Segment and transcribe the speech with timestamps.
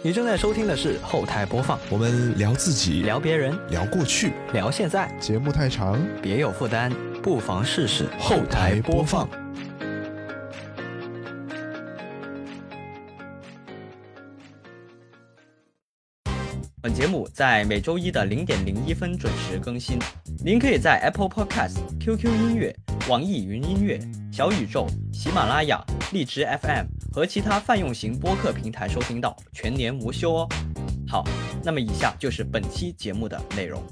[0.00, 9.28] 你正在收听的是后台播放，我们聊自己，聊别人，聊过去，聊现在，节目太长，别有负担，不妨试试后台播放。
[16.80, 19.98] 本节目在每周一的零点零一分准时更新，
[20.44, 22.72] 您可以在 Apple Podcast、QQ 音乐、
[23.08, 23.98] 网易云音乐、
[24.30, 30.48] 小宇宙、喜马拉雅、荔枝 FM 和其他泛用型播客平台收听到，全年无休哦。
[31.08, 31.24] 好，
[31.64, 33.82] 那么以下就是本期节目的内容。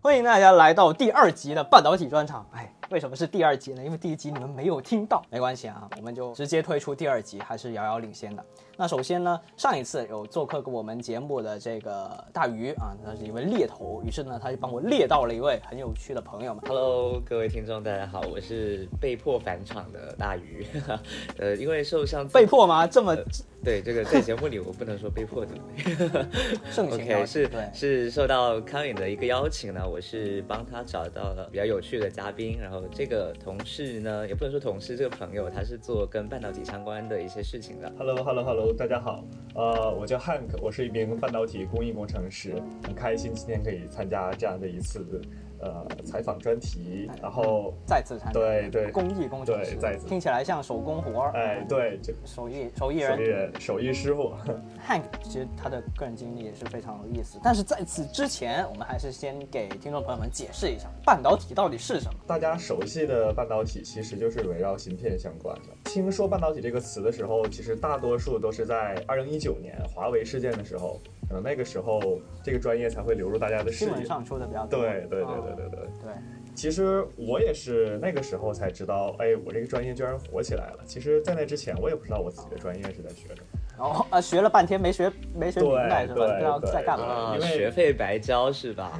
[0.00, 2.48] 欢迎大家来到第二集的半导体专场。
[2.52, 3.84] 哎，为什么是第二集呢？
[3.84, 8.44] 因为第一集你们没有听到，没关系啊，我们就直接推出第二集，还是遥遥领先的。
[8.80, 16.64] 那首先呢，上一次有做客过我们节目的这个大鱼啊，他是一位猎头，于是呢，他就帮我猎到了一位很有趣的朋友们。
[16.66, 20.66] Hello，各位听众，大家好，我是被迫返场的大鱼。
[21.36, 22.86] 呃，因为受上次被迫吗？
[22.86, 23.14] 这么
[23.62, 25.52] 对这个在节目里我不能说被迫的。
[26.80, 37.92] OK，是对是受到康颖的一个邀请呢，我是帮他找到了比较有趣的嘉宾，然后这个同事呢，也不能说同事，这个朋友他是做跟半导体相关的一些事情的。
[37.98, 42.54] Hello，Hello，Hello，大家好，呃，我叫 Hank，我是一名半导体工艺工程师，
[42.84, 45.20] 很开心今天可以参加这样的一次
[45.58, 50.06] 呃采访专题，然后再次参加对对，工艺工程师，对再次。
[50.06, 53.16] 听起来像手工活儿，哎对，这手艺手艺人。
[53.16, 54.32] 手艺人手艺师傅，
[54.86, 62.20] Hank 其实他的个人经历也是非常有意思，但是在此之前，我们还是先给听众朋友们解释一下半导体到底是什么。
[62.26, 65.68] 大家熟悉的半导体其实就是围绕芯片相关的。
[65.84, 73.90] 听说半导体这个词的时候，其实大多数都是在二零一九年华为事件的时候，可能那个时候这个专业才会流入大家的视野。
[73.90, 74.80] 新闻上说的比较多。
[74.80, 75.80] 对对对啊对对对。
[76.02, 76.12] 对，
[76.54, 80.78] 其实我也是那个时候才知道，哎，我这个专业居然火起来了。
[80.84, 83.46] 其实，在那之前，我也不知道我自己的专业是在学什么。
[83.78, 86.26] 然后啊，学了半天没学没学明白是吧？
[86.26, 87.06] 不知道在干嘛。
[87.06, 88.98] 啊，因为学费白交是吧？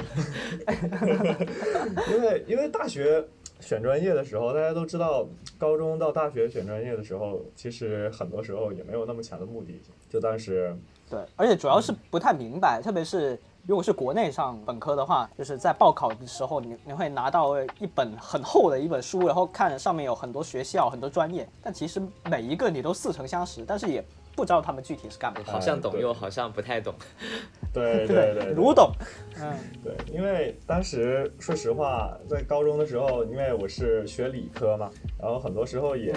[2.10, 3.22] 因为因为大学
[3.60, 5.26] 选专业的时候，大家都知道，
[5.58, 9.92] 高中到大学选专业的时候，其实很多时候也没有那么强的目的性。
[10.08, 10.76] 就当时，
[11.08, 24.04] 对，而且主要是不太明白，特别是如果是国内上本科的话，就是在报考的时候，你你会拿到一本很厚的一本书，然后看上面有很多学校、很多专业，但其实每一个你都似曾相识，但是也
[24.34, 25.40] 不知道他们具体是干嘛。
[25.44, 26.94] 好像懂又好像不太懂。
[27.72, 28.92] 对对 对，如懂。
[29.40, 29.52] 嗯，
[29.84, 36.12] 对，因为当时说实话，在高中的时候，因为我是学理科嘛，然后很多时候也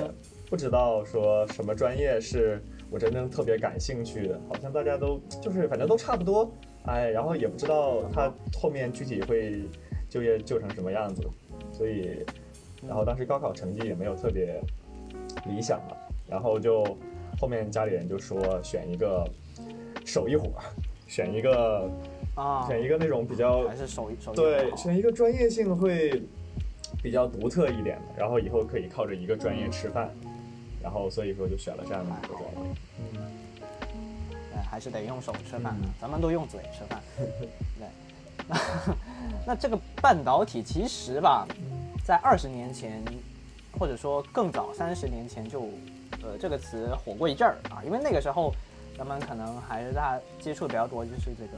[0.49, 6.51] 不知道说什么专业是我真正特别感兴趣的，好像大家都就是反正都差不多，
[6.85, 9.63] 哎，然后也不知道他后面具体会
[10.09, 11.21] 就业就成什么样子，
[11.71, 12.25] 所以，
[12.87, 14.59] 然后当时高考成绩也没有特别
[15.45, 15.95] 理想嘛，
[16.27, 16.83] 然后就
[17.43, 19.29] 后面家里人就说选一个
[20.05, 20.63] 手艺活儿，
[21.07, 21.89] 选一个。
[22.35, 26.23] 啊，选一个那种比较还是手艺手艺对，选一个专业性会
[27.03, 30.09] 比较独特一点的，然后以后可以靠着一个专业吃饭，
[30.81, 33.19] 然后所以说就选了这样的一个专业。
[34.51, 36.99] 对，还是得用手吃饭，嗯咱们都用嘴吃饭。
[37.77, 37.87] 对，
[38.47, 38.57] 那
[39.53, 41.45] 那这个半导体其实吧，
[42.03, 42.99] 在二十年前，
[43.77, 45.69] 或者说更早三十年前就，
[46.23, 48.53] 呃，这个词火过一阵儿啊，因为那个时候
[48.97, 51.57] 咱们可能还是大家接触比较多，就是这个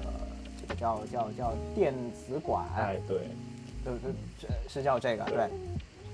[0.59, 3.19] 这个叫叫叫电子管，哎，对，
[3.83, 5.47] 对对，这是叫这个对。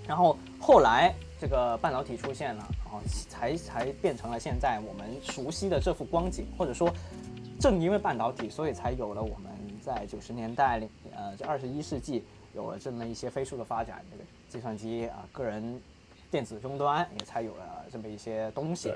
[0.07, 6.91] 然后后来这个半导体出现了，然后才才变成了现在我们熟悉的这幅光景，或者说，
[7.59, 10.81] 正因为半导体，所以才有了我们在九十年代，
[11.15, 15.79] 呃，这二十一世纪有了这么一些飞速的发展，这个计算机啊，个人
[16.31, 18.91] 电子终端也才有了这么一些东西。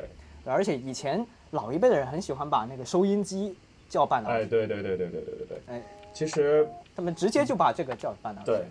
[0.46, 3.56] 而且以前老一辈的人很喜欢把那个收音机
[3.90, 5.58] 叫半导哎，对对对对对对对对。
[5.68, 5.82] 哎，
[6.14, 8.52] 其实他们直接就把这个叫半导体。
[8.52, 8.66] 对，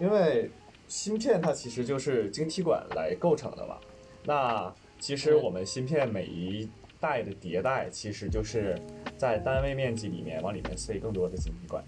[0.00, 0.50] 因为
[0.86, 3.76] 芯片它其实就是晶体管来构成的嘛。
[4.24, 6.68] 那其实嗯我们芯片每一
[6.98, 8.74] 代的迭代，其实就是
[9.16, 11.84] 在单位面积里面往里面塞更多的晶体管。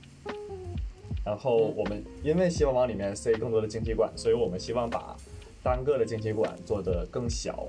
[1.25, 5.17] 然后我们因为希望往里面塞更多的晶体管，所以我们希望把
[5.63, 7.67] 单个的晶体管做得更小，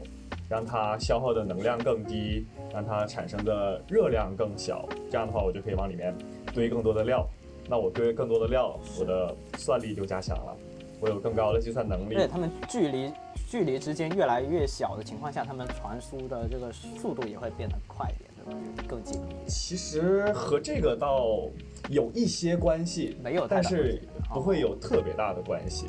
[0.49, 4.87] 让它消耗的能量更低，让它产生的热量更小。
[5.09, 6.15] 这样的话，我就可以往里面
[6.53, 7.27] 堆更多的料。
[7.69, 10.57] 那我堆更多的料，我的算力就加强了，
[10.99, 12.21] 我有更高的计算能力而。
[12.21, 13.11] 且它们距离
[13.47, 18.59] 距离之间越来越小的情况下，它们传输的这个速度也会变得快一点，对吧？
[18.87, 19.35] 更紧密。
[19.47, 21.47] 其实和这个倒
[21.89, 24.01] 有一些关系，没有但是
[24.33, 25.85] 不会有特别大的关系，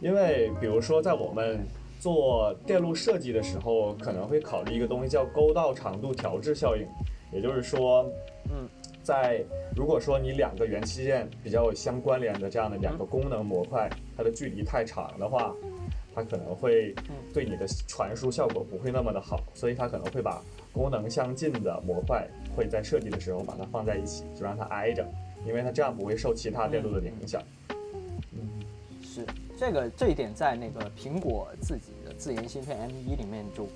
[0.00, 1.60] 因为比如说在我们
[1.98, 6.86] 做电路设计的时候，可能会考虑一个东西叫沟道长度调制效应，
[7.32, 8.10] 也就是说，
[8.50, 8.66] 嗯，
[9.02, 9.44] 在
[9.76, 15.54] 如果说你两个元器件比较有相关联的这样的两个功能模块，它的距离太长的话，
[16.14, 20.42] 它可能会嗯对你的传输效果不会那么的好，所以它可能会把
[20.72, 22.26] 功能相近的模块
[22.56, 25.06] 会在设计的时候把它放在一起，就让它挨着，
[25.46, 27.42] 因为它这样不会受其他电路的影响。
[28.32, 28.48] 嗯。
[29.02, 29.26] 是
[29.60, 33.68] 这个这一点在那个苹果自己的自研芯片 M1 里面就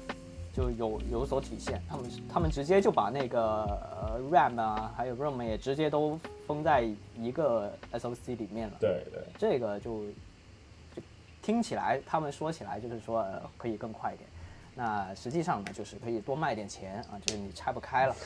[0.51, 6.89] 就有有所体现，他们他们直接就把那个呃 RAM 啊，还有 ROM 也直接都封在
[7.19, 8.77] 一个 SoC 里面了。
[8.81, 9.23] 对对。
[9.39, 10.07] 这个就
[10.97, 11.03] 就
[11.43, 14.27] 听起来，他们说起来就是说、呃、可以更快一点，
[14.75, 18.17] 那实际上呢，就是可以多卖点钱啊，就是你拆不开了。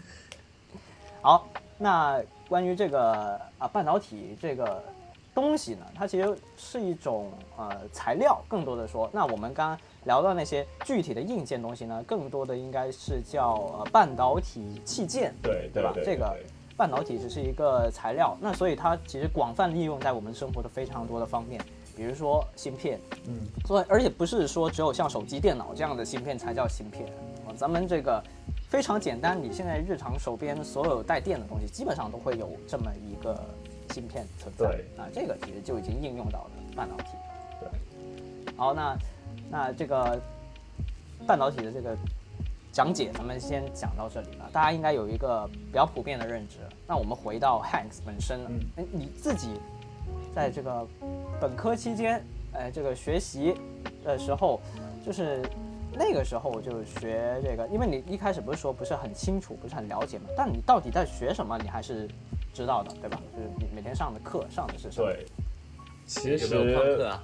[1.22, 1.48] 好，
[1.78, 4.84] 那关于这个啊半导体这个
[5.34, 15.94] 东西呢，它其实是一种呃材料，更多的说，那我们刚刚聊到那些具体的硬件东西呢，更多的应该是叫呃半导体器件，对对吧？
[16.04, 16.36] 这个
[16.76, 21.60] 半导体只是一个材料，那所以它其实广泛利用在我们生活的非常多的方面，
[21.96, 27.08] 比如说芯片，嗯，所以而且不是说只有像手机、电脑这样的芯片才叫芯片
[27.46, 28.22] 啊，咱们这个
[28.68, 33.38] 非常简单，你现在日常手边所有带电的东西，基本上都会有这么一个
[33.90, 37.16] 芯片存在对啊，这个其实就已经应用到了半导体。
[37.60, 38.96] 对，好，那
[39.50, 40.20] 那这个
[41.26, 41.96] 半导体的这个
[42.72, 44.48] 讲解，咱们先讲到这里了。
[44.52, 46.56] 大家应该有一个比较普遍的认知。
[46.86, 49.60] 那我们回到 Hanks 本身了，嗯哎、你自己
[50.34, 50.86] 在这个
[51.40, 53.54] 本科期间，呃，这个学习
[54.02, 54.60] 的时候，
[55.04, 55.42] 就是
[55.94, 62.08] 那个时候我就学这个，因为你一开始不是说不是很清楚，不是很了解嘛，但你到底在学什么，你还是
[62.52, 63.20] 知道的，对吧？
[63.36, 65.10] 就是你每天上的课上的是什么？
[65.10, 65.26] 对，
[66.06, 67.22] 其实没有旷课啊？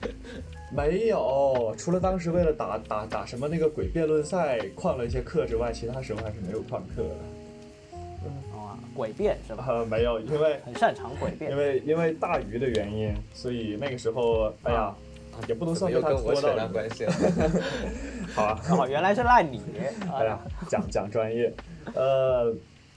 [0.72, 8.28] 没有，除了当时为了打打打什么那个鬼辩论赛旷了一些课之外，其他时候还是没有旷课的。
[8.56, 9.64] 啊，诡辩是吧？
[9.68, 11.56] 呃，没有，因为很擅长诡辩因。
[11.56, 14.94] 为因为大鱼的原因，所以那个时候，哎呀，
[15.48, 16.72] 也不能算被他跟我扯上。
[16.72, 17.12] 关系了？
[18.34, 19.60] 好啊，哦，原来是赖你。
[20.12, 20.38] 哎呀，
[20.68, 21.52] 讲讲专业，
[21.94, 22.54] 呃，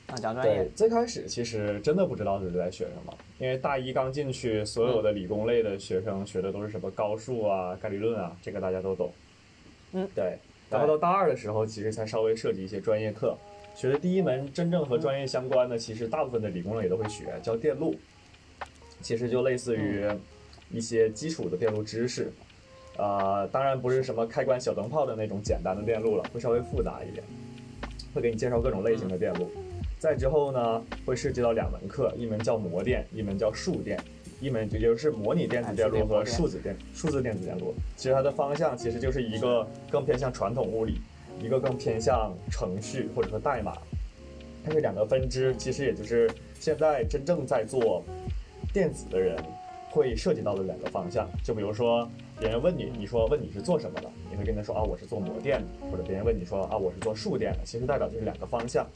[0.07, 9.11] 啊，讲专业，，最开始其实真的不知道自己在学什么，因为大一刚进去，所有的理工类的学生学的都是什么高数啊、概率论啊，这个大家都懂。
[9.93, 10.37] 嗯，对。
[10.69, 13.37] 然后到大二的时候，其实才稍微涉及一些专业课，
[13.75, 17.95] 学的第一门真正和专业相关的，其实大部分的理工类也都会学，叫电路，
[19.01, 20.03] 其实就类似于
[20.73, 22.29] 一些基础的电路知识。
[22.97, 27.23] 呃，当然不是什么开关小灯泡的那种简单的电路了，会稍微复杂一点，
[28.13, 29.49] 会给你介绍各种类型的电路。
[29.97, 33.97] 再之后呢，会涉及到两门课，一门叫模电，一门叫数电。
[34.41, 37.73] 一门也就是模拟电子电路和数字电数字电子电路。
[37.95, 40.99] 其实它的方向其实就是一个更偏向传统物理，
[41.41, 43.77] 一个更偏向程序或者说代码。
[44.65, 46.29] 它是两个分支，其实也就是
[46.59, 48.03] 现在真正在做
[48.73, 49.37] 电子的人
[49.93, 51.29] 会涉及到的两个方向。
[51.43, 52.09] 就比如说
[52.39, 58.87] 别人问你，你说问你是做什么的，你会跟他说啊我是做模电的，或者别人问你说啊我是做数电的，其实代表就是两个方向。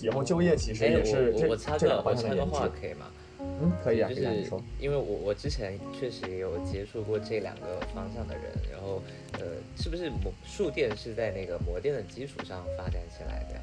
[0.00, 2.46] 以后就业其实哎，也是这这两个方向的。
[2.46, 3.06] 话可以吗？
[3.38, 4.62] 嗯，可以啊，就是可以啊，你说。
[4.80, 9.02] 因为我我之前确实也有接触过这两个方向的人，然后
[9.34, 9.46] 呃，
[9.76, 13.60] 是不是模数电是在那个模电的基础上发展起来的呀？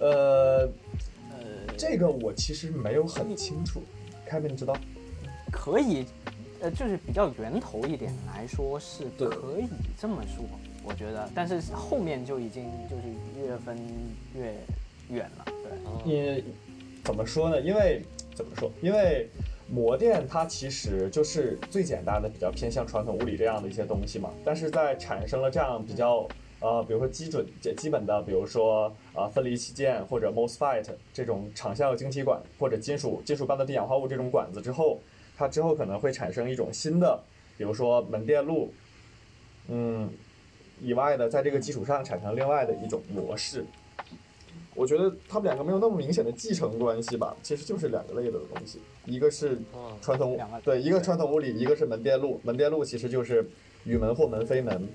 [0.00, 0.68] 呃，
[1.30, 3.82] 呃，这个我其实没有很清楚，
[4.56, 4.76] 知道？
[5.52, 6.04] 可以，
[6.60, 9.66] 呃，就是比较源头一点来说是可以
[9.98, 10.44] 这么说，
[10.82, 13.02] 我觉得，但是后面就已经就是
[13.40, 13.78] 越分
[14.34, 14.54] 越
[15.10, 15.78] 远了，对。
[15.84, 16.44] 哦，因
[17.04, 17.60] 怎么说呢？
[17.60, 18.02] 因为
[18.34, 18.70] 怎么说？
[18.82, 19.28] 因为
[19.68, 24.30] 模电它其实就是最简单的，比较偏向传统物理这样的一些东西嘛。
[24.44, 26.28] 但是在产生了这样比较
[26.64, 34.98] 呃，比如说基准基本的，比如说呃分离器件或者 MOSFET 这种场效晶体管或者金属金属半导体氧化物这种管子之后，
[35.36, 37.20] 它之后可能会产生一种新的，
[37.58, 38.72] 比如说门电路，
[39.68, 40.08] 嗯，
[40.80, 43.62] 以外的，在这个基础上产生另外的一种模式。
[44.74, 52.40] 我觉得它们两个没有那么明显的继承关系吧，其实就是两个类的东西，一个是哦传统两个对，一个传统物理，一个是门电路。
[52.42, 53.46] 门电路其实就是
[53.84, 54.88] 与门或门非门，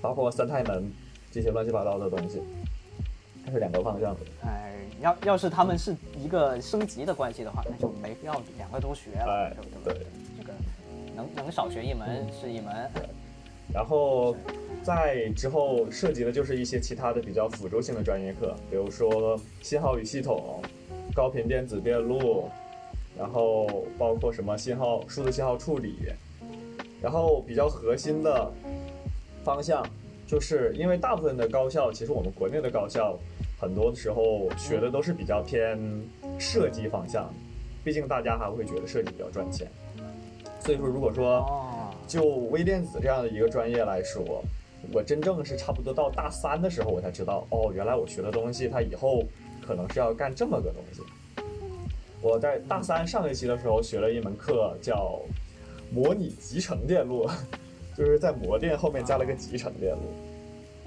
[0.00, 0.90] 包括三态门
[1.30, 2.40] 这些乱七八糟的东西，
[3.44, 4.20] 它是两个方向的。
[4.44, 9.94] 哎，要要是他们是一个升级的关系的话，那就没必要两个都学了，哎对不对？
[9.94, 10.06] 对
[10.38, 10.52] 这个
[11.14, 12.90] 能能少学一门是一门，
[13.72, 14.34] 然后
[14.82, 20.62] 在之后涉及的就是一些其他的比较辅助性的专业课，比如说信号与系统、
[21.14, 22.48] 高频电子电路，
[23.16, 25.96] 然后包括什么信号、数字信号处理，
[27.00, 28.50] 然后比较核心的
[29.44, 29.84] 方向
[30.26, 33.18] 就是因为大部分的高校，其实我们国内的高校，
[33.58, 35.78] 很多时候学的都是比较偏
[36.38, 37.32] 设计方向，
[37.82, 39.66] 毕竟大家还会觉得设计比较赚钱。
[40.60, 44.44] 所以说，如果说哦，就微电子这样的一个专业来说，
[44.92, 49.24] 我真正是差不多到大三的时候，我才知道，哦，原来我学的东西，它以后
[49.66, 51.02] 可能是要干这么个东西。
[52.22, 55.18] 我在大三上学期的时候学了一门课叫
[55.90, 57.26] 模拟集成电路，
[58.00, 60.00] 就是在模电后面加了个集成电路。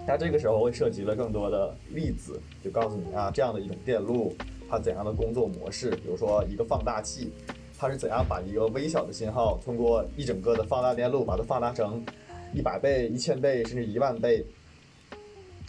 [0.07, 4.35] 它这个时候会涉及了更多的例子，就告诉你啊，这样的一种电路
[4.67, 7.31] 它怎样的工作模式，比如说一个放大器，
[7.77, 12.03] 它是怎样把一个微小的信号通过一整个的放大电路把它放大成
[12.51, 14.43] 一百倍、一千倍甚至一万倍。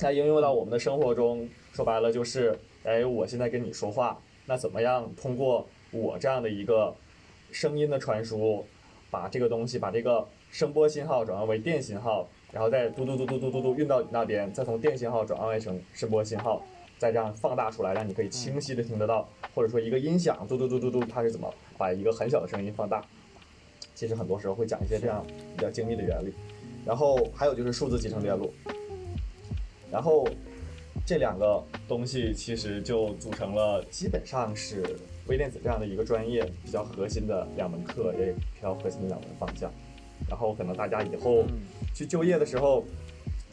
[0.01, 6.93] 那应用到我们的生活中，说白了就是，哎，我现在跟你说话，那怎么样通过我这样的一个
[7.53, 8.65] 声音的传输，
[9.11, 16.63] 把这个东西把这个声波信号转换为电信号，然后再嘟嘟嘟嘟嘟嘟嘟运到你那边，再从电信号转换为成声波信号，
[16.97, 23.05] 再这样放大出来，让你可以清晰的听得到，或者说一个音响嘟嘟嘟嘟嘟，它是怎么把一个很小的声音放大？
[23.97, 26.33] 其实很多时候会讲一些这样比较精密的原理，
[26.87, 28.55] 然后还有就是数字集成电路，
[29.91, 30.25] 然后
[31.05, 34.85] 这两个东西其实就组成了基本上是
[35.27, 39.69] 微电子这样的一个专业比较核心的两门课，也比较核心的两门方向。
[40.29, 41.45] 然后可能大家以后
[41.95, 42.85] 去就业的时候，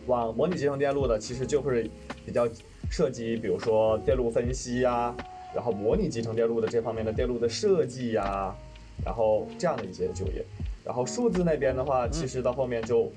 [0.08, 1.90] 往模拟集成电路的其实就会
[2.26, 2.48] 比较
[2.90, 5.16] 涉及，比如说电路分析呀、
[5.54, 8.56] 然后模拟集成电路的这方面的电路的设计呀、
[9.06, 10.44] 然后这样的一些就业。
[10.84, 13.12] 然后数字那边的话，其实到后面就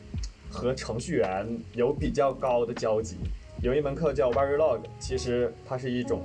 [0.51, 3.17] 和程序员有比较高的交集。
[3.63, 6.21] 有一门课叫 Verilog，其实它是一种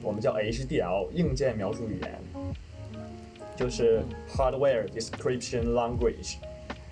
[0.00, 2.20] 我们叫 HDL 硬件描述语言，
[3.56, 6.36] 就是 Hardware Description Language。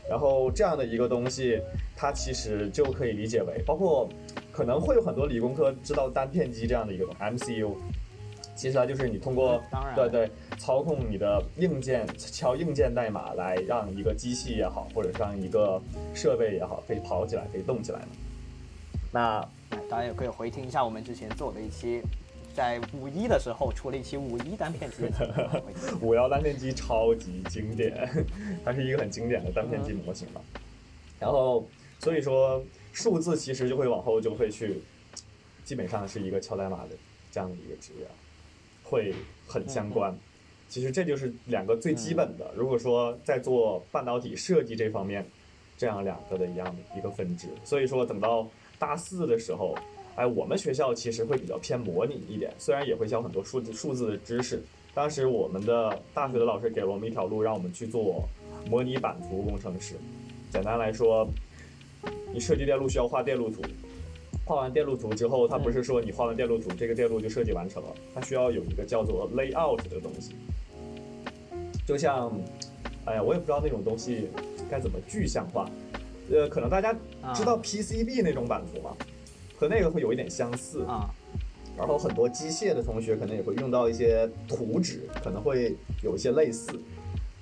[0.09, 1.61] 然后这样的一个东西，
[1.97, 4.09] 它其实就可以理解为，包括
[4.53, 7.75] 可能会有很多理工科知道单片机这样的一个东西 MCU，
[8.55, 15.83] 其实它就是你通过当然对对操控你的硬件敲硬件代码来让一个机器也好，或者是让一个
[16.15, 18.07] 设备也好，可以跑起来，可以动起来嘛。
[19.13, 19.39] 那
[19.71, 22.03] 哎大家也可以回听一下我们之前做的一期，
[22.57, 25.03] 在五一的时候出了一期五一单片机
[26.01, 28.09] 五幺单片机超级经典，
[28.65, 30.41] 它是一个很经典的单片机模型嘛。
[31.21, 34.81] 然后所以说数字其实就会往后就会去，
[35.65, 36.97] 基本上是一个敲代码的
[37.31, 38.07] 这样的一个职业，
[38.83, 39.15] 会
[39.47, 40.17] 很相关。
[40.67, 42.51] 其实这就是两个最基本的。
[42.57, 45.27] 如果说在做半导体设计这方面，
[45.77, 47.49] 这样两个的一样的一个分支。
[47.65, 48.49] 所以说等到
[48.79, 49.77] 大四的时候，
[50.17, 54.63] 哎，我们学校其实会比较偏模拟一点，虽然也会教很多数字数字的知识。
[54.95, 58.27] 当时我们的大学的老师给了我们一条路，让我们去做
[58.71, 59.95] 模拟版图工程师。
[60.51, 61.29] 简单来说，
[62.33, 63.61] 你设计电路需要画电路图，
[64.47, 70.35] 画完电路图之后，它不是说你画完电路图，这个电路就设计完成了，它需要有一个叫做 layout 的东西。
[71.87, 72.33] 就像，
[73.05, 74.31] 哎呀，我也不知道那种东西
[74.71, 75.69] 该怎么具象化。
[76.33, 76.93] 呃，可能大家
[77.35, 78.97] 知道 PCB 那种版图吗？
[79.57, 80.85] 和那个会有一点相似。
[80.85, 81.09] 啊，
[81.77, 86.71] 然后很多机械的同学可能也会用到一些图纸，可能会有一些类似，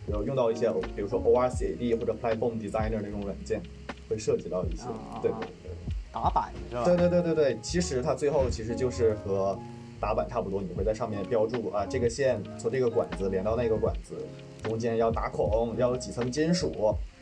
[0.08, 3.62] 有用到一些，比如说 ORCAD 或者 Platform Designer 那种软件，
[4.08, 4.82] 会涉及到一些
[5.22, 5.70] 对对对
[6.12, 6.84] 打板是吧？
[6.84, 9.56] 对对对对对，其实它最后其实就是和
[10.00, 14.16] 打板差不多，你会在上面标注啊，这个线从这个管子连到那个管子，
[14.64, 16.72] 中间要打孔，要有几层金属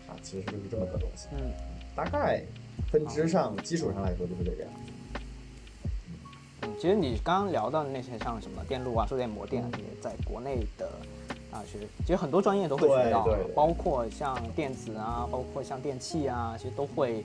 [0.08, 1.52] 啊，其实就是这么个东西，嗯，
[1.94, 2.42] 大概
[2.90, 4.81] 分支上基础上来说就是这个样子。
[6.82, 10.90] 嗯，其实你刚刚聊到的那些像什么电路啊、数电模电啊这些，在国内的
[11.50, 17.24] 大学，其实很多专业都会学到包括像电子啊，包括像电器啊，其实都会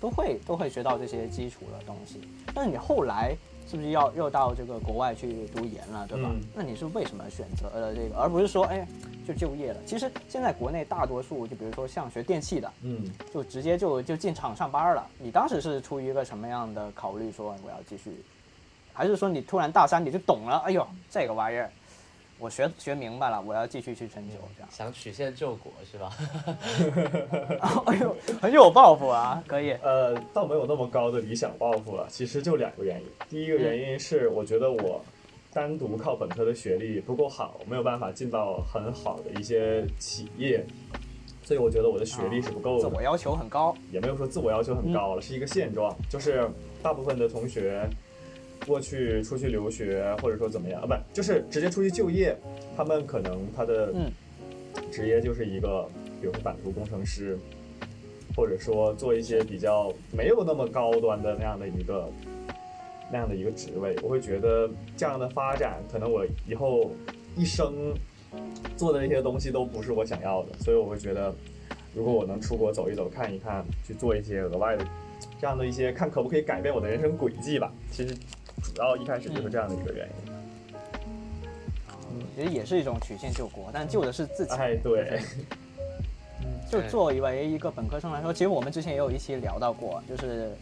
[0.00, 2.20] 都会都会学到这些基础的东西。
[2.54, 3.34] 但是你后来
[3.68, 6.30] 是不是要又到这个国外去读研了，对吧？
[6.32, 8.86] 嗯那你是为什么选择了这个，而不是说哎
[9.26, 9.80] 就就业了？
[9.84, 13.04] 其实现在国内大多数，就比如说像学电器的，嗯，
[13.34, 15.06] 就直接就就进厂上班了。
[15.18, 18.22] 你当时是出于一个什么样的考虑，说我要继续，
[18.98, 20.56] 还是说你突然大三你就懂了？
[20.66, 21.70] 哎呦，这个玩意儿，
[22.36, 24.68] 我学学明白了，我要继续去深究，这样。
[24.72, 26.12] 想曲线救国是吧？
[27.86, 29.70] 哎呦，很有抱负啊，可以。
[29.82, 32.08] 呃，倒没有那么高的理想抱负了。
[32.10, 33.06] 其实就两个原因。
[33.30, 35.00] 第一个原因是，我觉得我
[35.52, 40.66] 单独靠本科的学历不够好，没有办法进到很好的一些企业，
[41.44, 42.90] 所以我觉得我的学历是不够的。
[42.90, 43.72] 自我要求很高。
[43.92, 46.50] 也没有说自我要求很高了，是一个现状，就是
[46.82, 47.88] 大部分的同学
[48.66, 52.36] 过去出去留学，或者说怎么样啊，不就是直接出去就业，
[52.76, 54.10] 他们可能他的嗯
[54.90, 55.88] 职业就是一个，
[56.20, 57.38] 比如说版图工程师，
[58.36, 62.08] 或者说做一些比较没有那么高端的那样的一个
[63.10, 66.90] 那样的一个职位，我会觉得这样的发展可能我以后
[67.36, 67.94] 一生
[68.76, 71.34] 做的那些东西都不是我想要的，所以我会觉得，
[71.94, 74.84] 如果我能出国走一走、看一看，去做一些额外的
[75.40, 77.72] 这样的一些，看可不可以改变我的人生轨迹吧。
[77.90, 78.14] 其实
[78.62, 80.32] 主要一开始就是这样的一个原因。
[82.34, 84.52] 其实也是一种曲线救国，但救的是自己。
[84.54, 85.20] 哎，对，
[86.70, 90.52] 就作为一个本科生来说，其实我们之前也有一期聊到过，就是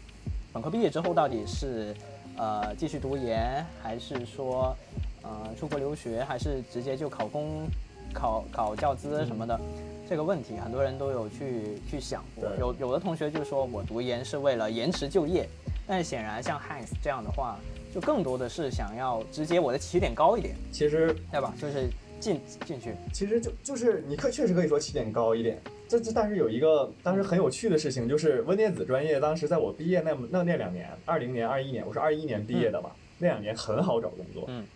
[0.55, 1.95] 本科毕业之后到底是
[2.38, 4.75] 呃继续读研，还是说
[5.23, 7.69] 呃出国留学，还是直接就考公、
[8.15, 9.61] 考考教资什么的，
[10.09, 12.49] 这个问题很多人都有去去想过。
[12.59, 15.47] 有有的同学就说我读研是为了延迟就业，
[15.87, 17.59] 但是显然像 Hans 这样的话，
[17.97, 21.55] 就更多的是想要直接我的起点高一点，其实对吧？
[21.59, 21.88] 就是
[22.21, 22.95] 进进去。
[23.11, 34.67] 其实就就是你可确实可以说起点高一点，这这但是有一个当时很有趣的事情，就是温电子专业当时在我毕业那那那两年，二零年、二一年，我是二一年毕业的嘛，那两年很好找工作，嗯，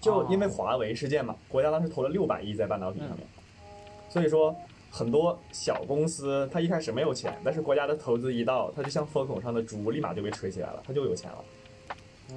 [0.00, 3.18] 就因为华为事件嘛，国家当时投了六百亿在半导体上面，
[4.08, 4.56] 所以说
[4.90, 11.44] 很多小公司它一开始没有钱，但是国家的投资一到，它就像风口上的猪，立马就被吹起来了，它就有钱了。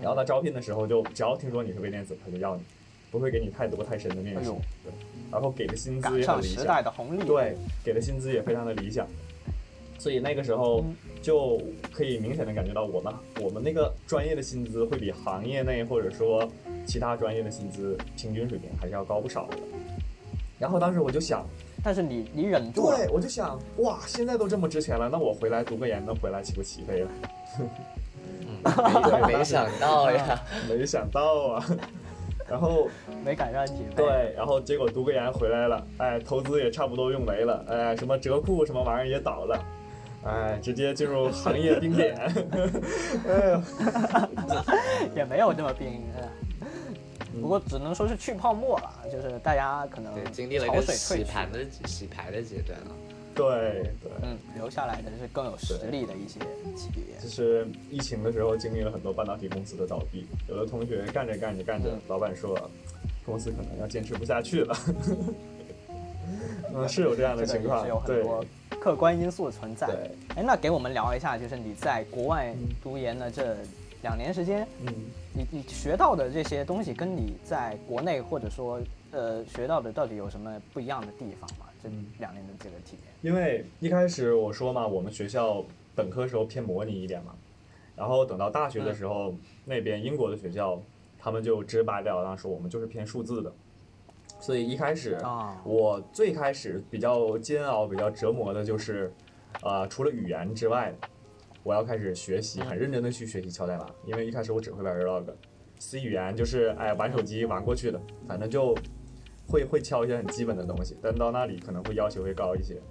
[0.02, 2.64] 然后他招聘的时候就只要听说你是微电子，他就要你，
[3.12, 4.50] 不会给你太多太深的面试
[4.84, 4.92] 对，
[5.32, 6.56] 然后给的薪资也很理想。
[6.56, 7.24] 上时代，的红利。
[7.24, 9.08] 对，给的薪资也非常的理想，
[9.98, 10.96] 所以那个时候嗯。
[11.20, 11.60] 就
[11.92, 16.48] 可以明显的感觉到我们我们那个专业的薪资会比行业内或者说
[16.86, 19.58] 其他专业的薪资平均水平还是要高不少的。
[20.58, 21.46] 然后当时我就想，
[21.84, 27.10] 但是你你忍住了，对我就想，哇，现在都这么值钱了，那我回来读个研能回来岂不起飞了？
[29.22, 31.66] 没没想到呀，没想到啊。
[32.50, 32.88] 然后
[33.26, 33.96] 没赶上起飞。
[33.98, 39.66] 对，然后结果读个研回来了，哎，投资也差不多用没了，哎，什么折库什么玩意儿也倒了，
[40.24, 42.16] 哎，直接进入行业冰点，
[43.28, 43.62] 哎呦，
[45.14, 46.02] 也没有这么冰。
[47.42, 52.96] 不过只能说是去泡沫了，就是大家可能对，经历了一个洗盘的洗牌的阶段啊。
[53.38, 56.40] 对对，嗯，留下来的是更有实力的一些
[56.76, 57.16] 企业。
[57.22, 62.60] 就是疫情的时候经历了很多半导体公司的倒闭，有的同学干着干着干着嗯，老板说
[63.26, 64.76] 公司可能要坚持不下去了，
[66.74, 68.44] 嗯，是有这样的情况是有，很对多
[68.82, 69.88] 客观因素存在。
[69.88, 73.56] 对，哎，那给我们聊一下，就是你在国外嗯读研的这
[74.02, 74.94] 两年时间，嗯。
[75.38, 81.67] 你你学到的这些东西，跟你在国内或者说呃学到的到底有什么不一样的地方吗？
[81.82, 83.14] 这嗯两年的这个体验。
[83.22, 85.64] 因为一开始我说嘛，我们学校
[85.96, 87.36] 本科时候偏模拟一点嘛，
[87.96, 89.34] 然后等到大学的时候，
[89.66, 90.82] 那边英国的学校，
[91.18, 93.52] 他们就直白了当说我们就是偏数字的，
[94.40, 99.12] 所以一开始啊我最开始比较煎熬、比较折磨的就是，
[99.64, 100.94] 呃，除了语言之外，
[101.64, 105.26] 我要开始学习，很认真的去学习敲代码，因为一开始我只会玩 Verilog。
[105.80, 108.76] C 语言就是哎玩手机玩过去的，反正就
[109.48, 112.82] 会会敲一些很基本的东西，但到那里可能会要求会高一些，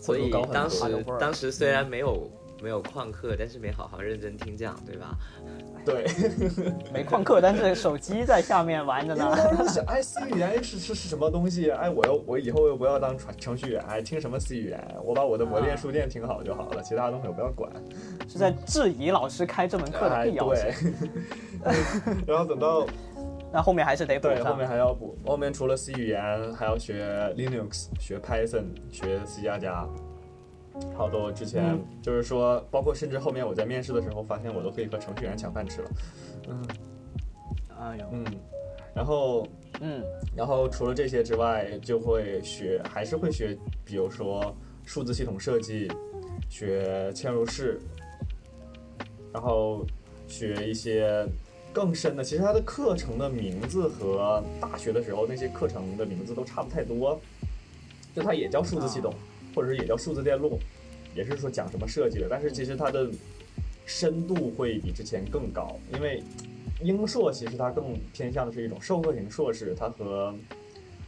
[0.00, 0.68] 所以当。
[0.68, 2.30] 时当时虽然没有
[2.62, 5.16] 没有旷课，但是没好好认真听讲，对吧？
[5.86, 6.04] 对，
[6.92, 9.32] 没旷课，但是手机在下面玩着呢。
[9.86, 11.70] 哎，C 语言是是是什么东西？
[11.70, 14.96] 哎，我又我以后又不要当程程序员，哎，听什么 C 语言？
[15.02, 17.72] 我把我的魔电书店听好就好了，其他东西我不要管。
[18.28, 20.64] 是在质疑老师开这门课的哎，必要性。
[21.64, 21.74] 对。
[22.26, 22.86] 然后等到
[23.52, 24.54] 那后面还是得补对后。
[24.54, 27.04] 面还要补，后面除了 C 语言，还要学
[27.36, 29.88] Linux、学 Python、学 C 加加。
[30.96, 35.90] 好多之前嗯就是说，包括甚至后面我在面试的时候，发现我都可以和程序员抢饭吃了。
[36.48, 36.62] 嗯
[37.80, 38.24] 哎呦，嗯，
[38.94, 39.46] 然后
[39.80, 40.04] 嗯，
[40.36, 45.90] 然后除了这些之外，就会学，还是会学，比如说数字系统设计，
[46.48, 47.80] 学嵌入式，
[49.32, 49.84] 然后
[50.28, 51.26] 学一些
[51.78, 52.24] 更深的。
[52.24, 57.20] 其实它的课程的名字和大学的时候那些课程的名字都差不太多，
[58.12, 59.14] 就它也叫数字系统，
[59.54, 60.58] 或者是也叫数字电路，
[61.14, 63.08] 也是说讲什么设计的，但是其实它的
[63.86, 66.20] 深度会比之前更高，因为
[66.82, 70.34] 英硕其实它更偏向的是一种授课型硕士，它和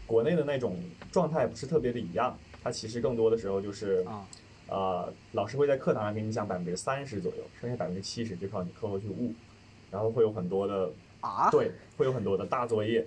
[0.06, 0.76] 国内的那种
[1.10, 4.24] 状态不是特别的一样，它其实更多的时候就是啊，
[4.68, 9.34] 呃，老师会在课堂上给你讲百分之三十左右，剩下百分之七十就靠你课后去悟，
[9.90, 13.06] 然后会有很多的啊，对，会有很多的大作业，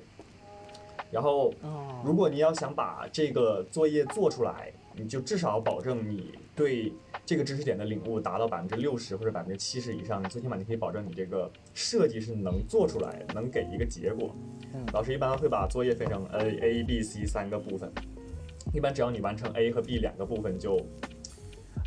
[1.11, 6.93] 然后哦，如果你要想把这个作业做出来，你就至少保证你对
[7.25, 14.35] 这个知识点的领悟达到百分之六十或者百分之七十以上，你最起码你可以保证你这个设计是能做出来，能给一个结果。
[14.73, 17.91] 嗯老师一般会把作业分成 A、A、B、C 三个部分，
[18.73, 20.79] 一般只要你完成 A 和 B 两个部分就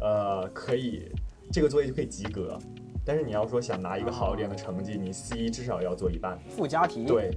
[0.01, 1.11] 呃，可以
[1.53, 2.59] 这个作业就可以及格。
[3.07, 6.37] 但是你要说想拿一个好一点的成绩，你 C 至少要做一半。
[6.51, 7.05] 附加题。
[7.05, 7.31] 对，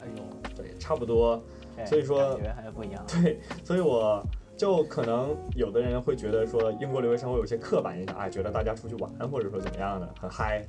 [0.00, 0.22] 哎呦，
[0.56, 1.42] 对，差不多。
[1.76, 3.04] 哎所以说感觉还是不一样。
[3.08, 4.22] 对，所以我
[4.56, 10.64] 就可能有的人会觉得说英国留学生会有些刻板印象，哎，觉得大家出去玩或者说怎么样的很嗨。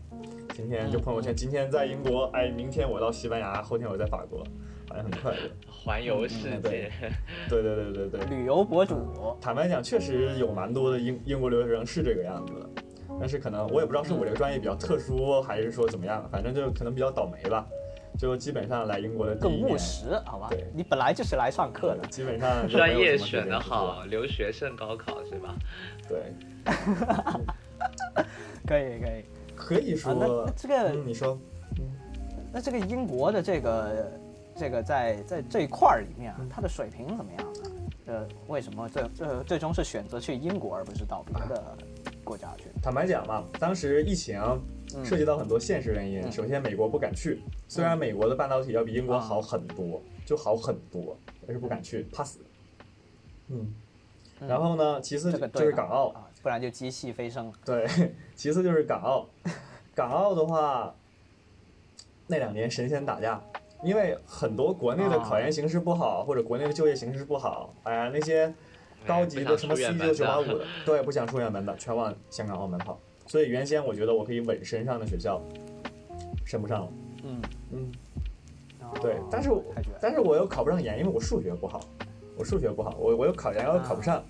[0.56, 4.40] 今天就朋友圈，今天在英国，哎，明天我到西班牙，后天我在法国，
[4.88, 5.38] 好像很快乐。
[5.70, 6.92] 环游世嗯界，
[7.50, 8.26] 对对对对对。
[8.30, 8.96] 旅游博主，
[9.42, 12.70] 坦白讲，确实有蛮多的英英国留学生是这个样子的，
[13.22, 17.68] 但是可能我也不知道是我这个专业比较特殊，还是说怎么样，反正就可能比较倒霉吧。
[18.18, 20.66] 就基本上来英国的更务，实，好吧对？
[20.74, 22.08] 你本来就是来上课的。
[22.08, 25.56] 基本上专业选得特别不错好，留学胜高考是吧？
[26.10, 26.34] 对，
[28.66, 29.24] 可以可以。
[29.56, 31.40] 可以啊，那说那，这个嗯，你说，
[32.52, 34.12] 那这个英国的这个
[34.56, 37.60] 这个在在这一块儿里面啊，嗯它的水平怎么样呢？
[38.08, 41.78] 呃，为什么最最最终是选择去英国而不是到别的
[42.32, 42.63] 国家去？
[42.82, 44.39] 坦白讲嘛，当时疫情
[44.96, 46.22] 嗯涉及到很多现实原因。
[46.22, 52.39] 嗯首先，美国不敢去，虽然美国的半导体要比英国啊好很多，就好很多，但是不敢去，怕死。
[53.50, 53.74] 嗯，
[54.39, 57.54] 嗯然后呢，其次就是港澳，啊，不然就机器飞升了。
[57.65, 57.86] 对，
[58.34, 59.28] 其次就是港澳。
[59.94, 60.96] 港澳的话，
[62.28, 63.44] 那两年神仙打架，
[63.84, 68.54] 因为很多国内的啊考研形势不好，或者国内的就业形势不好，哎呀，那些
[69.06, 73.00] 高级的什么不 C 想出远门九九八的五的，对，不想出远门的，全往香港、澳门跑。
[73.28, 75.42] 所以原先我觉得我可以稳升上的学校，
[76.46, 76.94] 升不上了。
[77.24, 77.92] 嗯，
[79.02, 79.50] 对，但是。
[80.02, 81.80] 但是我又考不上研，因为我数学不好，
[82.36, 84.24] 我数学不好，我我又考研又考不上，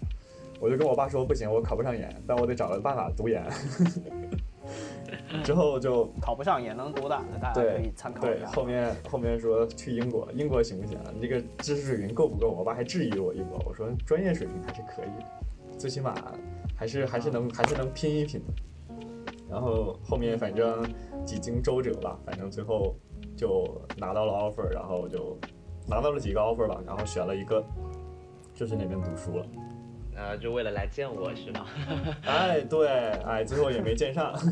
[0.59, 3.41] 我就跟我爸说不行，我考不上研，但我得找个办法读研。
[5.43, 8.47] 之后就考不上也能读的，大家可以参考一对，下。
[8.51, 10.97] 后面后面说去英国，英国行不行？
[11.13, 12.49] 你这个知识水平够不够？
[12.49, 16.13] 我爸还质疑我英国，我说专业水平还是可以的，最起码
[16.75, 18.53] 还是还是能还是能拼一拼的。
[19.49, 20.81] 然后后面反正
[21.25, 22.95] 几经周折吧，反正最后
[23.35, 23.65] 就
[23.97, 25.37] 拿到了 offer，然后就
[25.87, 27.61] 拿到了几个 offer 吧，然后选了一个，
[28.53, 29.45] 就是那边读书了。
[30.21, 31.65] 呃，就为了来见我是吗？
[32.25, 32.87] 哎，对，
[33.25, 34.33] 哎，最后也没见上。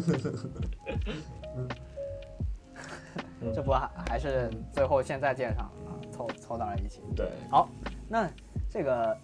[3.53, 7.01] 这不还还是最后现在见上啊，凑凑到了一起。
[7.15, 7.69] 对，好，
[8.09, 8.27] 那
[8.69, 9.15] 这个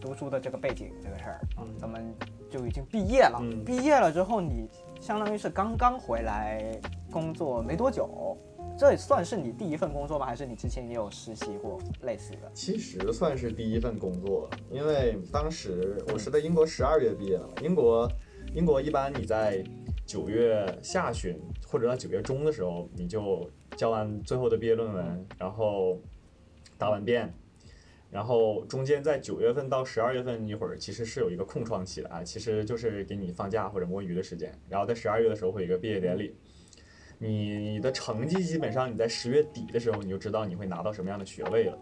[0.00, 2.12] 读书的这个背景这个事儿啊嗯，咱们
[2.50, 3.38] 就已经毕业了。
[3.40, 4.68] 嗯毕业了之后，你
[5.00, 6.62] 相当于是刚刚回来
[7.10, 8.36] 工作没多久，
[8.78, 10.26] 这算是你第一份工作吗？
[10.26, 12.50] 还是你之前也有实习过类似的？
[12.52, 17.54] 其实算是第一份工作，因为当时我是在英国十二月毕业的嘛。
[17.62, 18.06] 英国，
[18.54, 19.64] 英国一般你在
[20.04, 25.98] 九月下旬或者到九月中的时候，你就交完最后的毕业论文，然后
[26.76, 27.32] 答完辩，
[28.10, 34.52] 然后中间在九月份到十二月份一会儿，其实是有一个空窗期的啊，其实就是给你放假或者摸鱼的时间。
[34.68, 36.36] 然后在十二月的时候会有一个毕业典礼，
[37.18, 41.78] 你的成绩基本上你在十月底的时候你就知道你会拿到什么样的学位了。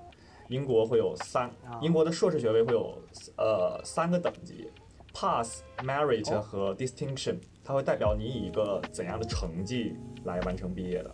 [0.49, 2.99] 英国会有三啊，英国的硕士学位会有
[3.38, 4.70] 呃三个等级
[5.14, 11.11] ，Pass、Merit 哦和 Distinction，它会代表你以一个怎样的成绩来完成毕业的。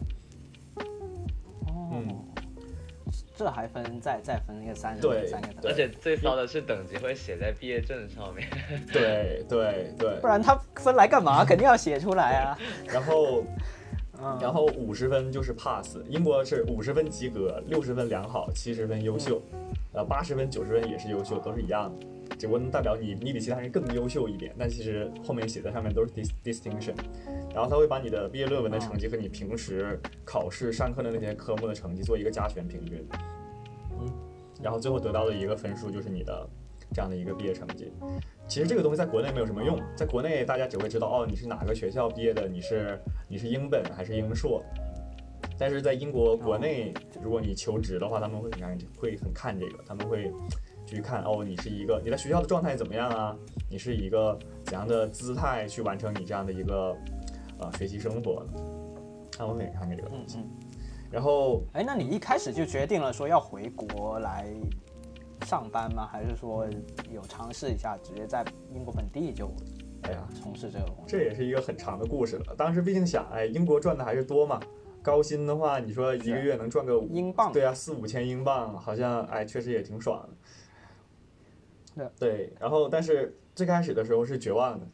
[1.69, 2.25] 哦，嗯
[3.35, 8.47] 这还分再再分一个三对三个等对而且最骚的是等级会写在毕业证上面。
[8.93, 11.45] 对对对不，然他分来干嘛？
[11.45, 12.59] 肯定要写出来啊。
[12.87, 13.47] 然后嗯，
[14.41, 19.41] 然后五十分就是 pass，英国是五十分及格，六十分良好，七十分优秀，
[19.93, 26.95] 呃，八十分、九十分也是优秀，都是一样的，只不过能代表你你比其他人更优秀一点，但其实后面写在上面都是 dis distinction，
[27.55, 33.07] 然后他会把你的毕业论文的成绩和你平时考试上课的那些科目的成绩做一个加权平均，
[33.99, 34.07] 嗯，
[34.63, 36.49] 然后最后得到的一个分数就是你的
[36.93, 37.91] 这样的一个毕业成绩。
[38.51, 44.61] 其实这个东西在国内没有什么用，在国内大家只会知道哦，你是哪个学校毕业的，你是你是英本还是英硕。
[45.57, 50.33] 但是在英国国内，如果你求职的话，他们会很看会很看这个，他们会
[50.85, 53.37] 去看哦，你是一个你在学校的状态怎么样啊？
[53.71, 56.97] 你是一个怎样的姿态去完成你这样的一个
[57.61, 58.45] 呃学习生活？
[59.39, 60.41] 他们会很看这个东西。
[61.09, 64.49] 然后哎，那你一开始就决定了说要回国来
[65.47, 66.07] 上班吗？
[66.07, 66.67] 还是说
[67.11, 69.51] 有尝试一下，直接在英国本地就
[70.03, 71.05] 哎呀，从事这个工作？
[71.07, 72.55] 这也是一个很长的故事了。
[72.57, 74.61] 当时毕竟想，哎，英国赚的还是多嘛，
[75.03, 80.29] 高薪的话，你说一个月能赚个英镑对啊，四五千英镑，好像哎，确实也挺爽的。
[81.95, 84.87] 对对，然后但是最开始的时候是绝望的，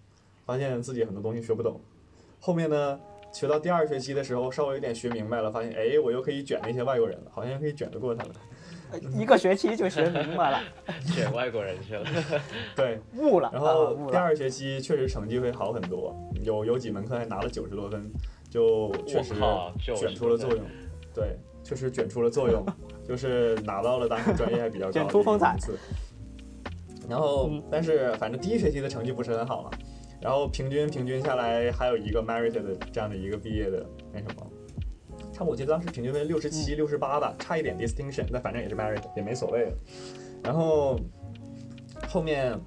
[0.44, 1.80] 发现自己很多东西学不懂。
[2.40, 3.00] 后面呢，
[3.36, 8.32] 学到第二学期的时候，稍微有点学明白了，发现哎，我又可以卷那些外国人了，好像可以卷得过他们。
[8.92, 10.60] 呃 一个学期就学明白了，
[11.14, 12.04] 卷外国人去了。
[12.74, 13.94] 对，悟了，然后。
[14.10, 18.10] 第二学期确实成绩会好很多，有有几门课还拿了九十多分，
[18.48, 20.64] 就确实我靠90卷出了作用。
[21.12, 22.64] 对，确实卷出了作用，
[23.06, 25.54] 就是拿到了当时专业还比较高的卷出风采。
[27.08, 29.70] 然后嗯，但是反正第一学期的成绩不是很好嘛，
[30.20, 34.50] 然后平均平均下来还有一个 merit 的这样的一个毕业的那什么，
[35.32, 39.72] 差不多我记得当时平均分六十七、六十八吧，差一点 distinction，但反正也是 merit，也没所谓的。
[40.42, 40.98] 然后
[42.08, 42.58] 后面，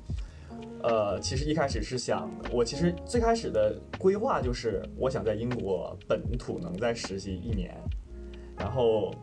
[0.84, 7.76] 呃，其实一开始是想，我其实最开始的规划就是，我想在英国本土能再实习一年，
[8.58, 9.14] 然后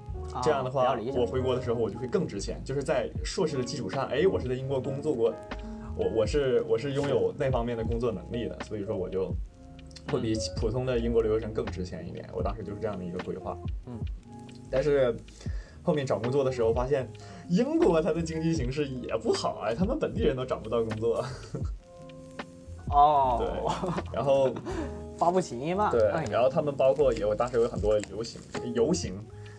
[0.42, 5.34] 这样的话，我回国的时候我就会更值钱，就是在硕士的基础上，哎，我是在英国工作过，
[5.96, 9.34] 我我是我是拥有那方面的工作能力的，所以说我就
[10.10, 12.28] 会比普通的英国留学生更值钱一点。
[12.34, 13.56] 我当时就是这样的一个规划。
[13.86, 13.98] 嗯，
[14.70, 15.16] 但是
[15.82, 17.08] 后面找工作的时候发现，
[17.48, 21.24] 英国它的经济形势也不好啊，他们本地人都找不到工作。
[22.90, 23.42] 哦，
[24.12, 24.54] 然后
[25.18, 25.90] 发不起嘛。
[25.90, 28.40] 对哎，然后他们包括有当时有很多游行
[28.74, 29.14] 游行，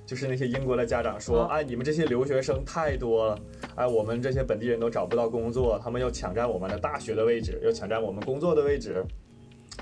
[0.07, 3.39] 就是那些英国的家长说，啊哎，你们这些留学生太多了，
[3.75, 9.05] 哎，我们这些本地人都找不到工作，他们要抢占我们的大学的位置，要抢占我们工作的位置，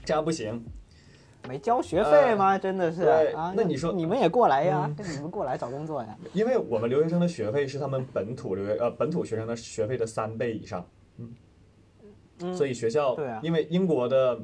[0.04, 0.66] 这样不行。
[1.48, 2.58] 没交学费吗？
[2.58, 3.04] 真的是
[3.36, 3.54] 啊。
[3.56, 5.06] 那你说你们也过来呀嗯？
[5.16, 6.18] 你们过来找工作呀？
[6.34, 10.84] 因为我们留学生的学费是他们本土留学呃本土学生的学费的三倍以上，
[12.40, 14.42] 嗯所以学校对啊因为英国的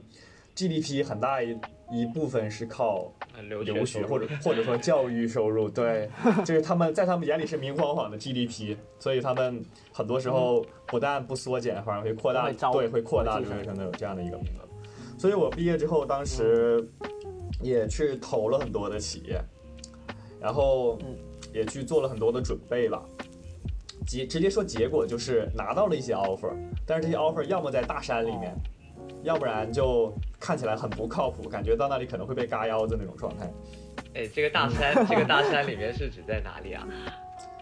[0.56, 1.60] GDP 很大一
[1.92, 3.12] 一部分是靠
[3.50, 6.10] 留留学学或者或者说教育收入，对，
[6.46, 14.68] 就是他们在他们眼里是明晃晃的 GDP，所以他们很多时候不但不缩减，反而会扩大，对，会扩大留学生的有这样的一个名额。
[15.18, 16.84] 所以我毕业之后，当时
[17.62, 19.42] 也去投了很多的企业，
[20.40, 21.16] 然后嗯。
[21.54, 23.04] 也去做了很多的准备吧。
[24.08, 26.54] 结直接说结果就是拿到了一些 offer，
[26.86, 28.56] 但是这些 offer 要么在大山里面，
[29.24, 33.52] 要不然就看起来很不靠谱，感觉到那里可能会被嘎腰子那种状态。
[34.14, 36.88] 哎，这个大山，这个大山里面是指在哪里啊？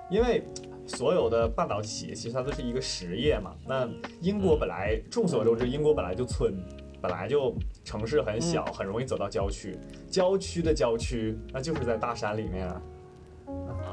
[0.09, 0.43] 因为
[0.87, 3.53] 所有的半导体其实它都是一个实业嘛。
[3.67, 3.87] 那
[4.21, 6.53] 英国本来众所周知，英国本来就村，
[6.99, 9.77] 本来就城市很小，很容易走到郊区。
[10.09, 12.81] 郊区的郊区，那就是在大山里面啊。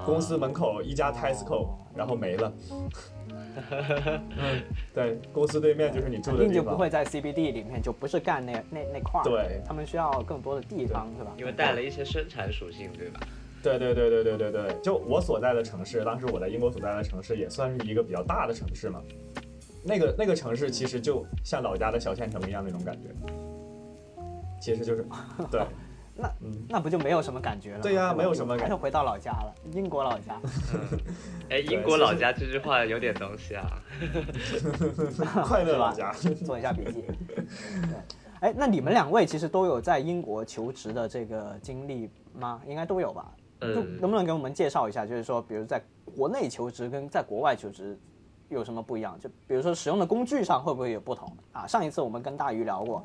[0.04, 2.52] 公司门口一家 Tesco，然后没了。
[3.70, 4.62] 嗯，
[4.94, 6.46] 对，公司对面就是你住的地方。
[6.46, 9.24] 定就不会在 CBD 里面，就不是干那那那块儿。
[9.24, 11.32] 对他们需要更多的地方，是吧？
[11.38, 13.20] 因为带了一些生产属性，对吧？
[13.62, 19.02] 对对对对对对对，就我所在的城市，当时我在英国所在的城市也算是一个比较大的城市嘛。
[19.82, 23.08] 那个那个城市其实就像老家的小县城一样那种感觉，
[24.60, 25.06] 其实就是
[25.50, 25.60] 对，
[26.16, 30.40] 那嗯，那不就没有什么感觉了对呀没有什么感觉还是回到老家了，英国老家。
[31.50, 33.66] 哎，英国老家这句话有点东西啊。
[35.44, 36.12] 快乐老家。
[36.44, 37.04] 做一下笔记。
[37.28, 37.44] 对，
[38.40, 42.60] 哎，那你们两位其实都有在英国求职的这个经历吗？
[42.66, 43.30] 应该都有吧？
[43.60, 45.80] 就呃，能不能给我们介绍一下，就是说，比如在
[46.14, 47.98] 国内求职跟在国外求职
[48.48, 49.18] 有什么不一样？
[49.20, 51.66] 就比如说使用的工具上会不会有不同啊？
[51.66, 53.02] 上一次我们跟大鱼聊过，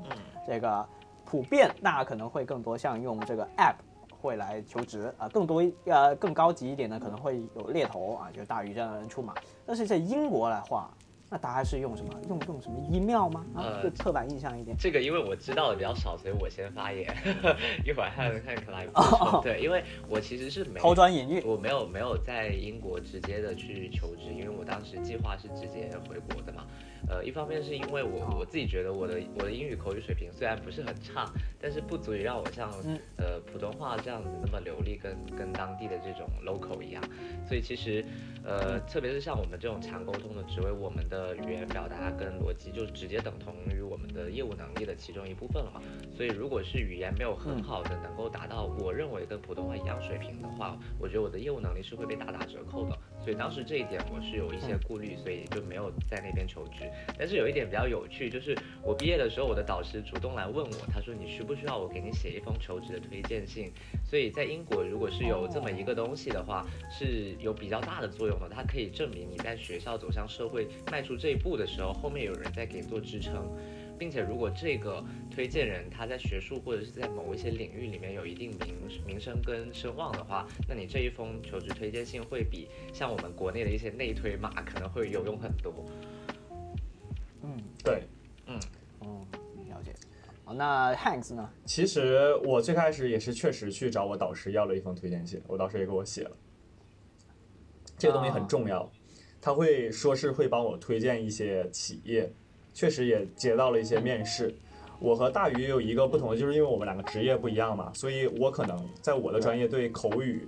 [0.48, 0.86] 这个
[1.32, 3.76] 普遍大家可能会更多像用这个 app
[4.20, 9.34] 会来求职啊，更多呃更高级一点的可能会有猎头啊，就是大鱼这样的人出马。
[9.66, 10.92] 但是在英国来话，
[11.30, 12.12] 那大家是用什么？
[12.28, 13.46] 用用什么 email 吗？
[13.56, 14.76] 啊，呃就刻板印象一点。
[14.78, 17.08] 这个因为我知道的比较少，所以我先发言，
[17.88, 19.42] 一会儿看看克莱补哦充。
[19.42, 26.68] 对，因为我其实是没抛砖引玉，我没有没有在英国直接的去求职，因为我当时计划是直接回国的嘛。
[27.10, 37.04] 呃，一方面是因为我我自己觉得我的我的英语口语水平虽然不是很差，但是不足以让我像、嗯呃普通话这样子那么流利，跟跟当地的这种 local 一样。
[37.46, 38.04] 所以其实
[38.46, 45.82] 呃，特别是像我们这种强沟通的职位，我们的语言表达跟逻辑就直接等同于我们的业务能力的其中一部分了嘛。
[46.16, 52.98] 所以如果是语言没有很好的能够达到我认为跟普通话一样水平的话，我觉得我的业务能力是会被大打折扣的。
[53.24, 56.90] 所以当时这一点我是有一些顾虑，所以就没有在那边求职。
[57.18, 63.72] 但是有一点比较有趣，就是我毕业的时候，我的导师主动来问我，他说你需不需要我给你写一封求职的推荐信？
[64.04, 68.50] 所以在英国，如果是有这么一个东西的话，是有比较大的作用的。
[68.50, 73.48] 它可以证明你在学校走向社会迈出这一步的时候，后面有人在给你做支撑。
[74.02, 85.86] 并且，如果这个推荐人他在学术或者是在某一些领域里面有一定名名声跟声望的话，那你这一封求职推荐信会比像我们国内的一些内推码可能会有用很多。
[87.44, 88.02] 嗯，对，
[88.48, 88.60] 嗯
[89.02, 89.24] 哦，
[89.70, 89.94] 了解。
[90.52, 91.48] 那 Hanks 呢？
[91.68, 96.32] 其实我最开始也是确实去找我导师要了一封推荐信，我导师也给我写了。
[98.00, 98.92] 这个东西很重要，
[99.40, 102.34] 他会说是会帮我推荐一些企业，
[102.74, 104.54] 确实也接到了一些面试。
[105.00, 110.48] 我和大鱼有一个不同的，就是因为我们两个职业不一样嘛，所以我可能在我的专业对口语，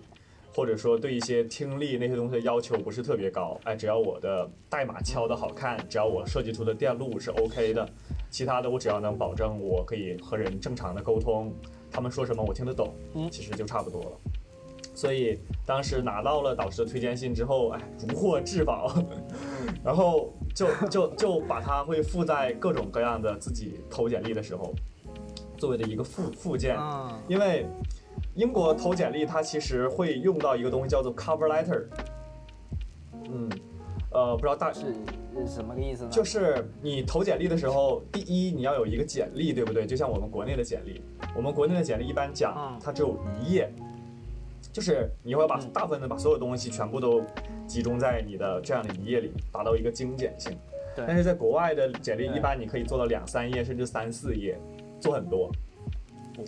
[0.53, 3.59] 或者说对一些听力那些东西的要求不是特别高。
[3.63, 7.89] 哎，只要我的代码敲得好看，只要我设计出的电路是 OK 的，
[8.29, 11.51] 其他的我只要能保证我可以和人正常的沟通，
[11.89, 14.11] 他们说什么我听得懂，嗯其实就差不多了。
[14.93, 18.93] 所以当时拿到了导师的推荐信之后，哎，如获至宝，
[19.83, 24.73] 然后就就就把它会附在各种各样的自己投简历的时候，
[25.57, 27.65] 作为的一个附附件，嗯，因为
[28.35, 31.85] 英国投简历它其实会用到一个东西叫做 cover letter，
[33.29, 33.49] 嗯，
[34.11, 34.93] 呃，不知道大是
[35.35, 36.09] 是什么个意思呢？
[36.11, 39.87] 就是你投简历的时候，第一你要有一个简历，对不对？
[39.87, 41.01] 就像我们国内的简历，
[41.35, 43.73] 我们国内的简历一般讲嗯它只有一页，
[44.73, 47.23] 就是你会把嗯大部分的把所有东西全部都
[47.67, 50.57] 集中在你的这样的一页里，达到一个精简性。
[50.95, 54.59] 对但是在国外的简历一般你可以做到两三页甚至三四页，
[54.99, 55.49] 做很多。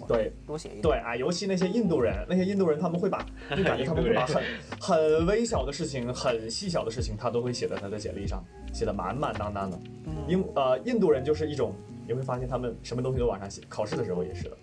[0.07, 0.81] 对多写一点。
[0.81, 3.23] 对啊，尤其那些印度人，那些印度人他们会把，
[3.55, 4.43] 就感觉 他们会把很
[4.79, 9.79] 很微小的事情、很细小的事情，他都会写在他的简历上，写的满满当当的。
[10.07, 11.75] 嗯英呃印度人就是一种，
[12.07, 14.57] 你会发现他们什么东西都往上写，考试的时候也是的。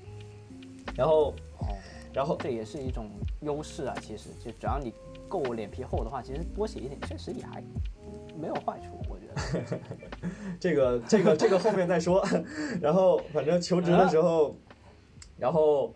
[0.96, 1.70] 然后，哦，
[2.14, 3.94] 然后这也是一种优势啊。
[4.00, 4.92] 其实就只要你
[5.28, 7.62] 够脸皮厚的话，其实多写一点确实也还
[8.38, 9.78] 没有坏处，我觉得。
[10.60, 12.24] 这个这个这个后面再说。
[12.80, 14.54] 然后反正求职的时候，
[15.38, 15.94] 然后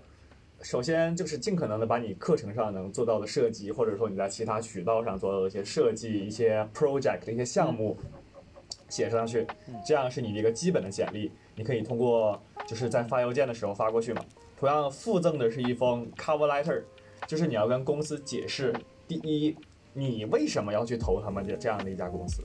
[0.63, 7.97] 首先就是尽可能的把你课程上能做到的设计，或者说你在其他渠道上做到的一些设计、一些 project 的一些项目
[8.89, 9.47] 写上去，
[9.85, 11.31] 这样是你的一个基本的简历。
[11.55, 14.25] 你可以通过就是在发邮件的时候发过去嘛。
[14.59, 16.83] 同样附赠的是一封 cover letter，
[17.27, 18.75] 就是你要跟公司解释，
[19.07, 19.55] 第一，
[19.93, 22.43] 你为什么要去投他们这这样的一家公司。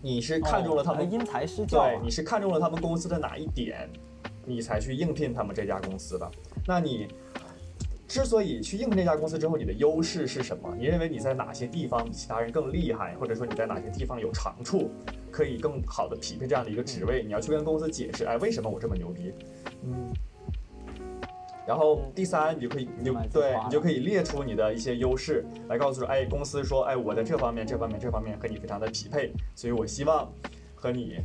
[0.00, 1.88] 你是看中了他们哦因材施教啊。
[1.88, 3.90] 对，你是看中了他们公司的哪一点，
[4.44, 6.30] 你才去应聘他们这家公司的。
[6.64, 7.08] 那你
[8.06, 10.72] 之所以去应聘这家公司之后，你的优势是什么？
[10.78, 14.88] 你认为你在哪些地方比其他人更厉害，或者说你在哪些地方有长处，
[15.32, 17.24] 可以更好的匹配这样的一个职位？
[17.24, 19.32] 你要去跟公司解释，哎，为什么我这么牛逼？
[19.82, 20.12] 嗯。
[21.66, 30.30] 然后第三，你就可以，你就对你就可以列出你的一些优势，来告诉说，哎，公司说，哎，我在这方面、这方面、这方面和你非常的匹配，所以我希望
[30.74, 31.16] 和你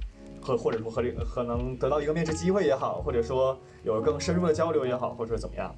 [0.41, 5.73] 和或者说和这个可能得到一个面试机会也好，或者说有更深入的交流也好，或者说怎么样。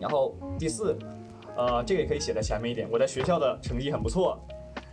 [0.00, 0.96] 然后第四，
[1.56, 4.38] 呃，这个也可以写在前面一点，我在学校的成绩很不错，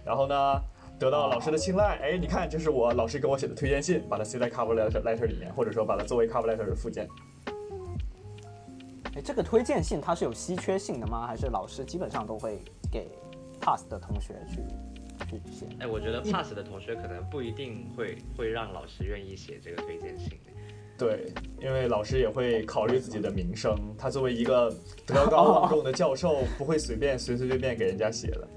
[0.04, 0.62] 然后呢。
[1.00, 7.10] 得到老师的青睐，哎，你看，这是我老师给我写的推荐信，把它塞在 cover letter letter 里面，或者说把它作为 cover letter 的附件。
[9.16, 11.28] 哎，这个推荐信它是有稀缺性的吗？
[11.28, 12.60] 还是老师基本上都会
[12.92, 13.08] 给
[13.60, 14.56] pass 的同学去
[15.30, 15.68] 去写？
[15.80, 20.40] 哎，我觉得 pass 的同学可能不一定会会让老师愿意写这个推荐信。
[20.98, 24.74] 对，因为老师也会考虑自己的名声，他作为一个
[25.06, 28.48] 德高望重的教授，不会随便随随便便给人家写的。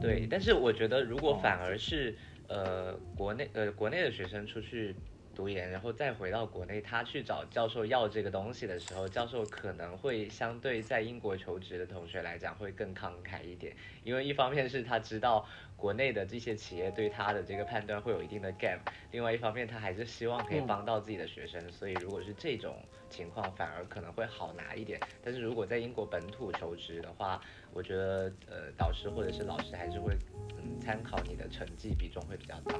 [0.00, 2.16] 对，但是我觉得如果反而是
[2.48, 4.94] 呃国内呃国内的学生出去
[5.34, 15.46] 读研，然后再回到国内，他去找教授要这个东西的时候，教授可能会相对在英国求职的同学来讲会更慷慨一点，因为一方面是他知道
[15.80, 18.78] 国内的这些企业对他的这个判断会有一定的 gap，
[19.12, 22.76] 另外一方面他还是希望可以嗯帮到自己的学生，所以如果是这种
[23.08, 25.00] 情况，反而可能会好拿一点。
[25.24, 27.40] 但是如果在英国本土求职的话，
[27.72, 30.14] 我觉得呃导师或者是老师还是会
[30.58, 32.74] 嗯参考你的成绩比重会比较大。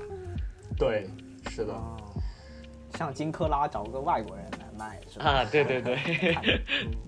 [0.76, 1.08] 对，
[1.48, 1.72] 是的。
[1.72, 1.96] 哦，
[2.94, 5.24] 像金克拉找个外国人来卖是吧？
[5.24, 5.96] 啊，对对对，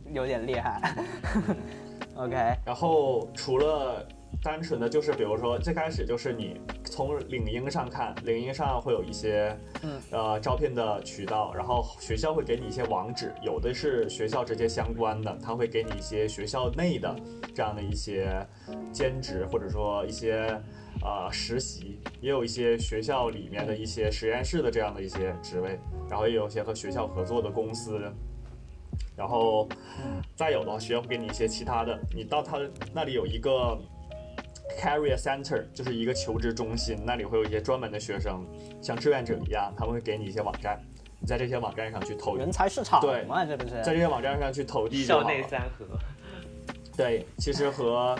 [0.06, 0.80] 嗯 有点厉害。
[2.16, 4.06] OK，然后除了
[4.40, 17.14] 单纯的就是，比如说最开始就是你从领英上看，领英上会有一些嗯呃招聘的渠道，然后学校会给你一些网址，有的是学校直接相关的，他会给你一些学校内的
[17.54, 18.46] 这样的一些
[18.92, 20.60] 兼职或者说一些
[21.02, 25.78] 呃实习，也有一些学校里面的一些实验室的这样的一些职位，
[26.08, 28.00] 然后也有一些和学校合作的公司。
[29.14, 29.68] 然后
[30.34, 32.58] 再有的话，学校会给你一些其他的，你到他
[32.94, 33.78] 那里有一个
[34.78, 38.46] career center，就是一个求职中心，那里会有一些专门的学生，
[38.80, 40.80] 像志愿者一样，他们会给你一些网站，
[41.20, 43.82] 你在这些网站上去投，人才市场对嘛，这不是？
[43.82, 45.24] 在这些网站上去投递就校。
[45.24, 45.86] 内三合。
[46.96, 48.14] 对，其实和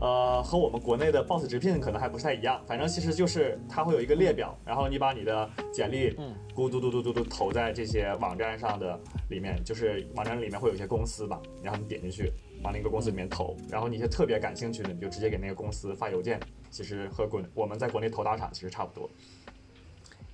[0.00, 2.60] 呃，和我们国内的 Boss 直聘可能还不太一样。
[2.66, 12.32] 反正其实就是它会有一个列表，然后你把你的简历嗯咕嘟嘟嘟嘟嘟投在这些网站上的里面，就是网站里面会有一些公司吧，然后你点进去
[12.62, 16.40] 往那个公司里面投，然后你是特别感兴趣的，你就直接给那个公司发邮件。
[16.70, 19.08] 其实和国我们在国内投大厂其实差不多，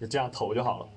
[0.01, 0.89] 就这样投就好了。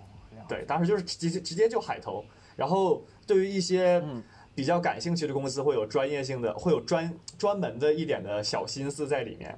[0.48, 2.24] 对，当时就是直接直接就海投，
[2.56, 4.24] 然后对于一些嗯
[4.56, 9.58] 比较感兴趣的公司，会有专业性的，会有专专门的一点的小心思在里面。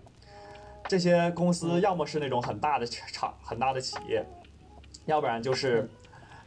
[0.88, 4.26] 这些公司要么是那种很大的厂、很大的企业，
[5.05, 5.88] 要不然就是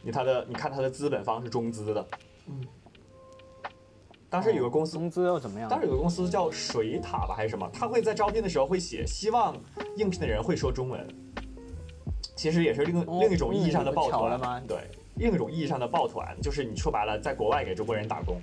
[0.01, 2.05] 你他的，你看他的资本方是中资的。
[2.47, 2.61] 嗯，
[4.33, 5.69] 当时有个公司工资又怎么样？
[5.69, 9.55] 当时有个公司叫水塔吧还是什么，他会在招聘的时候会写希望
[9.95, 11.07] 应聘的人会说中文，
[12.35, 18.41] 其实也是另、哦另一种意义上的抱团对，另一种意义上的抱团，就是你说白了，在国外给中国人打工，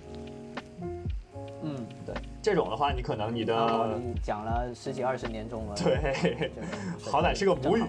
[1.65, 1.75] 嗯，
[2.07, 6.51] 对，这种的话，你可能你的、讲了十几二十年中文，对，
[7.03, 7.83] 好歹是个母语，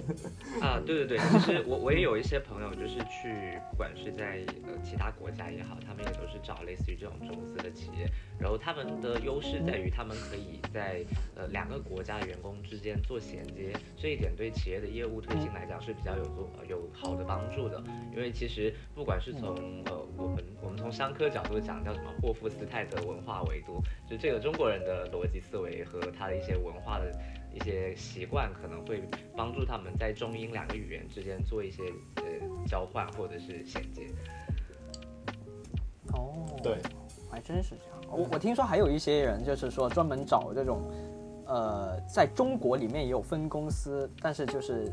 [0.60, 8.06] 啊，对对对，其实我我也有一些朋友，就是去不管是在呃其他国家也好，他们也都是找类似于这种中资的企业，
[8.38, 11.04] 然后他们的优势在于他们可以在
[11.36, 17.82] 呃两个国家的员工之间做衔接，这一点对企业的业务推进来讲是比较有做呃有好的帮助的，
[18.14, 19.54] 因为其实不管是从
[19.86, 27.12] 呃我们我们从商科角度讲叫什么霍夫斯泰德文化维度，就这个中国人的逻辑思维和他的一些文化的
[27.54, 29.02] 一些习惯，可能会
[29.36, 31.84] 帮助他们在中英两个语言之间做一些
[32.16, 32.22] 呃
[32.66, 34.06] 交换或者是衔接。
[36.12, 36.78] 哦，对，
[37.30, 38.00] 还真是这样。
[38.10, 40.82] 我我听说还有一些人就是说专门找这种，
[41.46, 44.92] 呃，在中国里面也有分公司，但是就是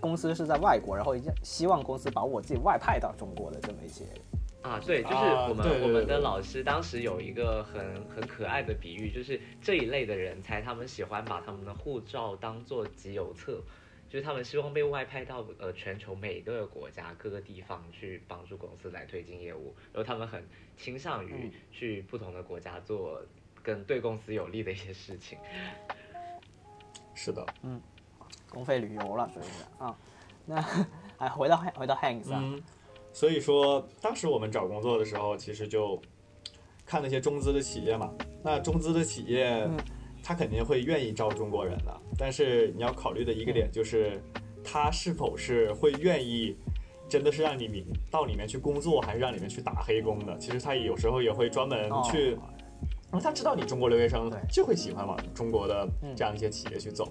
[0.00, 1.14] 公司是在外国，然后
[1.44, 4.14] 希望公司把我自己外派到中国的这么一些人。
[4.62, 13.62] 啊，对，就是啊我们、对对我们的老师当时有一个很很可爱的比喻，就是这一类的人才，他们喜欢把他们的护照当做集邮册，
[14.08, 20.44] 就是他们希望被外派到呃全球每个国家各个地方去帮助公司来推进业务，然后他们很
[20.76, 21.52] 倾向于嗯。
[21.70, 23.22] 去不同的国家做
[23.62, 25.38] 跟对公司有利的一些事情。
[27.14, 27.80] 是的，嗯
[28.50, 29.96] 公费旅游了，属于是啊。
[30.44, 30.56] 那
[31.18, 32.62] 哎，回到回到 Hanks 啊，嗯，
[33.18, 36.00] 所以说当时我们找工作的时候，其实就
[36.86, 38.14] 看那些中资的企业嘛，
[38.44, 39.76] 那中资的企业，嗯
[40.22, 44.22] 他肯定会愿意招中国人的，但是你要考虑的一个点就是，
[44.62, 46.56] 他是否是会愿意。
[47.08, 50.36] 真的是让你明到里面去工作，还是让你们去打黑工的？
[50.36, 57.10] 其实他有时候也会专门哦去，因为他知道你中国留学生就会喜欢往中国的嗯这样一些企业去走，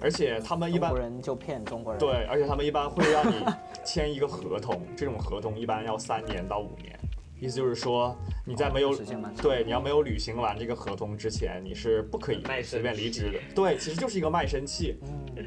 [0.00, 1.98] 而且他们一中般国人就骗中国人。
[1.98, 3.44] 对，而且他们一般会让你
[3.84, 6.98] 签一个合同，这种合同一般要三年到五年，
[7.40, 8.94] 意思就是说你在没有、
[9.42, 13.38] 对你要没有履行完这个合同之前，你是不可以随便离职的。
[13.54, 14.96] 对，其实就是一个卖身契，
[15.36, 15.44] 嗯，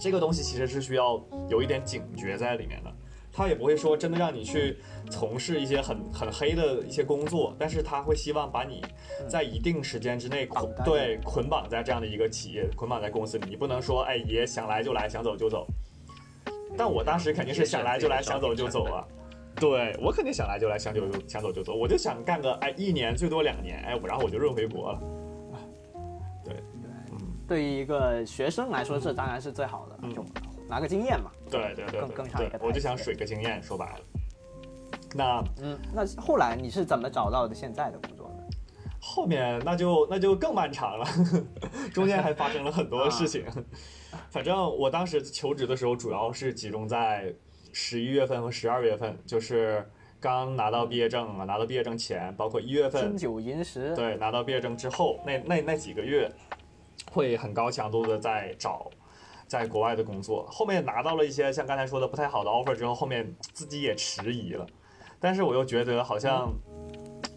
[0.00, 2.92] 这个东西其实是需要有一点警觉在里面的。
[3.36, 4.78] 他也不会说真的让你去
[5.10, 8.82] 从事一些很很黑的一些工作，但是他会希望把你
[9.28, 13.50] 在一定时间之内捆对捆绑在这样的一个企业，捆绑在公司里。
[13.50, 15.66] 你不能说哎爷想来就来，想走就走。
[16.76, 19.06] 但我当时肯定是想来就来，想走就走啊。
[19.56, 21.74] 对我肯定想来就来，想走就想走就走。
[21.74, 25.00] 我就想干个哎一年最多两年，哎我然后我就润回国了。
[26.44, 26.54] 对
[27.12, 30.24] 嗯，对于一个学生来说，这当然是最好的，嗯就
[30.68, 31.30] 拿个经验嘛。
[31.48, 34.00] 对对对更对更上一个我就想水个经验，说白了。
[35.14, 38.34] 那嗯，那后来你是怎么找到的现在的工作呢？
[39.00, 41.06] 后面那就那就更漫长了，
[41.92, 43.44] 中间还发生了很多事情。
[44.30, 47.34] 反正我当时求职的时候，主要是集中在
[47.72, 49.88] 十一月份和十二月份，就是
[50.20, 56.30] 刚拿到毕业证啊，拿到毕业证前，包括一月份金，九银十，对，拿到毕业证之后，那那那几个月，
[57.12, 58.90] 会很高强度的在找
[59.46, 60.46] 在国外的工作。
[60.50, 64.66] 后面拿到了一些像刚才说的不太好的 offer 之后，后面自己也迟疑了，
[65.24, 66.52] 但是我又觉得好像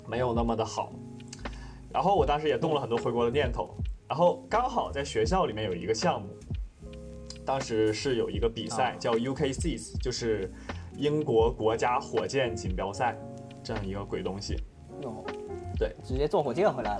[0.09, 0.91] 没有那么的好。
[1.89, 3.73] 然后我当时也动了很多回国的念头，
[4.09, 6.27] 然后刚好在学校里面有一个项目，
[7.45, 10.51] 当时是有一个比赛啊叫 UKCs，就是
[10.97, 13.17] 英国国家火箭锦标赛
[13.63, 14.57] 这样一个鬼东西。
[15.01, 15.23] 哟，
[15.79, 16.99] 对，直接坐火箭回来了。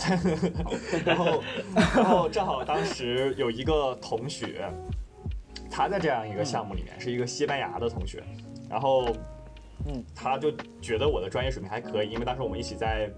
[1.06, 1.44] 然后，
[1.76, 4.72] 然后正好当时有一个同学，
[5.70, 8.24] 他在这样一个项目里面，是一个西班牙的同学，
[8.70, 9.06] 然后，
[9.88, 13.10] 嗯，他就觉得我的专业水平还可以，因为当时我们一起在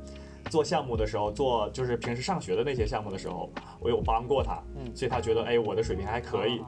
[0.49, 3.49] 做项目的时候，做就是平时上学的那些项目的时候，
[3.79, 4.95] 我有帮过他，嗯。
[4.95, 6.61] 所以他觉得哎我的水平还可以，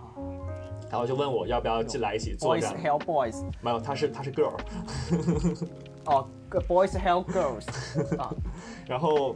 [0.90, 2.82] 然后就问我要不要进来一起做这 Boys。
[2.82, 4.54] help boys，没有，他是他是 girl，
[6.06, 8.34] 哦个，Boys help girls，啊，
[8.88, 9.36] 然后，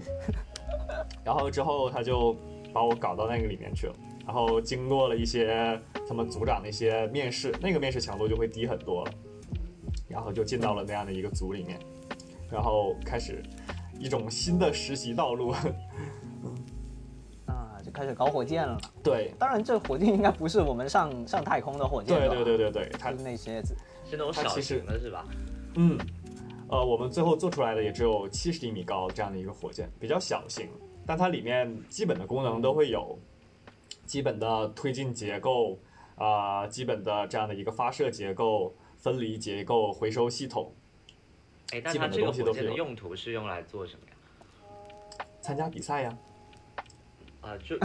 [1.23, 2.35] 然后之后他就
[2.73, 3.93] 把我搞到那个里面去了。
[4.25, 9.11] 然后经过了一些他们组长的一些面试，那个面试强度就会低很多了，
[10.07, 11.79] 然后就进到了那样的一个组里面，
[12.51, 13.41] 然后开始
[13.99, 15.53] 一种新的实习道路。
[17.45, 18.79] 啊，就开始搞火箭了。
[19.03, 23.75] 对，当然，这火箭应该不是我们上上太空的火箭，对对对对对，它是那些是
[24.11, 25.25] 那种小型的是吧？
[25.75, 25.97] 嗯，
[26.69, 30.69] 呃，我们最后做出来的也只有七十厘米高这样的一个火箭，比较小型，
[31.05, 33.17] 但它里面基本的功能都会有，
[34.05, 35.77] 基本的推进结构，
[36.15, 38.73] 啊、基本的这样的一个发射结构、
[39.05, 40.73] 分离结构、回收系统。
[41.71, 45.25] 哎，但它这个火箭的用途是用来做什么呀？
[45.43, 46.17] 参加比赛呀，
[47.41, 47.77] 啊，就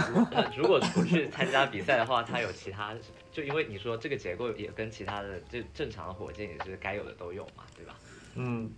[0.57, 2.97] 如果不去参加比赛的话，它有其他，
[3.31, 7.99] 就因为你说这个结构也跟其他的就正常的火箭也是该有的都有嘛，对吧？
[8.37, 8.71] 嗯，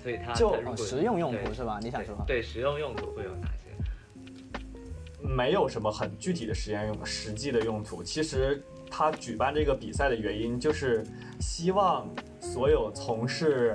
[0.00, 1.80] 所以它就实用用途是吧？
[1.82, 2.14] 你想说？
[2.24, 5.26] 对对，实用用途会有哪些？
[5.26, 8.00] 没有什么很具体的实验用实际的用途。
[8.00, 8.62] 其实
[8.94, 11.02] 他举办这个比赛的原因就是
[11.40, 12.06] 希望
[12.38, 13.74] 所有从事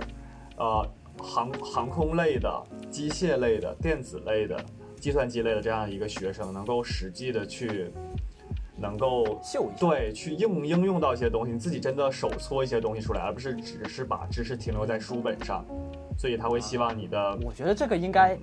[0.58, 0.88] 呃
[1.18, 4.64] 航航空类的、机械类的、电子类的、
[4.98, 7.90] 计算机类的这样一个学生，能够实际的去
[8.80, 9.72] 能够秀。
[9.80, 15.66] 对，去应应用到一些东西，你自己真的手搓一些东西出来，而不是只是把知识停留在书本上。
[16.16, 18.38] 所以他会希望你的我觉得这个应该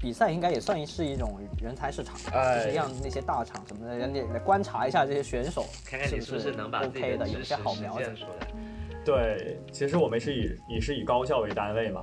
[0.00, 8.04] 比赛应该也算是一种人才市场，哎就是让那些大厂什么的，你来观察一下这些选手，看看你是不是能把自己 OK 的，有些好苗子。
[8.14, 8.46] 出来。
[9.04, 12.00] 对，其实我们是以以是以高校为单位嘛，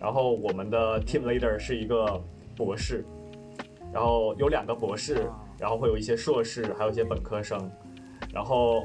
[0.00, 2.20] 然后我们的 team leader 是一个
[2.56, 3.04] 博士，
[3.92, 7.70] 然后有两个博士啊，然后会有一些硕士，还有一些本科生，
[8.32, 8.82] 然后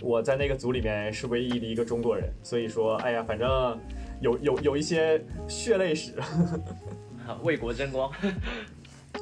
[0.00, 3.78] 我在那个组里面是唯一的一个中国人，所以说，哎呀，反正
[4.20, 6.14] 有有有一些血泪史，
[7.42, 8.10] 为国争光，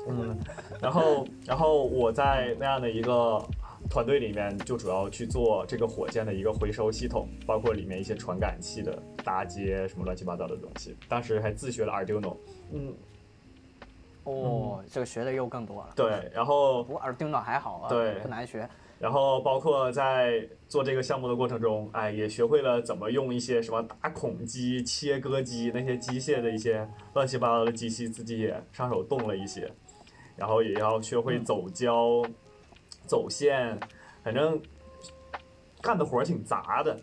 [0.09, 0.37] 嗯，
[0.81, 3.43] 然后然后我在那样的一个
[3.89, 10.97] 团队里面，就主要去做这个火箭的一个回收系统，包括里面一些传感器的搭接，什么乱七八糟的东西。
[11.09, 12.37] 当时还自学了 Arduino，
[12.73, 12.95] 嗯，
[14.25, 15.91] 哦，这个学的又更多了。
[15.95, 18.69] 对，然后不过 Arduino 还好啊，对不难学。
[18.99, 29.71] 然后包括在做这个项目的过程中，哎，也学会了怎么用一些什么打孔机、切割机那些机械的一些乱七八糟的机器，自己也上手动了一些，
[30.35, 32.23] 然后也要学会走胶、
[33.07, 33.79] 走线，
[34.25, 34.61] 反正
[35.83, 36.99] 干的活儿挺杂的。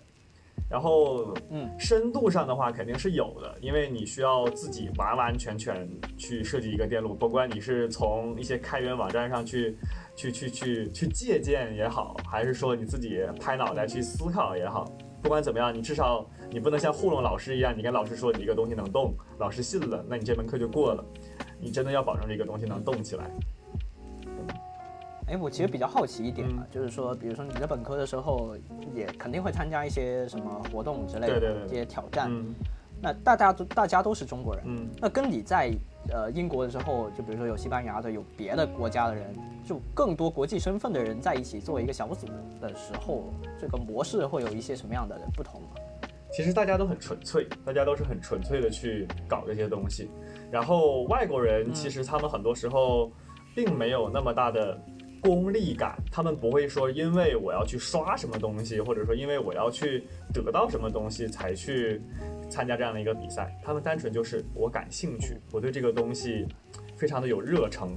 [0.70, 5.88] 然后，嗯，深度上的话肯定是有的，因为你需要自己完完全全
[6.18, 9.76] 去设计一个电路，不管你是从一些开源网站上去
[10.16, 14.86] 去去去去借鉴也好，还是说你自己拍脑袋去思考也好，
[15.22, 21.04] 不管怎么样，你至少你不能像糊弄老师一样，你跟老师说你一个东西能动，老师信了，那你这门课就过了。
[21.60, 23.32] 你真的要保证这个东西能动起来。
[25.28, 28.58] 哎，我其实比较好奇一点啊，嗯就是说，比如说你在本科的时候，
[28.94, 32.28] 也肯定会参加一些什么活动之类的对对对这些挑战。
[32.30, 32.54] 嗯
[33.04, 35.70] 那大家都大家都是中国人，嗯，那跟你在
[36.10, 39.36] 呃英国的时候，就比如说有西班牙的，有别的国家的人，
[39.66, 42.26] 就更多国际身份的人在一起做一个小组
[42.62, 43.26] 的时候，
[43.60, 45.68] 这个模式会有一些什么样的不同吗？
[46.32, 50.10] 其实大家都很纯粹，大家都是很纯粹的去搞这些东西。
[50.50, 53.12] 然后外国人其实他们很多时候
[53.54, 54.82] 并没有那么大的
[55.24, 60.04] 功利感，他们不会说因为我要去刷什么东西，或者说因为我要去
[60.34, 62.02] 得到什么东西才去
[62.50, 63.58] 参加这样的一个比赛。
[63.64, 66.46] 他们单纯就是我感兴趣，我对这个东西
[66.98, 67.90] 非常的有热忱，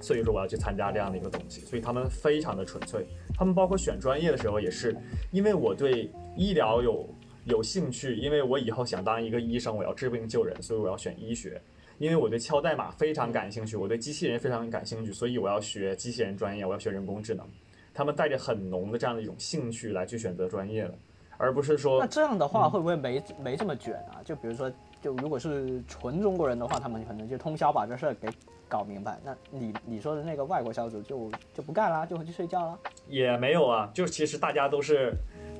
[0.00, 1.60] 所以说我要去参加这样的一个东西。
[1.60, 3.06] 所以他们非常的纯粹。
[3.34, 4.96] 他们包括选专业的时候也是，
[5.30, 7.06] 因为我对医疗有
[7.44, 11.60] 有兴趣，因为我以后想当一个医生，我要治病救人，所以我要选医学。
[12.02, 17.46] 因为我对敲代码非常感兴趣，我对机器人非常感兴趣，所以我要学机器人专业，我要学人工智能。
[17.94, 20.98] 他们带着很浓的这样的一种兴趣来去选择专业的，
[21.36, 24.18] 而不是说那这样的话会不会没没这么卷啊？
[24.24, 24.68] 就比如说，
[25.00, 28.28] 就如果是纯中国人的话，他们可能就通宵把这事儿给
[28.68, 29.20] 搞明白。
[29.24, 32.76] 那你你说的那个外国小组就就不干啦，就回去睡觉了。
[33.06, 35.14] 也没有啊，就其实大家都是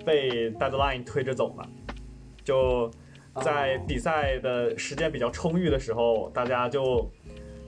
[0.04, 1.64] 被 deadline 推着走嘛，
[2.42, 2.90] 就
[3.40, 7.10] 在比赛的时间比较充裕的时候，大家就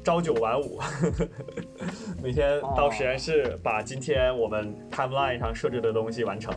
[0.02, 0.78] 朝九晚五，
[2.22, 6.54] 每天到实验室把今天我们 timeline 上设置的东西完成，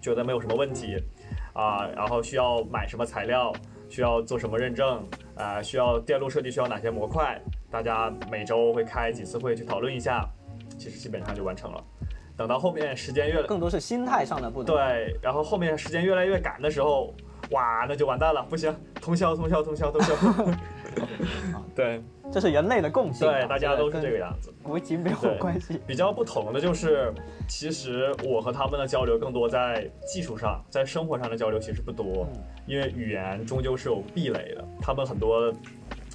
[0.00, 0.96] 觉得没有什么问题
[1.52, 3.52] 啊，然后需要买什么材料，
[3.88, 5.06] 需要做什么认证
[5.36, 7.40] 啊，需要电路设计需要哪些模块，
[7.70, 10.28] 大家每周会开几次会去讨论一下，
[10.76, 11.84] 其实基本上就完成了。
[12.36, 14.74] 等到后面时间越更多是心态上的不同。
[14.74, 17.14] 对，然后后面时间越来越赶的时候，
[17.50, 20.14] 哇，那就完蛋了，不行，通宵通宵通宵通宵。
[21.74, 23.32] 对这是人类的共性啊。
[23.32, 24.52] 对，大家都是这个样，子。
[24.62, 25.80] 国籍没有对关系。
[25.86, 27.12] 比较不同的就是，
[27.48, 34.64] 其实我和他们的交流更多在技术上，在生活上的交流其实不多，嗯因为语言终究是有壁垒的。
[34.80, 35.52] 他们很多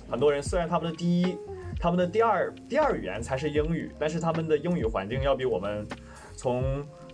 [0.09, 1.38] 很多人虽然他们的第一、
[1.79, 5.86] 他们的第二第二语言才是英语，但是他们的英语环境要比我们
[6.33, 6.63] 从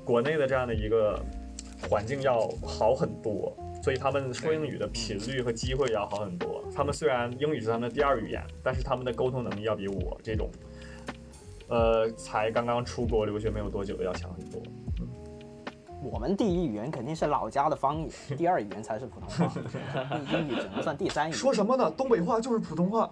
[0.04, 1.20] 国内的这样的一个
[1.90, 3.56] 环境要好很多。
[3.84, 6.64] 所以他们说英语的频率和机会要好很多。
[6.76, 10.48] 他们虽然英语是他们的第二语言，但是他们的沟通能力要比我这种
[11.68, 14.62] 呃，才刚刚出国留学没有多久的要强很多。
[16.04, 19.54] 我们第一语言肯定是老家的方言，第二语言才是普通话，
[20.32, 21.38] 英语只能算第三语言。
[21.40, 21.92] 说什么呢？
[21.98, 23.10] 东北话就是普通话。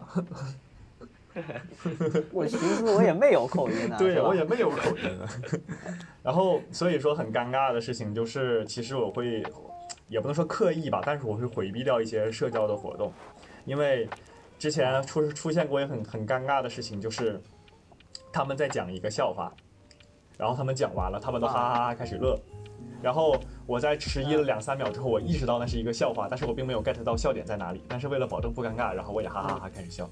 [2.31, 5.03] 我其实我也没有口音啊， 对我也没有口音。
[5.19, 5.27] 啊
[6.21, 9.43] 然后所以说很尴尬的事情就是，其实我会
[10.07, 13.11] 也不能说刻意吧，但是我会回避掉一些社交的活动，
[13.65, 14.07] 因为
[14.59, 17.41] 之前出出现过也很很尴尬的事情，就是
[18.31, 19.51] 他们在讲一个笑话，
[20.37, 22.37] 然后他们讲完了，他们都哈哈哈哈开始乐。
[23.01, 27.81] 然后我在迟疑了两三秒之后，我意识到那是一个笑话，但是我并没有 get 到笑点在哪里。
[27.87, 30.07] 但是为了保证不尴尬，然后我也哈哈哈开始笑。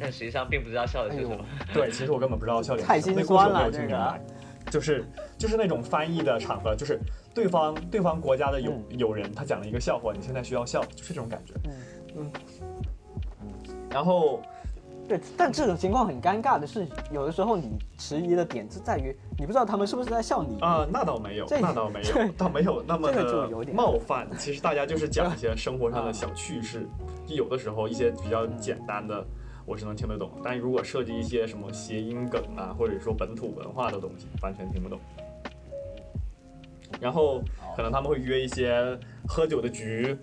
[0.00, 1.36] 但实际上并不知道笑的是什么。
[1.72, 4.20] 对，其实我根本不知道笑点太是什么，心酸了那故事我没有听明白。
[4.70, 5.04] 就是
[5.36, 6.98] 就是那种翻译的场合，就是
[7.34, 11.52] 对方对方国家的友嗯友人他讲了一个笑话，你现在需要笑，就是这种感觉。
[11.64, 11.72] 嗯
[12.16, 12.32] 嗯
[13.90, 14.40] 然后
[15.08, 24.28] 对，但这种情况很尴尬的是，有的时候你迟疑的点是在于你不知道他们是不是在笑你啊、那倒没有，那倒没有，倒没有那么这个就的有点冒犯。
[24.38, 26.86] 其实大家就是讲一些生活上的 小趣事，
[27.26, 29.22] 就有的时候一些比较简单的。
[29.72, 35.00] 我是能听得懂，但如果涉及一些什么谐音梗啊，或者说本土文化的东西，完全听不懂。
[37.00, 37.42] 然后
[37.74, 38.78] 可能他们会约一些
[39.26, 40.14] 喝酒的局，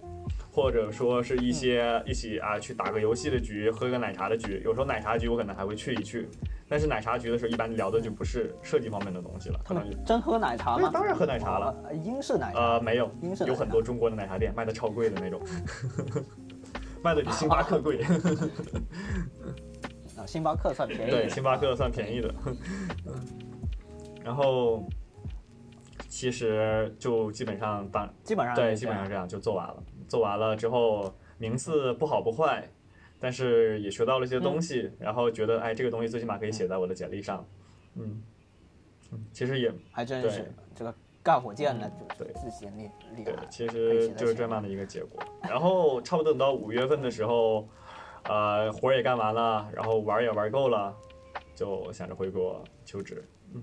[0.52, 4.62] 或者说是一些一起啊去打个游戏的局，喝个奶茶的局。
[4.64, 6.30] 有时候奶茶局我可能还会去一去，
[6.68, 10.91] 但是奶茶局的时候一般聊的就不是设计方面的东西了，可能真喝奶茶吗？
[10.93, 11.91] 当然喝奶茶了哦。
[12.06, 12.60] 英式奶茶。
[12.60, 15.41] 呃，没有英式，有很多中国的奶茶店卖的超贵的那种，
[17.04, 18.00] 卖的比星巴克贵。
[20.18, 21.30] 啊，星巴克算便宜对，的。
[21.30, 22.34] 星巴克算便宜的。
[24.24, 24.86] 然后
[26.08, 29.84] 其实就基本上当基本上对，基本上这样就做完了。
[30.08, 32.70] 做完了之后，名次不好不坏，
[33.20, 37.45] 但是也学到了一些东西，然后觉得哎，这个东西最起码可以写在我的简历上。
[37.95, 38.22] 嗯，
[39.12, 40.93] 嗯，其实也还真对是这个
[41.30, 43.36] 干火箭呢，就对是自己厉厉对，。
[43.51, 45.21] 其实就是这么样的一个结果。
[45.43, 47.67] 然后差不多等到五月份的时候，
[48.23, 50.91] 呃，活儿也干完了，然后玩儿也玩够了，
[51.53, 53.23] 就想着回国求职。
[53.53, 53.61] 嗯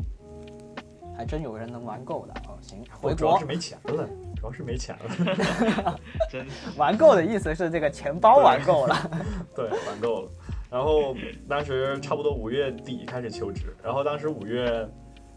[1.19, 2.59] 还真有人能玩够的哦。
[2.61, 4.07] 行，回国我主要是没钱了，
[4.37, 5.99] 主要是没钱了。
[6.31, 6.47] 真
[6.77, 8.95] 玩够的意思是这个钱包玩够了。
[9.57, 10.31] 对，玩够了。
[10.71, 11.17] 然后
[11.49, 14.87] 当时差不多五月底开始求职，然后当时五月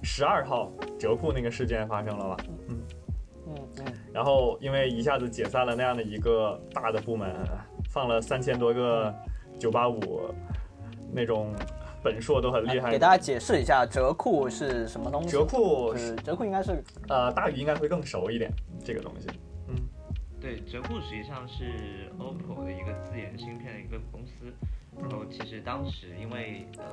[0.02, 2.38] 十二号折库那个事件发生了吧，
[2.68, 2.80] 嗯
[3.47, 7.34] 嗯，然后因为一下子解散了那样的一个大的部门，
[7.89, 9.14] 放了三千多个
[9.58, 10.30] 九八五
[11.12, 11.54] 那种
[12.04, 15.30] 本硕都很厉害给大家解释一下折库是什么东西。
[15.30, 18.52] 折库是折库应该是呃，大宇应该会更熟一点
[18.84, 19.28] 这个东西。
[19.68, 19.76] 嗯，
[20.39, 24.45] 对，折库实际上是 OPPO 的一个自研芯片的一个公司。
[25.02, 26.86] 然后其实当时因为呃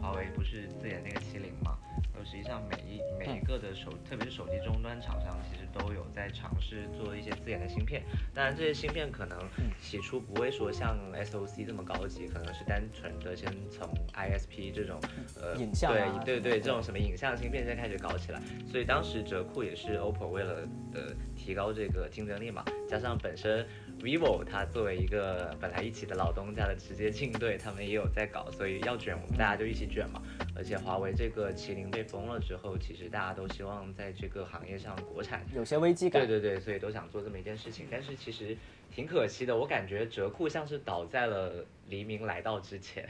[0.00, 1.76] 华为不是自研那个麒麟嘛，
[2.12, 8.02] 然后实际上每一每一个的手，特别是手机终端厂商，其实都有在尝试做一些自研的芯片。
[8.34, 9.38] 当然这些芯片可能
[9.80, 15.00] 起初不会说像 SOC 这么高级，可能是单纯的先从 ISP 这种
[15.40, 18.40] 呃影像啊对对对这种什么影像芯片先开始搞起来。
[18.70, 21.00] 所以当时折库也是 OPPO 为了呃
[21.34, 23.66] 提高这个竞争力嘛，加上本身
[24.04, 30.22] vivo 它作为一个本来一起的老东家的直接竞对，他们也有在搞，所以要卷我们大家就一起卷嘛。
[30.54, 36.20] 而且华为这个麒麟被封了之后，其实大家都希望在这个行业上国产有些危机感。
[36.26, 38.54] 对对对，所以都想做这么一件事情，但是其实
[38.94, 43.08] 挺可惜的，我感觉折库像是倒在了黎明来到之前。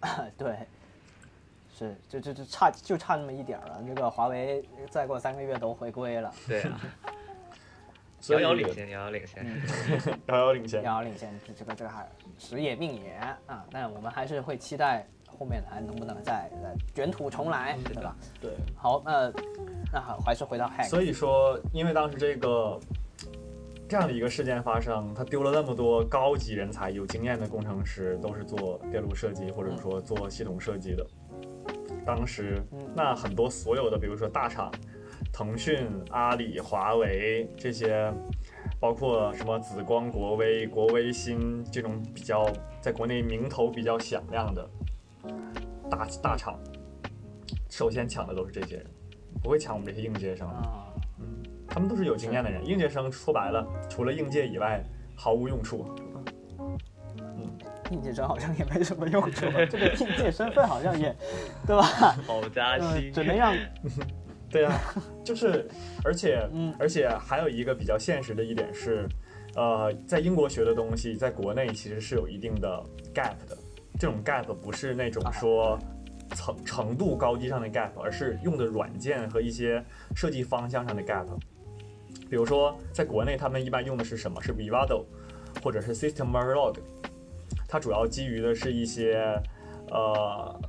[0.38, 0.56] 对，
[1.76, 3.82] 是，就就就差就差那么一点儿了。
[3.84, 6.80] 那个华为再过三个月都回归了，对啊，
[8.30, 9.46] 遥遥领先，遥遥领先。
[10.26, 10.82] 遥遥领先。
[10.82, 12.08] 遥遥领先，这这个这个还
[12.38, 13.12] 时也命也
[13.46, 13.64] 啊。
[13.70, 18.16] 但我们还是会期待后面还能不能再再卷土重来，对吧？
[18.40, 19.32] 对，好，那
[19.92, 20.88] 那好，还是回到 Hack。
[20.88, 22.78] 所以说，因为当时这个
[23.88, 31.06] 这样的一个事件发生，他丢了那么多高级人才、有经验的工程师，都是做电路设计或者说做系统设计的。
[32.04, 34.72] 当时嗯那很多所有的，比如说大厂，
[35.38, 38.12] 腾讯、阿里、华为这些
[38.80, 42.44] 包括什么紫光、国威、国威新这种比较
[42.80, 44.68] 在国内名头比较响亮的
[45.88, 46.58] 大大厂，
[47.70, 48.86] 首先抢的都是这些人，
[49.40, 50.50] 不会抢我们这些应届生。
[51.20, 51.24] 嗯，
[51.68, 54.82] 他们都是有经验的人，应届生说白了，除了应届以外
[55.14, 55.86] 毫无用处。
[57.90, 61.14] 应届生好像也没什么用处， 这个应届身份好像也，
[61.64, 61.84] 对吧？
[62.26, 63.54] 好加嗯，薪，只能让
[64.50, 64.80] 对啊，
[65.24, 65.68] 就是，
[66.04, 69.06] 而且，嗯而且还有一个比较现实的一点是，
[69.54, 72.82] 呃，在英国学的东西，在国内其实是有一定的
[73.14, 73.56] gap 的。
[73.98, 75.78] 这种 gap 不是那种说
[76.34, 79.84] 程程度高低上的 gap，而是用的软件和一些
[80.14, 81.26] 设计方向上的 gap。
[82.30, 84.40] 比如说，在国内他们一般用的是什么？
[84.42, 85.04] 是 Vivado，
[85.62, 86.76] 或者是 System Verilog。
[87.66, 89.38] 它主要基于的是一些
[89.90, 90.60] 呃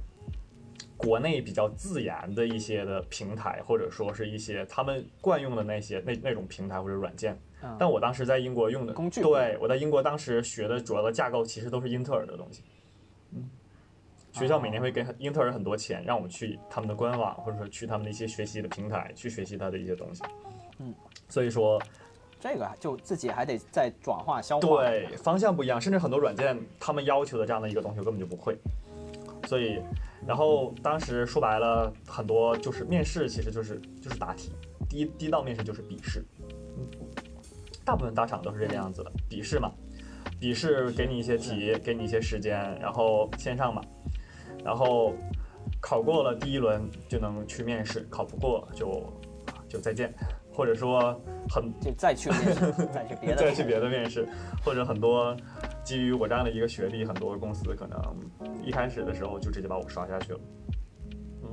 [0.99, 7.33] 国内比较自研的一些的平台，或者说是一些他们惯用的那些那那种平台或者软件。
[7.63, 12.63] 嗯但我当时在英国用的工具对我在英国当时学的主要的架构其实都是英特尔的东西。
[13.31, 13.49] 嗯，
[14.31, 20.21] 学校每年会给英特尔很多钱，让我们去他们的官网，或者说去他们的一些学习的平台去学习它的一些东西。
[20.79, 20.93] 嗯，
[21.27, 21.81] 所以说
[22.39, 24.81] 这个就自己还得再转化消化。
[24.81, 28.57] 对，方向不一样，甚至很多软件他们要求的这样的一个东西我根本就不会，
[29.47, 29.81] 所以，
[30.27, 34.51] 然后当时说白了，很多就是面试其实就是就是答题，
[34.87, 36.23] 第一第一道面试就是笔试，
[36.77, 36.85] 嗯，
[37.83, 39.71] 大部分大厂都是这个样子的，笔试嘛，
[40.39, 43.81] 笔试给你一些题，给你一些时间，然后线上嘛，
[44.63, 45.13] 然后
[45.81, 49.01] 考过了第一轮就能去面试，考不过就
[49.67, 50.13] 就再见，
[50.53, 54.27] 或者说很就再去面试，再去别的， 再去别的面试，
[54.63, 55.35] 或者很多
[55.89, 57.99] 基于我这样的一个学历，很多公司可能
[58.63, 60.39] 一开始的时候就直接把我刷下去了。
[61.41, 61.51] 嗯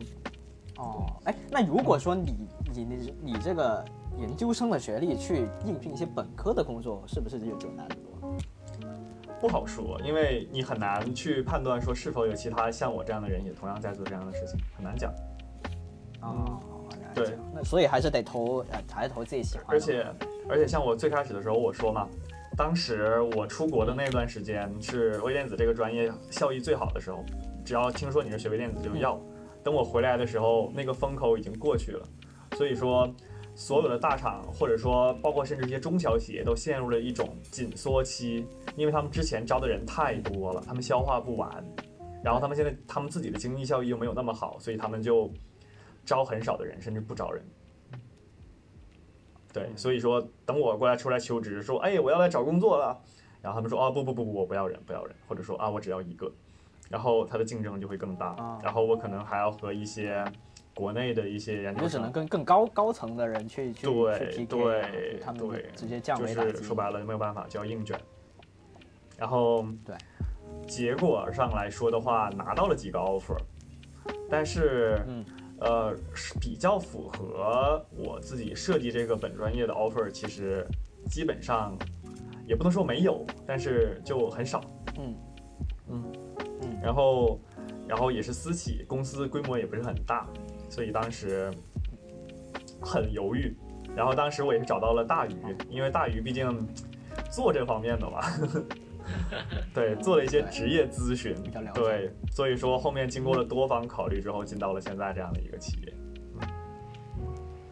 [0.76, 3.82] 哦，哎，那如果说你你你你这个
[4.18, 7.96] 研究生的学历去应聘一些本科的工作，是不是就有难度？
[9.40, 15.10] 不好说，因为你很难去判断说是否有其他像我这样的人也同样在做这样的事情，很难讲。
[16.20, 16.60] 哦，
[17.14, 19.72] 对，那所以还是得投，呃，还是投自己喜欢的。
[19.72, 20.06] 而且
[20.46, 22.06] 而且像我最开始的时候我说嘛，
[22.56, 27.24] 当时我出国的那段时间是微电子这个专业效益最好的时候，
[27.64, 29.20] 只要听说你是学微电子就要。
[29.62, 32.08] 等我回来的时候，那个风口已经过去了，
[32.56, 33.08] 所以说。
[33.58, 38.46] 所有的大厂，或者说包括甚至一些中小企业，都陷入了一种紧缩期，
[38.76, 41.64] 因为他们之前招的人太多了，他们消化不完，
[42.22, 45.32] 然后他们现在他们自己的经济效益又没有那么好，所以他们就
[46.04, 47.42] 招很少的人，甚至不招人。
[49.56, 53.00] 对，所以说等我过来出来求职，说哎我要来找工作了，
[53.40, 56.30] 然后他们说哦不不不不我不要人不要人，或者说啊我只要一个，
[56.90, 60.22] 然后他的竞争就会更大啊，然后我可能还要和一些
[60.74, 62.12] 国内的一些研究生你就只能。
[62.12, 66.62] 跟更高高层的人去去 PK，对他们对，直接降就是维打击。
[66.62, 67.98] 说白了没有办法，就要硬卷。
[69.16, 69.96] 然后对，
[70.66, 73.38] 结果上来说的话，拿到了几个 offer，
[74.28, 75.24] 但是嗯
[75.60, 80.66] 呃是比较符合我自己设计这个本专业的 offer，其实
[81.10, 81.76] 基本上
[82.46, 84.60] 也不能说没有，但是就很少。
[84.98, 85.14] 嗯。
[85.88, 86.12] 嗯。
[86.62, 86.80] 嗯。
[86.82, 87.40] 然后
[87.88, 90.28] 然后也是私企，公司规模也不是很大，
[90.68, 91.50] 所以当时
[92.80, 93.56] 很犹豫。
[93.94, 96.68] 然后当时我也是找到了大鱼，因为大鱼毕竟
[97.30, 98.20] 做这方面的嘛，
[99.74, 101.34] 对，做了一些职业咨询。
[101.42, 101.80] 比较了，解。
[101.80, 105.92] 对，所以说后面经过了多方考虑之后，进到了现在这样的一个企业。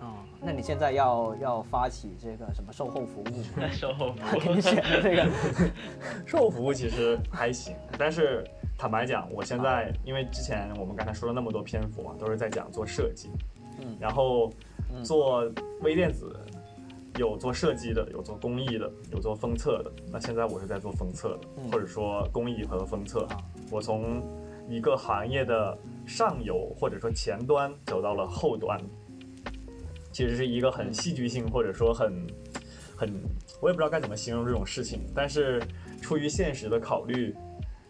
[0.01, 3.27] 哦，那你现在要要发起这个什么售后服务，
[3.73, 5.29] 售后他给你选的这个，
[6.27, 8.45] 售后服务其实还行，但是
[8.77, 13.31] 坦白讲，我现在因为之前我们刚才说了那么多篇幅嘛，都是在讲做设计，
[13.81, 13.97] 嗯。
[14.01, 14.51] 然后
[14.95, 15.03] 嗯。
[15.03, 15.51] 做
[15.83, 16.39] 微电子，
[17.17, 19.93] 有做设计的，有做工艺的，有做封测的。
[20.11, 23.39] 那现在我是在做封测的，嗯或者说工艺和封测啊。
[23.71, 24.23] 我从
[24.69, 28.81] 一个行业的上游或者说前端走到了后端，
[30.11, 32.27] 其实是一个很戏剧性或者说很
[32.97, 33.23] 很，
[33.61, 35.63] 我也不知道该怎么形容这种事情，但是
[36.03, 37.35] 出于现实的考虑，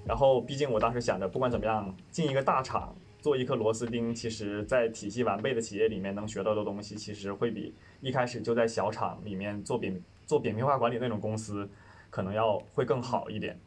[0.05, 2.95] 然后毕竟我当时想着，不管怎么样，进一个大厂
[3.25, 11.67] 做一颗螺丝钉，其实在体系完备的企业里面能学到的东西，其实会比一开始就在小厂里面做扁做扁平化管理那种公司，
[12.11, 13.59] 可能要会更好一点，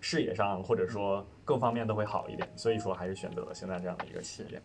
[0.00, 4.60] 视野上或者说各方面都会好一点，所以说还是选择了现在这样的一个企业。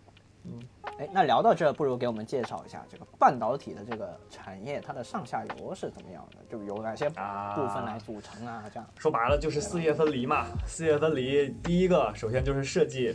[0.46, 0.60] 嗯
[0.98, 6.40] 哎，那聊到这，不如给我们介绍一下这个半导体的这个产业，它的上下游是怎么样的？
[6.50, 8.64] 就由哪些啊部分来组成啊？
[8.74, 8.90] 这样。
[8.98, 13.14] 说白了就是四业分离嘛，四业分离，第一个首先就是设计，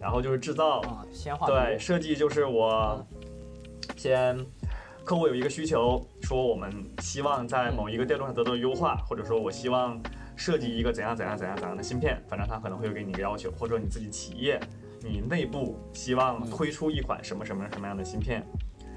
[0.00, 3.04] 然后就是制造，啊，先化对，设计就是我
[3.96, 4.38] 先
[5.04, 10.00] 客户有一个需求，说我们希望在某一个电路上得到优化，或者说我希望
[10.36, 14.60] 设计一个怎样怎样怎样怎样的芯片，反正他可能会给你一个要求，或者说你自己企业
[15.02, 18.46] 你内部希望推出一款什么什么什么样的芯片，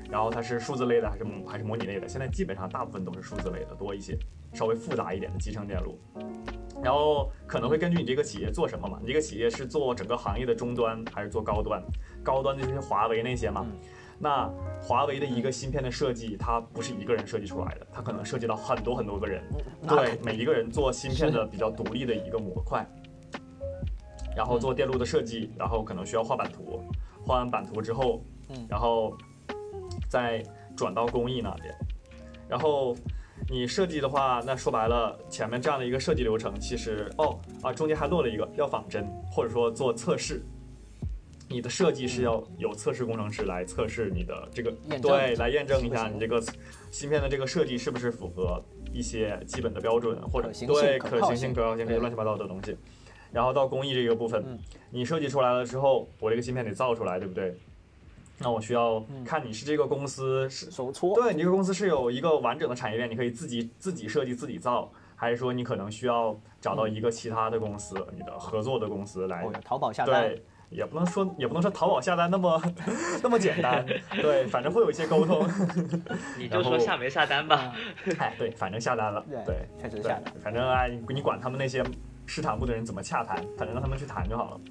[0.09, 2.07] 然后它是数字类的还是模还是模拟类的？
[2.07, 4.17] 现在基本上大部分都是数字类的多一些，
[4.53, 5.99] 稍微复杂一点的集成电路。
[6.83, 11.79] 然后可能会根据你这个企业做什么嘛，你这个企业是做整个行业的终端还是做高端？
[12.23, 13.65] 高端的就是华为那些嘛。
[14.17, 14.47] 那
[14.81, 19.43] 华为的一个芯片的设计，它不是一个人设计出来的，它可能涉及到很多很多个人，
[19.87, 22.85] 对每一个人做芯片的比较独立的一个模块，
[24.35, 26.83] 然后做电路的设计，然后可能需要画版图，
[27.25, 29.15] 画完版图之后，嗯然后
[30.07, 30.43] 再
[30.75, 31.75] 转到工艺那边，
[32.47, 32.95] 然后
[33.49, 40.41] 你设计的话，那说白了，前面这样的一个设计流程，其实哦啊中间还落了一个要仿真，或者说做测试。
[41.49, 46.41] 你的设计是要有测试工程师来测试你的这个，验对，来验证一下你这个
[46.91, 48.63] 芯片的这个设计是不是符合
[48.93, 52.77] 一些基本的标准，或者对可行性、可靠性这些乱七八糟的东西。
[53.33, 54.57] 然后到工艺这个部分，嗯
[54.91, 57.53] 你设计出来了之后，我这个芯片得造出来，对不对？
[58.41, 72.61] 那我需要嗯看你是这个公司是手搓，对，你这个公司是有一个完整的产业链，你可以自己自己设计、自己造，还是说你可能需要找到一个其他的公司，你的合作的公司来哦，淘宝下单，对，也不能说也不能说淘宝下单那么
[73.21, 73.85] 那么简单，
[74.21, 75.47] 对，反正会有一些沟通。
[76.37, 77.73] 你就说下没下单吧。
[78.17, 81.83] 哎，对，反正下单了，对确实下单，反正哎，你你管他们那些
[82.25, 84.61] 市场部的人怎么洽谈，反正让他们去谈就好了。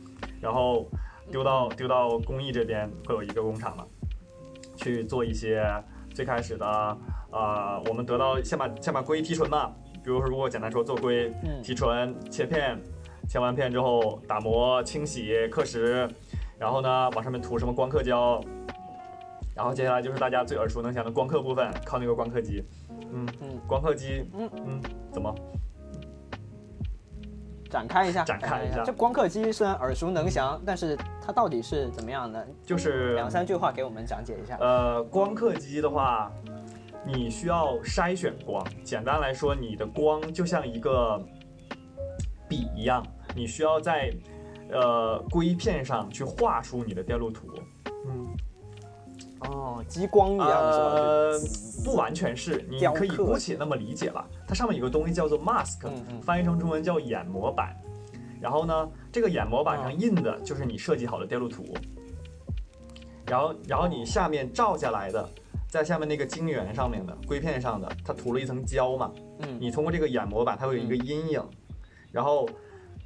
[0.40, 0.88] 然后
[1.30, 3.86] 丢到丢到工艺这边会有一个工厂嘛，
[4.76, 5.64] 去做一些
[6.14, 6.66] 最开始的
[7.30, 9.72] 呃，我们得到先把先把硅提纯嘛，
[10.02, 12.78] 比如说如果简单说做硅嗯提纯切片，
[13.28, 16.08] 切完片之后打磨清洗刻蚀，
[16.58, 18.40] 然后呢往上面涂什么光刻胶。
[19.52, 22.64] 然后接下来就是大家最耳熟能详的光刻部分，靠那个光刻机，
[23.12, 24.80] 嗯嗯光刻机，嗯嗯，
[25.12, 25.34] 怎么？
[27.70, 32.46] 展开一下，展开一下这光刻机虽然耳熟能详，但是它到底是怎么样的？
[32.66, 34.56] 就是两三句话给我们讲解一下。
[34.60, 36.30] 呃，光刻机的话，
[37.06, 38.66] 你需要筛选光。
[38.82, 41.18] 简单来说，你的光就像一个
[42.48, 44.12] 笔一样，你需要在
[44.72, 47.46] 呃硅片上去画出你的电路图。
[48.06, 48.26] 嗯，
[49.40, 50.84] 哦，激光一样是吧？
[50.94, 51.40] 呃，
[51.84, 54.28] 不完全是，你可以姑且那么理解吧。
[54.46, 57.74] 它上面有个东西叫做 mask，、嗯嗯翻译成中文叫眼模板。
[58.40, 61.64] 然后呢，这个眼模板哦上印的就是你设计好的电路图。
[63.26, 65.28] 然后，然后你下面照下来的，
[65.68, 69.12] 在下面那个晶圆上面的硅片上的，它涂了一层胶嘛。
[69.40, 71.42] 嗯，你通过这个眼模板，它会有一个阴影，
[72.10, 72.48] 然后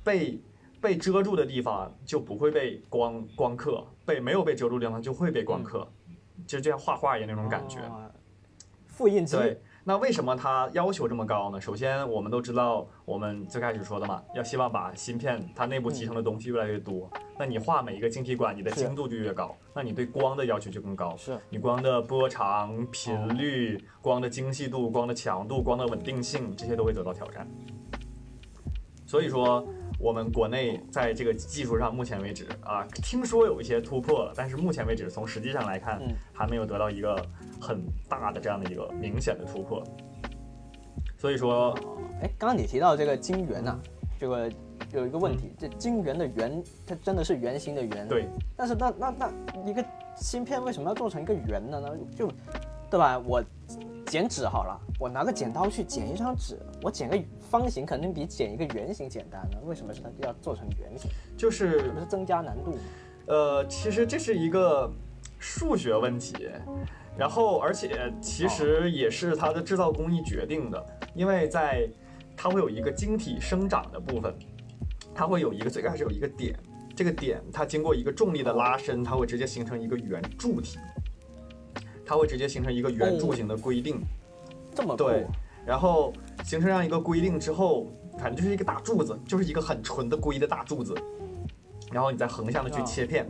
[0.02, 0.40] 被
[0.80, 5.86] 被遮住的地方就不会被光光刻，被没有被遮住的地方就会被光刻，
[6.46, 7.80] 就这样画画一样那种感觉。
[7.80, 8.10] 哦
[8.86, 11.60] 复印机，对，那为什么它要求这么高呢？
[11.60, 17.10] 首先，我们都知道，我们最开始说的嘛，要希望把芯片它内部集成的东西越来越多。
[17.36, 21.16] 那你画每一个晶体管，你的精度就越高，那你对光的要求就更高。
[21.16, 27.44] 是你光的波长、频率、光的精细度、光的强度、光的稳定性，这些都会得到挑战。
[29.04, 29.66] 所以说，
[30.04, 37.16] 我们国内在这个技术上，目前为止啊，听说有一些突破了，但是目前为止，从实际上来看，嗯还没有得到一个
[37.58, 39.82] 很大的这样的一个明显的突破。
[41.16, 43.80] 所以说，哦，哎，刚刚你提到这个晶圆呐、
[44.20, 44.52] 这个
[44.92, 48.06] 有一个问题，这晶圆的圆，它真的是圆形的圆，。
[48.06, 49.82] 对，但是那那那一个
[50.16, 51.88] 芯片为什么要做成一个圆的呢？
[52.14, 52.30] 就，
[52.90, 53.18] 对吧？
[53.18, 53.42] 我
[54.14, 59.58] 剪纸好了，我拿个剪刀去剪一张纸，我剪个方形肯定比剪一个圆形简单呢。
[59.64, 61.10] 为什么是它要做成圆形？
[61.36, 62.78] 就是这不是增加难度？
[63.26, 64.88] 呃，其实这是一个
[65.40, 66.48] 数学问题，
[67.18, 71.84] 然后而且其实也是它的制造工艺决定的，因为在
[72.36, 74.32] 它会有一个晶体生长的部分，
[75.12, 76.56] 它会有一个最开始有一个点，
[76.94, 80.78] 这个点它经过一个重力的拉伸，它会直接形成一个圆柱体，
[82.04, 84.00] 它会直接形成一个圆柱形的规定。
[84.74, 85.04] 这么酷？
[85.04, 85.26] 对
[85.64, 86.12] 然后
[86.44, 87.86] 形成这样一个规定之后，
[88.18, 90.94] 反正就是一个大柱子，就是一个很纯的硅的大柱子，
[91.90, 93.24] 然后你再横向的去啊切片，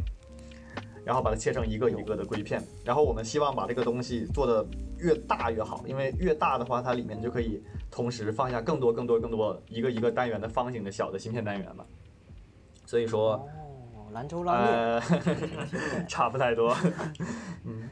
[1.04, 4.66] 然后把它切成一个一个的硅片，然后我们希望把这个东西做的
[4.98, 11.84] 越大越好，因为越大的话，它里面就可以同时放下更多更多更多一个一个单元的方形的小的芯片单元嘛。
[12.84, 13.34] 所以说，
[13.94, 15.00] 哦，兰州拉面，呃，
[16.08, 16.76] 差不太多，
[17.64, 17.88] 嗯，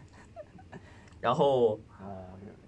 [1.23, 2.07] 然后呃，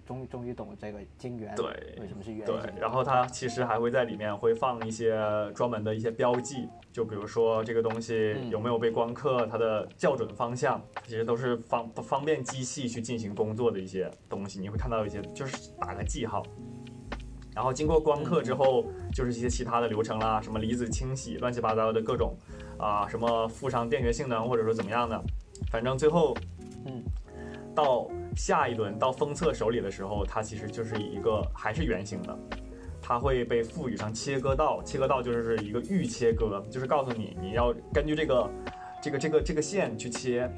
[0.05, 1.65] 终于终于懂这个晶圆对
[1.99, 5.19] 为什么是圆对，，然后它其实还会在里面会放一些
[5.53, 14.57] 专门的一些标记，就比如说这个东西嗯有没有被光刻，它的校准方向，其实都是方方便机器去进行工作的一些东西。
[14.61, 16.41] 你会看到一些就是打个记号，
[17.53, 22.33] 然后经过光刻之后，就是一些其他的流程啦，什么离子清洗，乱七八糟的各种
[22.77, 25.21] 啊，什么附上电学性能或者说怎么样的，
[25.69, 26.33] 反正最后，
[26.85, 27.03] 嗯，
[27.73, 32.37] 到下一轮到封测手里的时候，它其实就是一个还是圆形的，
[33.01, 38.49] 它会被赋予上切割道，切割道就是一个预切割，就是告诉你你要根据这个
[39.01, 40.49] 这个这个这个线去切，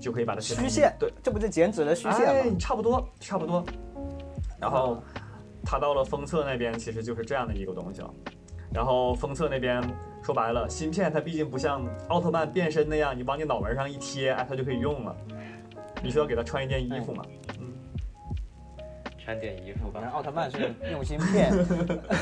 [0.00, 3.64] 就可以把它切成虚线对，这不就剪纸的虚线哎？，差不多差不多。
[4.58, 5.02] 然后
[5.64, 8.14] 它到了封测那边，其实就是这样的一个东西了。
[8.72, 9.82] 然后封测那边
[10.22, 15.16] 说白了，芯片它毕竟不像奥特曼变身那样，你往你脑门上一贴，哎，它就可以用了。
[16.02, 17.24] 你需要给他穿一件衣服嘛？
[17.58, 17.66] 嗯
[19.22, 20.00] 穿点衣服吧。
[20.00, 21.52] 反正奥特曼是用芯片，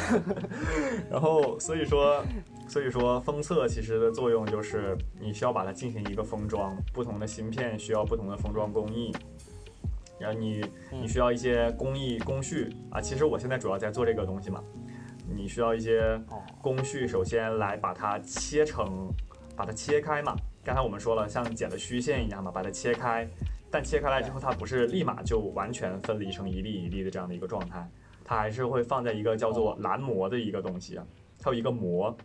[1.08, 2.22] 然后所以说，
[2.68, 9.10] 所以说封测其实的作用就是你需要把它进行一个封装，不同的芯片需要不同的封装工艺，
[10.18, 10.60] 然后你
[10.90, 13.00] 你需要一些工艺工序啊。
[13.00, 14.62] 其实我现在主要在做这个东西嘛，
[15.34, 19.08] 你需要一些哦工序，首先来把它切成，
[19.56, 20.34] 把它切开嘛。
[20.62, 23.26] 刚才我们说了，像剪了虚线一样嘛，把它切开。
[23.70, 27.88] 但切开来之后，它不是立马就完全分离成一粒一粒的这样的一个状态，
[28.24, 31.06] 它还是会放在一个叫做蓝膜的一个东西啊，
[31.38, 32.16] 它有一个膜，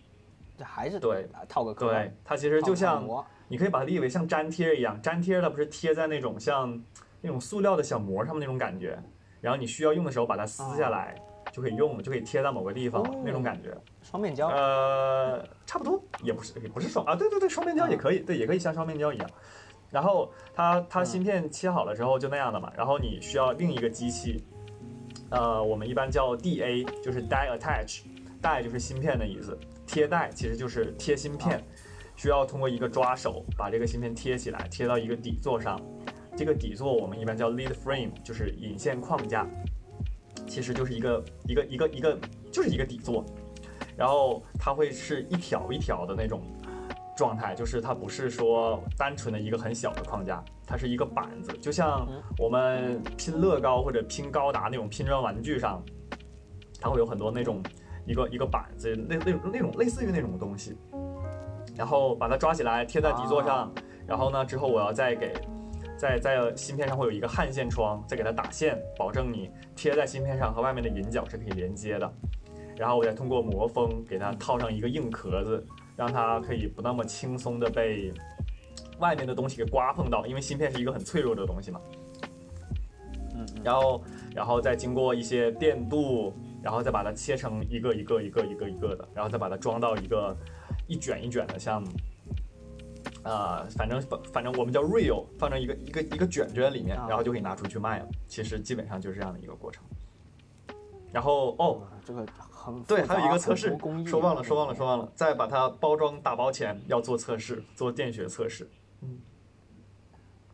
[0.58, 3.08] 这还是对套个壳，对，它其实就像
[3.48, 6.82] 你可以把它理解为像粘贴一样，粘贴它不是贴在那种像
[7.22, 8.98] 那种塑料的小膜上面那种感觉，
[9.42, 11.16] 然后你需要用的时候把它撕下来
[11.52, 13.76] 就可以用，就可以贴在某个地方哦那种感觉。
[14.02, 19.30] 双面胶，呃，差不多，也不是也不是双啊，对对对，双面胶也可以，对，也可以像双面胶一样。
[19.94, 24.44] 然后它它芯片切好了之后就那样的嘛，然后你需要另一个机器，
[25.30, 31.64] 呃，我们一般叫 DA，就是 die attach，die 就是芯片的意思，贴带其实就是贴芯片，
[32.16, 35.80] 需要通过一个抓手把这个芯片贴起来，贴到一个底座上。
[36.36, 39.48] 这个底座我们一般叫 lead frame，就是引线框架，
[40.48, 42.20] 其实就是一个一个一个一个
[42.52, 43.24] 就是一个底座。
[43.96, 46.42] 然后它会是一条一条的那种
[47.16, 52.08] 状态，就是它不是说单纯的一个很小的框架，它是一个板子，就像
[52.38, 55.84] 我们拼乐高或者拼高达那种拼装玩具上，
[56.82, 57.62] 它会有很多那种
[58.06, 60.78] 一个一个板子，那那种那种类似于那种东西，
[61.76, 63.72] 然后把它抓起来贴在底座上，
[64.08, 65.34] 然后呢之后我要再给。
[65.96, 72.14] 在在芯片上会有一个焊线窗，再给它打线，保证你贴在芯片上和外面的引脚是可以连接的。
[72.76, 75.66] 然后我再通过磨封给它套上一个硬壳子，
[76.04, 78.14] 让它可以不那么轻松的被
[79.00, 81.80] 外面的东西给刮碰到，因为芯片是一个很脆弱的东西嘛。
[83.36, 84.04] 嗯，然后，
[84.36, 90.36] 然后再经过一些电镀，然后再把它切成一个一个一个一个一个的，然后再把它装到一个
[90.88, 91.82] 一卷一卷的像，
[93.24, 94.02] 呃，反正
[94.34, 98.08] 反正我们叫 real，放成一个一个一个卷卷里面，啊然后就可以拿出去卖了。
[98.28, 99.82] 其实基本上就是这样的一个过程。
[101.14, 102.26] 然后哦，这个
[102.64, 108.70] 很对，还有一个测试说忘了，说忘了，说忘了，在把它包装打包前要做测试，做电学测试。
[109.02, 109.20] 嗯，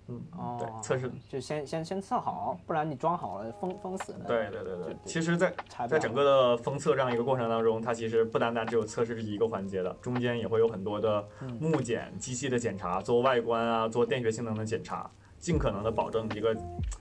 [0.07, 4.26] 嗯，哦，对，测试，就先先先测好，不然你装好了封封死了。
[4.26, 4.97] 对对对对对。
[5.05, 5.53] 其实，在
[5.88, 15.07] 在整个的封测这样一个过程当中，它其实不单单只有测试这一个环节的，中间也会有很多的嗯木检、机器的检查，做外观啊，做电学性能的检查，
[15.38, 16.57] 尽可能的保证一个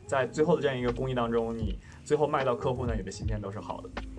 [0.06, 4.17] 在最后的这样一个工艺当中，你最后卖到客户那里的芯片都是好的，哦，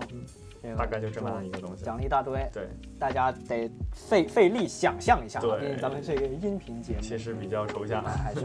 [0.00, 0.24] 行，
[0.62, 1.84] 这个大概就这么样一个东西。
[1.84, 2.68] 讲了一大堆，对，
[2.98, 8.02] 大家得费费力想象一下啊，对毕竟咱们是一个音频节目，其实比较抽象。
[8.02, 8.40] 还是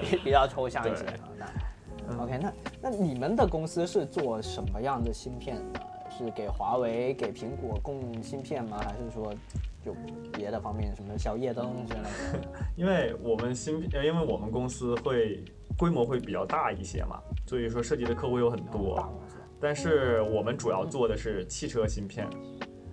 [0.00, 1.28] 比 比较抽象一些啊。
[1.38, 1.46] 那
[2.08, 2.52] 嗯 OK，那
[2.82, 5.80] 那你们的公司是做什么样的芯片的？
[6.10, 8.78] 是给华为、给苹果供芯片吗？
[8.84, 9.32] 还是说
[9.82, 9.94] 就
[10.32, 12.48] 别的方面，什么小夜灯之类的？
[12.76, 15.42] 因为我们芯片，呃因为我们公司会
[15.78, 19.08] 规模会比较大一些嘛，所以说涉及的客户有很大多。
[19.60, 22.26] 但是我们主要做的是汽车芯片，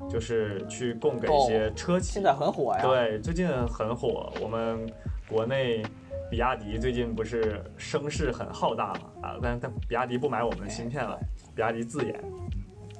[0.09, 2.11] 就是去供给一些车企。
[2.13, 4.31] 现在很火呀。，对，最近很火。
[4.41, 4.91] 我们
[5.29, 5.81] 国内
[6.29, 9.01] 比亚迪最近不是声势很浩大嘛？
[9.21, 11.17] 啊，但但比亚迪不买我们的芯片了，
[11.55, 12.13] 比亚迪自研。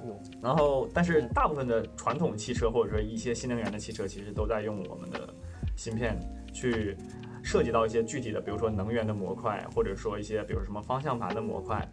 [0.05, 5.28] 哟然后，但是大部分的传统汽车或者说一些新能源的汽车，其实都在用我们的
[5.76, 6.18] 芯片
[6.53, 6.95] 去
[7.43, 11.86] 涉及到一些具体的，比如说能源的模块，或者说一些比如什么方向盘的模块，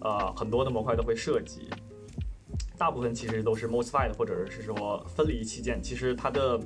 [0.00, 1.68] 呃，很多的模块都会涉及。
[2.76, 6.60] 大部分其实都是 MOSFET 或者是说分离器件，其实它的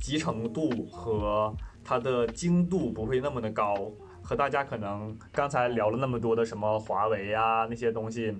[0.00, 1.54] 集成度和
[1.84, 3.90] 它的精度不会那么的高，
[4.22, 8.36] 和大家可能刚才聊了那么多的什么华为啊那些东西，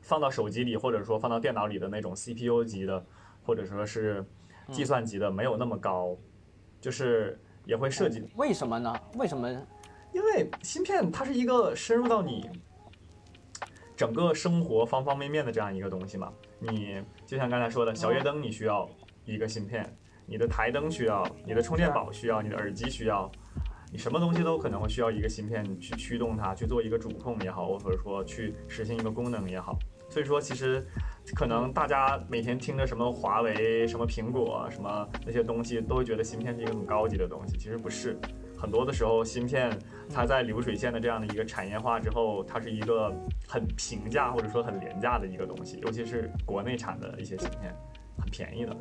[0.00, 3.04] 放到手机里或者说放到电脑里的那种 CPU 级的，
[3.44, 4.24] 或者说是
[4.72, 6.16] 计算级的没有那么高，
[6.80, 8.92] 就是也会涉及为什么呢？
[9.14, 9.48] 为什么？
[10.12, 12.50] 因为芯片它是一个深入到你
[13.98, 16.32] 整个生活方方面面的这样一个东西嘛。
[16.60, 18.88] 你就像刚才说的，小夜灯你需要
[19.24, 19.84] 一个芯片，
[20.24, 23.28] 你的台灯需要，你的充电宝需要，你的耳机需要，
[23.90, 29.76] 你什么东西都可能会需要一个芯片去驱动它，去做一个主控也好，或者说去实现一个功能也好。
[30.08, 30.86] 所以说，其实
[31.34, 38.16] 可能大家每天听着什么华为、什么苹果、什么那些东西，都会觉得芯片是一个很高级的东西，其实不是。
[38.58, 39.70] 很多的时候，芯片
[40.12, 43.12] 它在流水线的这样的一个产业化之后，它是一个
[43.46, 47.72] 很平价或者说很廉价的一个东西，尤其是国内产的一些芯片，
[48.18, 48.76] 很便宜的。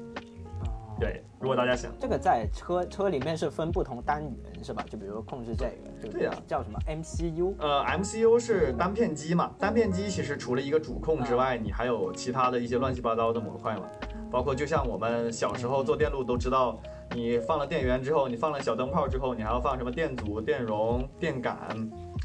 [1.00, 4.84] 对，如果大家想这个在车车里面是分不同单元是吧？
[4.90, 5.66] 就比如控制这
[6.02, 7.54] 个，对呀叫什么 MCU？
[7.60, 13.84] 呃，MCU 是单片机嘛，单片机其实除了一个主控之外，你还有其他的一些乱七八糟的模块嘛，
[14.32, 16.82] 包括就像我们小时候做电路都知道。
[17.16, 21.58] 你放了电源之后，你放了小灯泡之后，你还要放什么电阻、电容、电感，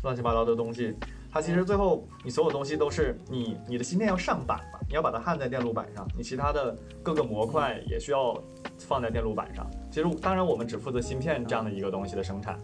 [0.03, 0.95] 乱七八糟的东西。
[1.31, 8.37] 它其实最后你所有东西都是你你的芯片要上板嘛，你要把它焊在电路板上，你其他的各个模块也需要
[8.79, 9.67] 放在电路板上。
[9.91, 12.61] 其实当然我们只负责芯片这样的一个东西的生产，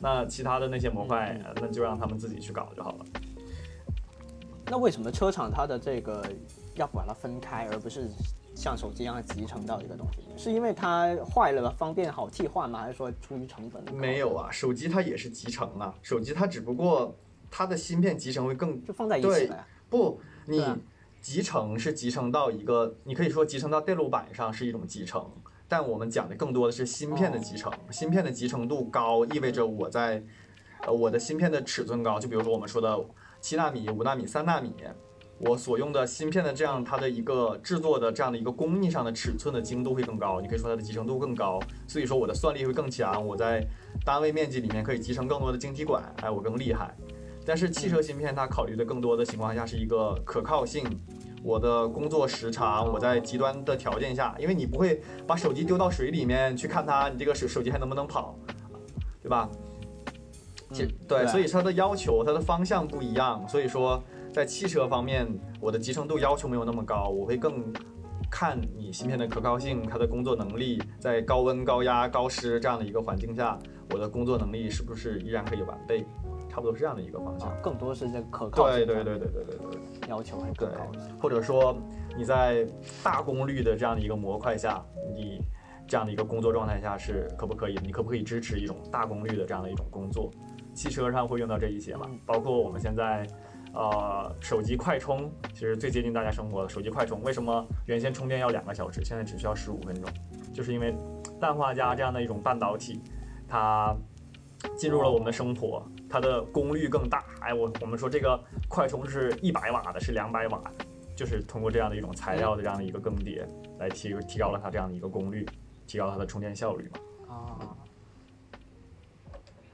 [0.00, 3.04] 那其他的那些模块那就让他们自己去搞就好了。
[4.70, 6.24] 那为什么车厂它的这个
[6.76, 8.08] 要把它分开，而不是？
[8.58, 12.80] 像手机一样集成到一个东西，是因为它坏了方便好替换吗？
[12.80, 13.94] 还是说出于成本？
[13.94, 17.14] 没有啊，手机它也是集成啊，手机它只不过
[17.52, 19.64] 它的芯片集成会更就放在一起了。
[19.88, 20.60] 不，你
[21.20, 25.24] 集成是集成到一个，你可以说集成到电路板上是一种集成，
[25.68, 27.72] 但我们讲的更多的是芯片的集成。
[27.92, 30.20] 芯片的集成度高，意味着我在
[30.84, 32.98] 呃我的芯片的尺寸高，就比如说我们说的
[33.40, 34.74] 七纳米、五纳米、三纳米。
[35.40, 43.64] 我所用的芯片的这样它的一个制作的这样的一个工艺上的尺寸的精度会更高，你可以说它的集成度更高，所以说我的算力会更强，我在
[44.04, 46.92] 单位面积里面可以集成更多的晶体管，哎，我更厉害。
[47.46, 50.84] 但是汽车芯片它考虑的更多的情况下是一个可靠性，
[51.44, 58.36] 我的工作时长，我在极端的条件下，因为你不会把手机丢到水里面去看它，你这个手手机还能不能跑，
[59.22, 59.48] 对吧？
[61.06, 64.02] 对，所以它的要求它的方向不一样，所以说。
[64.38, 65.26] 在汽车方面，
[65.60, 67.72] 我的集成度要求没有那么高，我会更
[68.30, 73.58] 看你芯片的可靠性，它的工作能力，在高温、高压、高湿这样的一个环境下，
[73.90, 76.06] 我的工作能力是不是依然可以完备？
[76.48, 77.52] 差不多是这样的一个方向。
[77.60, 78.86] 更多是这可靠性。
[78.86, 80.82] 对对对对对对对，要求会更高。
[81.20, 81.76] 或者说
[82.16, 82.64] 你在
[83.02, 84.80] 大功率的这样的一个模块下，
[85.12, 85.40] 你
[85.88, 87.76] 这样的一个工作状态下是可不可以？
[87.82, 90.30] 你可不可以支持一种大功率的这样的一种工作？
[90.74, 92.08] 汽车上会用到这一些嘛？
[92.24, 93.26] 包括我们现在。
[93.74, 96.68] 呃，手机快充其实最接近大家生活的。
[96.68, 100.10] 手机快充为什么原先充电要两个小时，现在只需要十五分钟？
[100.52, 100.94] 就是因为
[101.38, 103.00] 氮化镓这样的一种半导体，
[103.46, 103.94] 它
[104.76, 107.24] 进入了我们的生活，它的功率更大。
[107.40, 113.46] 哎，我我们说这个快充是一百瓦的，是两百瓦的，就是通过这样的一种材料的这样的一个更迭，
[113.78, 115.46] 来提提高了它这样的一个功率，
[115.86, 117.34] 提高它的充电效率嘛。
[117.34, 117.76] 啊。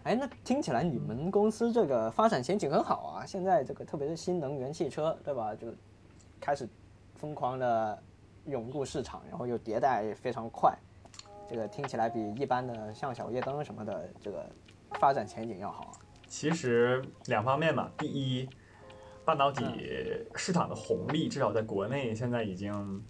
[0.05, 3.25] 哎，那听起来你们公司这个发展前景很好啊！
[3.25, 5.55] 现在这个特别是新能源汽车，对吧？
[5.55, 5.69] 就
[6.39, 6.69] 开始
[7.15, 7.99] 疯狂的
[8.45, 10.77] 涌入市场，然后又迭代非常快，
[11.49, 14.45] 这个听起来比一般的像小夜灯什么的这个
[15.01, 15.93] 发展前景要好。
[16.27, 18.47] 其实两方面嘛，第一，
[19.25, 19.65] 半导体
[20.35, 23.03] 市场的红利至少在国内现在已经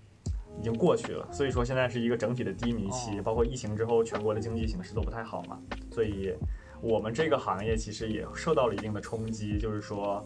[0.60, 6.32] 已经过去了，所以说现在是一个整体的低迷期，包括疫情之后全国的经济形势都不太好嘛，所以。
[6.84, 10.22] 我们这个行业其实也受到了一定的冲击，就是说，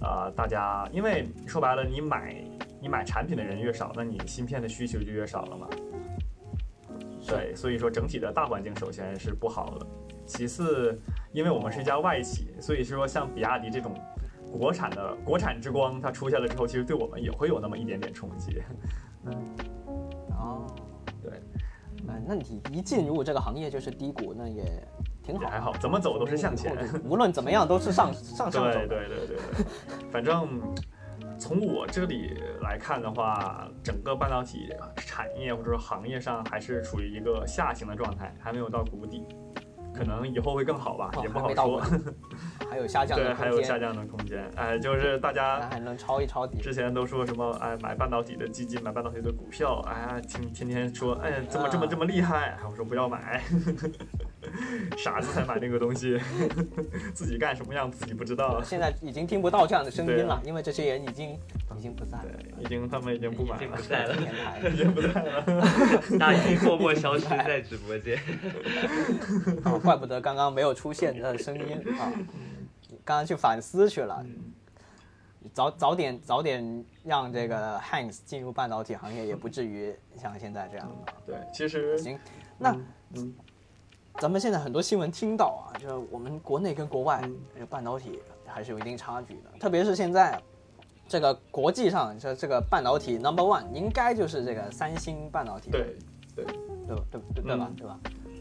[0.00, 2.34] 呃，大家因为说白了，你买
[2.82, 5.68] 你买产品的人越少，那你芯片的需求就越少了嘛。
[7.24, 9.86] 对，所以说整体的大环境首先是不好的。
[10.26, 13.94] 其次，因为我们是一家外企，所以说像比亚迪这种
[14.50, 18.60] 国产的国产之光，它出现了之后，其实对我们也会有那么一点点冲击。
[19.26, 19.32] 嗯，
[20.30, 20.66] 哦，
[21.22, 21.40] 对，
[22.04, 24.64] 那，那你一进入这个行业就是低谷，那也。
[25.38, 28.62] 也还好，怎么走都是向前，无论怎么样都是上 上上走。
[28.62, 29.66] 对对对对对，
[30.10, 30.60] 反正
[31.38, 39.24] 从我这里来看的话，整个半导体产业或者说行业上还是处于一个下行的状态，还没有到谷底，
[39.94, 41.82] 可能以后会更好吧，也不好说。
[42.70, 44.48] 还有下降的对，还有下降的空间。
[44.54, 46.58] 哎，就是大家还能抄一抄底。
[46.58, 47.50] 之前都说什么？
[47.60, 49.84] 哎，买半导体的基金，买半导体的股票。
[49.88, 52.56] 哎，天天天说，哎，怎么这么这么厉害？
[52.70, 53.42] 我说不要买。
[54.96, 56.18] 傻子才买那个东西，
[57.14, 58.62] 自己干什么样自己不知道。
[58.62, 61.30] 现在已经听不到这样的声音了因为这些人已经
[61.76, 62.24] 已经不在了。
[62.60, 64.16] 已经他们已经不买了已经不，在了，
[64.70, 65.44] 已经不在了。
[66.18, 68.18] 他已经默默消失在直播间。
[69.64, 72.12] 啊，怪不得刚刚没有出现的声音啊！
[73.04, 74.24] 刚刚去反思去了，
[75.54, 80.88] 早早点早点让这个 Hanks 进入半导体行业，也不至于像现在这样。
[81.26, 82.18] 对，其实行，
[82.58, 82.76] 那
[83.14, 83.34] 嗯
[84.18, 90.40] 咱们现在很多新闻听到啊，就是我们国内跟国外嗯这个半导体还是有一定差距的，特别是现在
[91.08, 95.96] 这个国际上，这这个半导体 number one 应该就是这个三星半导体，对
[96.36, 97.02] 对，对吧？
[97.10, 97.76] 对对对吧嗯？
[97.76, 97.98] 对吧？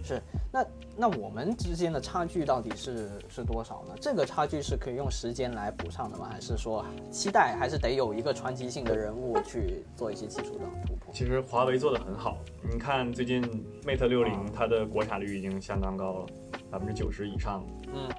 [0.09, 0.19] 是，
[0.51, 0.65] 那
[0.97, 3.93] 那我们之间的差距到底是是多少呢？
[4.01, 6.27] 这个差距是可以用时间来补上的吗？
[6.31, 11.13] 还是说期待还是得有一个传奇性的人物去做一些技术的突破？
[11.13, 12.39] 其实华为做的很好。
[12.71, 13.43] 你看最近
[13.85, 16.25] Mate 六零，它的国产率已经相当高了，
[16.71, 17.63] 百分之九十以上。
[17.93, 18.09] 嗯，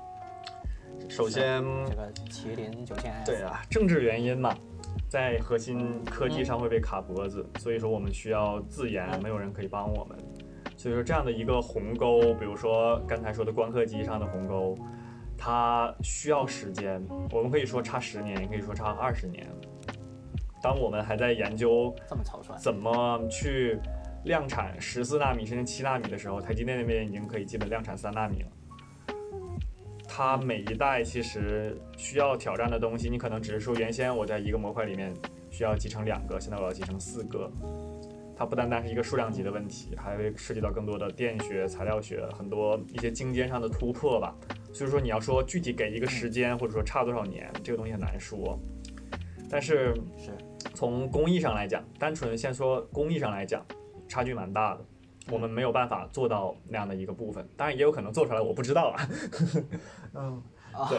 [1.08, 4.54] 首先，这个麒麟九千 S，对啊，政治原因嘛，
[5.08, 10.16] 在核心科技上会被卡脖子，所以说我们需要自研，没有人可以帮我们。
[10.80, 14.74] 所以说这样的一个鸿沟，比如说刚才说的光刻机上的鸿沟，
[15.36, 17.06] 它需要时间。
[17.32, 19.46] 我们可以说差十年，也可以说差二十年。
[20.62, 23.78] 当我们还在研究这么草率，怎么去
[24.24, 28.48] 量产十四纳米甚至七纳米的时候，台积电那边已经可以基本量产三纳米了。
[30.08, 35.12] 它每一代其实需要挑战的东西，你可能只是说原先我在一个模块里面
[35.50, 37.52] 需要集成两个，现在我要集成四个。
[38.40, 44.34] 它不单单是一个数量级的问题，还会涉及到更多的电学、材料学，很多一些精尖上的突破吧。
[44.72, 48.58] 所以说，你要说具体给一个时间，或者说差多少年，这个东西很难说。
[49.50, 50.32] 但是是
[50.72, 53.62] 从工艺上来讲，单纯先说工艺上来讲，
[54.08, 54.82] 差距蛮大的。
[55.30, 59.08] 我们没有办法做到那样的一个部分，当然也有可能做出来，我不知道啊。
[60.16, 60.42] 嗯，
[60.88, 60.98] 对。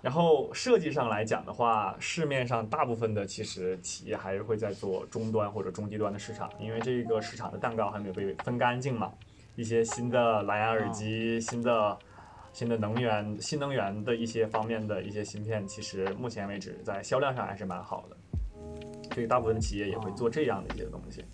[0.00, 9.12] 然后设计上来讲的话，市面上大部分的其实企业还是会在做终端或者中低端的市场，因为这个市场的蛋糕还没有被分干净嘛。
[9.56, 11.98] 一些新的蓝牙耳机、新的
[12.52, 18.16] 新的能源、新能源的一些方面的一些芯片，其实目前为止在销量上还是蛮好的。
[19.12, 21.24] 所以大部分的企业也会做这样的一些东西。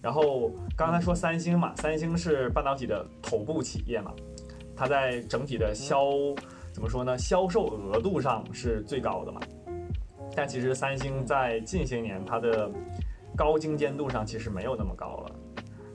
[0.00, 4.14] 然后刚才说三星嘛，三星是半导体的头部企业嘛，
[4.76, 6.12] 它在整体的销
[6.78, 7.18] 怎么说呢？
[7.18, 9.40] 销售额度上是最高的嘛。
[10.36, 12.70] 但其实三星在近些年它的
[13.34, 15.34] 高精尖度上其实没有那么高了。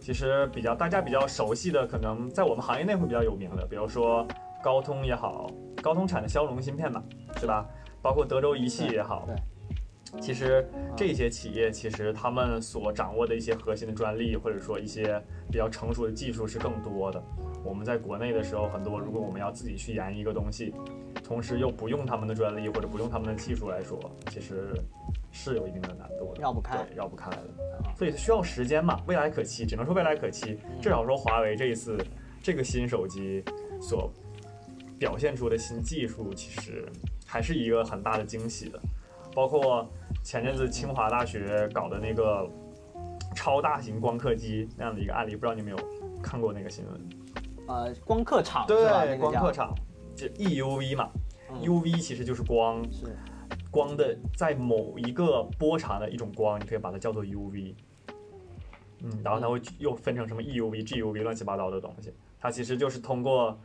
[0.01, 4.27] 其实比较大家比较熟悉的，可能在我们行业内会比较有名的，比如说
[4.61, 5.49] 高通也好，
[5.81, 7.01] 高通产的骁龙芯片嘛，
[7.37, 7.65] 是吧？
[8.01, 17.23] 包括德州仪器也好，对其实这些企业其实他们所掌握的一些核心的专利，或者说一些比较成熟的技术是更多的。
[17.63, 20.73] 我们在国内的时候，很多如果我们要自己去研一个东西，
[21.23, 23.99] 同时又不用他们的专利或者不用他们的技术来说，
[24.29, 24.73] 其实
[25.31, 27.43] 是有一定的难度的，绕不开对，绕不开的。
[27.95, 30.57] 所以需要时间嘛，未来可期，只能说未来可期。
[30.81, 31.97] 至少说华为这一次
[32.41, 33.43] 这个新手机
[33.81, 34.11] 所
[34.99, 36.85] 表现出的新技术，其实
[37.25, 38.79] 还是一个很大的惊喜的。
[39.33, 39.89] 包括
[40.23, 42.47] 前阵子清华大学搞的那个
[43.35, 45.77] 超大型光刻机那样的一个案例，不知道你有没有
[46.21, 47.22] 看过那个新闻？
[47.67, 49.73] 呃，光刻厂对，个光刻厂，
[50.15, 51.09] 就 EUV 嘛、
[51.51, 51.61] 嗯。
[51.61, 53.05] U v 其实就是光，是。
[53.71, 57.73] 光的在某一个波长的一种光，你可以把它叫做 UV。
[59.01, 62.13] 嗯，然后它会又分成什么 EUV、GUV 乱七八糟的东西。
[62.39, 63.57] 它其实就是通过，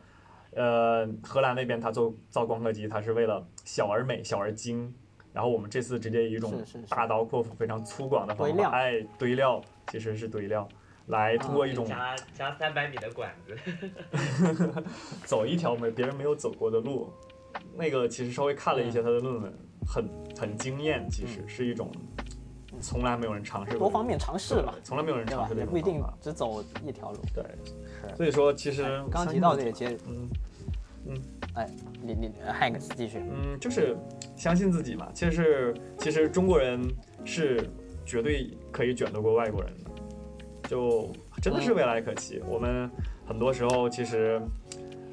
[0.51, 4.93] 呃，荷兰那边它做造光刻机，它是为了小而美、小而精。
[5.31, 10.67] 然后我们这次直接以一种大刀阔斧、非常粗犷的方法，哎，堆料其实是堆料，
[11.09, 13.55] 来通过一种加加三百米的管子，
[15.25, 17.11] 走一条没别人没有走过的路。
[17.75, 19.53] 那个其实稍微看了一些他的论文，
[19.87, 21.91] 很很惊艳，其实是一种
[22.79, 25.25] 从来没有人尝试过，多方面尝试吧，从来没有人？
[25.25, 27.17] 尝试也不一定只走一条路。
[27.33, 27.43] 对，
[28.09, 30.29] 是所以说其实哎刚刚提到这个，其实嗯
[31.07, 31.21] 嗯
[31.55, 31.67] 哎，
[32.03, 33.17] 你你 Hanks 继续。
[33.17, 33.97] 嗯，就是
[34.35, 35.09] 相信自己嘛。
[35.13, 36.79] 其实是其实中国人
[37.25, 37.67] 是
[38.05, 39.88] 绝对可以卷得过外国人的，
[40.69, 42.39] 就真的是未来可期。
[42.47, 42.87] 我们
[43.25, 44.39] 很多时候其实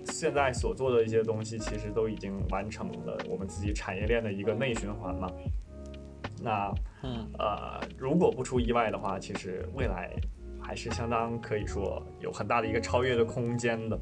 [0.05, 5.33] 现在所做的一些东西，其实都已经完成了我们自己产业链的一个内循环嘛。
[6.43, 6.71] 那
[7.03, 10.15] 嗯，呃，如果不出意外的话，其实未来
[10.61, 13.99] 还是相当可以说有很大的一个超越的空间的。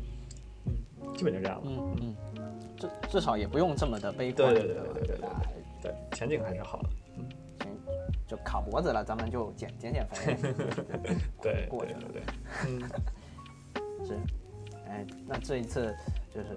[0.67, 1.63] 嗯，基本就这样了。
[1.67, 2.17] 嗯嗯，
[2.77, 4.53] 至至少也不用这么的悲观。
[4.53, 5.29] 对对对对对对对
[5.83, 6.89] 对，前景还是好的。
[8.27, 10.37] 行，就卡脖子了，咱们就减减减肥，
[11.43, 12.01] 对过去了。
[12.01, 12.23] 对对对，
[12.67, 14.19] 嗯，是，
[14.89, 15.95] 哎，那这一次
[16.33, 16.49] 就是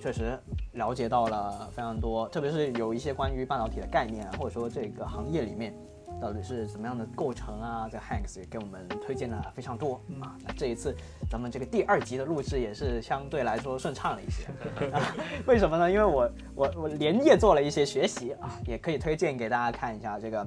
[0.00, 0.38] 确实
[0.72, 5.74] 了解到了非常多，特别是有一些关于半导体的概念啊，或者说这个行业里面
[6.20, 10.36] 到底是怎么样的构成啊，这 Hanks 也给我们推荐了非常多啊。
[10.44, 10.96] 那这一次
[11.30, 14.46] 咱们这个第二集的录制也是相对来说顺畅了一些，
[14.90, 15.14] 啊
[15.46, 15.90] 为什么呢？
[15.90, 20.46] 因为我我我连夜做了一些学习啊，也可以推荐给大家看一下这个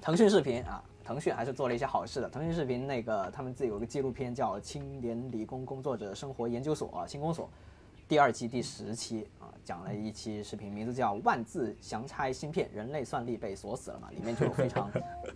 [0.00, 0.82] 腾讯视频啊。
[1.02, 2.28] 腾讯还是做了一些好事的。
[2.28, 7.50] 腾讯视频那个他们自己有个纪录片叫《青年理工工作者生活研究所》啊，青工所，
[8.06, 14.88] 第二期第十期啊，讲了一期视频，名字叫《万字详拆芯片，人类算力被锁死了嘛》，里面就有非常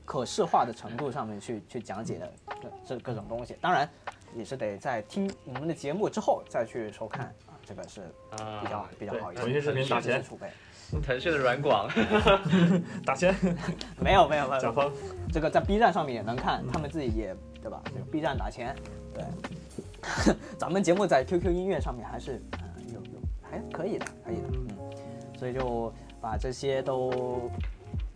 [0.04, 3.56] 可视化的程度上面去去讲解的这这各种东西。
[3.60, 3.88] 当然，
[4.36, 9.42] 也是得在听我们的节目之后再去收看啊，这个是比较、啊比较好一些。
[9.42, 10.48] 腾讯视频打钱储备。
[11.04, 11.88] 腾讯的软广，
[13.04, 13.34] 打钱，
[14.00, 14.90] 没有没有没有，甲方。
[15.32, 17.80] 这个在 B 站上面也能看，他们自己也对吧？
[17.86, 18.74] 这个 B 站打钱，
[19.14, 19.24] 对。
[20.58, 24.68] 咱们节目在 QQ 音乐上面还是嗯、呃有有还可以的，可以的，嗯。
[25.38, 27.50] 所以就把这些都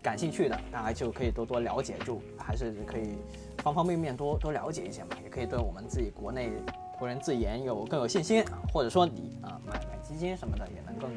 [0.02, 3.16] 感兴趣的，大家就可以多多了解，就还是可以
[3.62, 6.52] 方方面面多多了解一些嘛，也可以对我们自己国内
[6.98, 11.10] 国人自研有更有信心，啊或者说你啊买买基金什么的也能更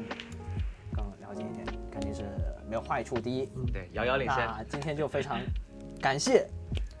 [1.32, 2.22] 更了解一点，肯定是
[2.68, 3.18] 没有坏处。
[3.18, 4.46] 第一，对，遥遥领先。
[4.46, 5.38] 那今天就非常
[6.00, 6.46] 感谢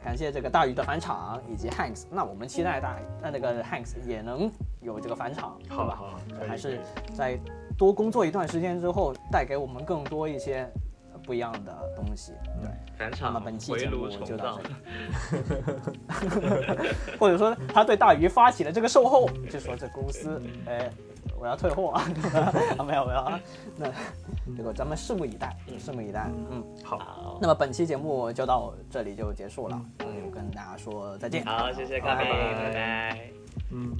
[0.02, 2.06] 感谢这个大鱼的返场以及 Hanks。
[2.10, 4.50] 那我们期待大那那个 Hanks 也能
[4.80, 5.96] 有这个返场，好吧？
[5.96, 6.80] 好好，还是
[7.14, 7.38] 在
[7.76, 10.68] 多工作一段时间之后，带给我们更多一些
[11.12, 12.32] 呃不一样的东西。
[12.60, 14.74] 对，返场那么本期节目就到这，里，
[17.18, 20.90] 或者说他对大鱼发起了这个售后，就说这公司，哎，
[21.42, 22.06] 我要退货 啊，
[22.86, 23.40] 没有没有啊，
[23.76, 23.90] 那
[24.56, 26.64] 这个咱们拭目以待，拭目以待，嗯。
[26.84, 31.44] 好，那么本期节目就到这里就结束了，嗯，跟大家说再见。
[31.44, 33.30] 好，谢谢各位，拜拜拜拜。
[33.72, 33.96] 嗯，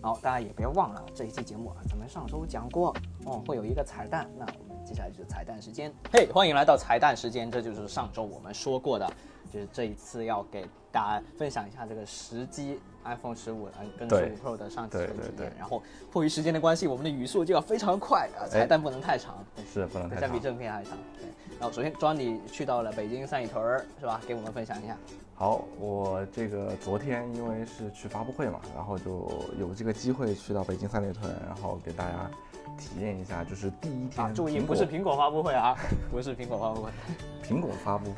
[0.00, 2.96] 好，大家也别忘了这一期节目啊，咱们上周讲过
[3.26, 4.26] 哦，会有一个彩蛋。
[4.38, 5.92] 那我们接下来就是彩蛋时间。
[6.10, 9.06] 嘿，欢迎来到彩蛋时间，这就是上周我们说过的，
[9.52, 19.44] 就是这一次要给大家分享一下这个时机 iPhone 十五呃跟十对五 Pro 的上市对的体验然后迫于时间的关系，我们的语速就要非常快啊，彩蛋不能太长。
[19.72, 20.38] 是不能太相比。
[20.40, 20.92] 正片还长。
[21.18, 21.26] 对，
[21.58, 24.20] 然后首先庄你去到了北京三里屯儿是吧？
[24.26, 24.96] 给我们分享一下。
[25.36, 29.28] 好，我这个昨天因为是去发布会嘛，然后就
[29.58, 32.30] 有这个机会去到北京三里屯，然后给大家
[32.78, 35.76] 体验一下，就是第一天啊，注意不是苹果发布会啊，
[36.10, 36.90] 不是苹果发布会。
[37.42, 38.12] 苹果发布，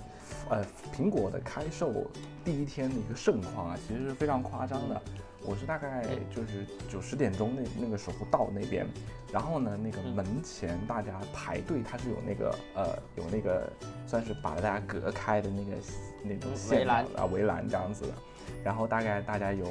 [0.51, 0.63] 呃，
[0.95, 1.91] 苹果的开售
[2.47, 5.02] 第一天的一个盛况啊，其实是非常夸张的。
[5.44, 6.05] 我是大概
[6.35, 8.86] 就是九十点钟那那个时候到那边，
[9.32, 10.14] 然后呢，那个嗯。
[10.14, 13.68] 门前大家排队，它是有那个呃有那个
[14.06, 15.77] 算是把大家隔开的那个
[16.23, 17.05] 那种围栏。
[17.16, 18.14] 啊围栏这样子的，
[18.62, 19.66] 然后大概大家有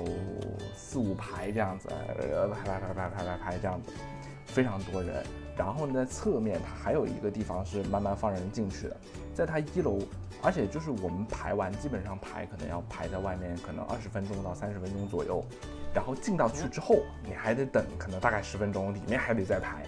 [0.76, 3.90] 四五排这样子，呃排排排排排排排这样子，
[4.46, 5.26] 非常多人。
[5.58, 8.98] 然后呢，在侧面它还有一个地方是慢慢放人进去的，
[9.34, 10.00] 在它一楼，
[10.42, 15.44] 而且就是我们排完，基本上排可能要排在外面，可能二十分钟到三十分钟左右，
[15.94, 19.84] 然后进到去之后，你还得等，可能大概十分钟，里面还得再排，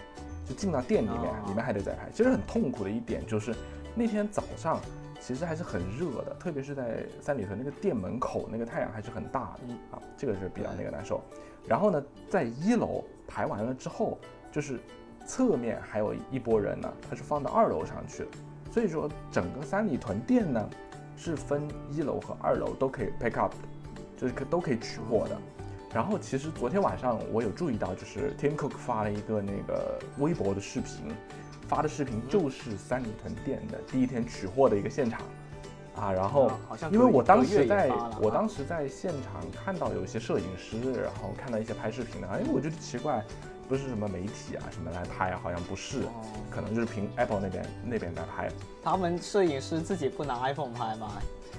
[0.48, 1.44] 就进到店里面，哦。
[1.48, 2.10] 里面还得再排。
[2.14, 3.53] 其实很痛苦的一点就是
[3.94, 4.80] 那天早上
[5.19, 11.22] 其实还是很热的，特别是在三里屯那个店门口，那个太阳还是很大的嗯啊，这个是比较那个难受。
[11.68, 14.18] 然后呢，在一楼排完了之后，
[14.52, 14.80] 就是
[15.28, 18.30] 侧面还有一波人呢，他是放到二楼上去的。
[18.72, 20.70] 所以说，整个三里屯店呢
[21.16, 23.58] 是分一楼和二楼都可以 pick up 的，
[24.18, 25.38] 就是可都可以取货的。
[25.94, 31.08] 然后其实昨天晚上我有注意到，就是 Tim Cook 发了一个那个微博的视频，
[31.68, 35.22] 发的视频就是三里屯店的第一天取货的一个现场
[35.95, 36.12] 啊。
[36.12, 36.52] 然后
[36.91, 37.90] 因为我当时在
[38.22, 43.24] 我当时在现场看到有一些摄影师，然后看到一些拍视频的，哎，我觉得奇怪，
[43.68, 48.49] 不是什么媒体啊什么来拍啊，好像不是，哦，可能就是凭 Apple 那边那边在拍。
[48.84, 51.11] 他们摄影师自己不拿 iPhone 拍吗？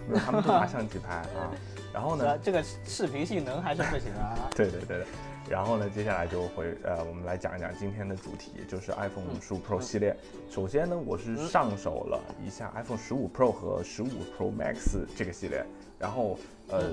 [0.09, 1.52] 没有，他们都拿相机拍 啊。
[1.93, 4.36] 然后呢，这这个视频性能还是不行啊。
[4.56, 5.06] 对对对对。
[5.51, 10.14] 然后呢，接下来就会呃，我们来讲一讲今天的主题，就是 iPhone 十五 Pro 系列。
[10.51, 15.64] 首先呢，我是上手了一下 iPhone 十五 Pro 和十五 Pro Max 这个系列，
[15.98, 16.90] 然后呃，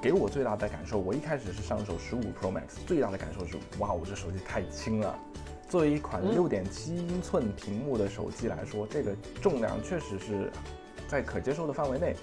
[0.00, 5.18] 给我最大的感受，我一开始是上手十五 Pro Max，最大的感受是，哇，我这手机太轻了。
[5.68, 10.50] 作为一款嗯六点七英寸屏幕的手机来说，这个重量确实是
[11.08, 12.14] 在可接受的范围内。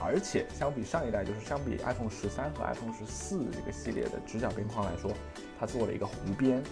[0.00, 5.10] 而且相比上一代，就是相比 iPhone 十三和 iPhone 十四这个系列的直角边框来说，
[5.58, 6.62] 它做了一个弧边，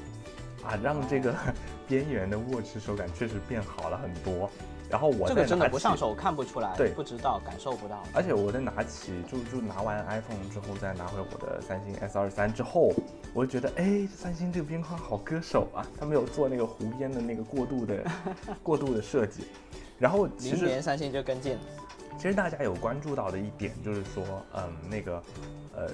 [0.63, 1.35] 啊，让这个
[1.89, 4.51] 边缘的握持手感确实变好了很多。
[4.93, 8.03] 然后我这个真的不上手看不出来，对不知道感受不到。
[8.13, 12.93] 而且我在拿起就就拿完 iPhone 之后，再拿回我的三星 S 二三之后，
[13.33, 18.05] 我就觉得，哎，三星这个边框好割手啊，它没有做那个弧边的那个过渡的
[18.63, 19.47] 过渡的设计。
[19.99, 21.57] 然后其明实年三星就跟进，
[22.19, 24.23] 其实大家有关注到的一点就是说，
[24.55, 25.23] 嗯，那个
[25.75, 25.89] 呃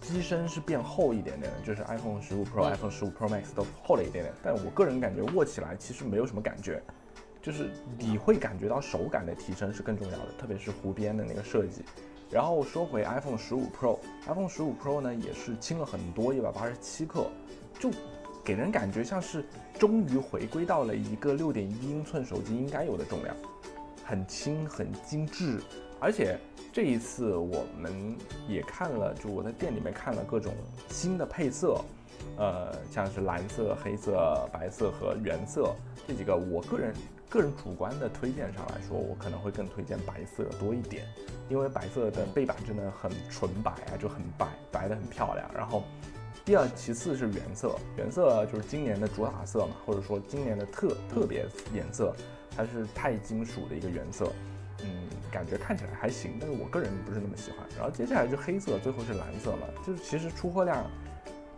[0.00, 4.34] 机身是变厚一点点的，就是 iPhone 十五 Pro、嗯 iPhone 十五 Pro Max 都厚了一点点。
[4.42, 6.82] 但我个人感觉握起来其实没有什么感觉，
[7.42, 11.82] 就是你会感觉到手感的提升是更重要的，特别是弧边的那个设计。
[12.30, 17.26] 然后说回 iPhone 十五 Pro，iPhone 十五 Pro 呢也是轻了很多，一百八十七克，
[17.78, 17.90] 就
[18.42, 19.44] 给人感觉像是
[19.78, 23.36] 终于回归到了一个六点一英寸手机应该有的重量，
[24.04, 25.60] 很轻很精致，
[26.00, 26.38] 而且
[26.72, 28.16] 这一次我们
[28.48, 30.54] 也看了，就我在店里面看了各种
[30.88, 31.84] 新的配色，
[32.38, 35.74] 呃，像是蓝色、黑色、白色和原色
[36.08, 36.94] 这几个，我个人
[37.32, 41.06] 个人主观的推荐上来说，我可能会更推荐白色多一点，
[41.48, 45.50] 因为白色的背板真的很纯白啊，就很白，白的很漂亮。
[45.54, 45.82] 然后
[46.44, 52.14] 第二，其次是原色，原色就是今年的主打色嘛，或者说今年的特特别颜色，
[52.54, 54.30] 它是钛金属的一个原色。
[54.84, 57.60] 嗯，感觉看起来还行，但是我个人不是那么喜欢。
[57.78, 60.84] 然后接下来就黑色，最后是蓝色嘛，就是其实出货量，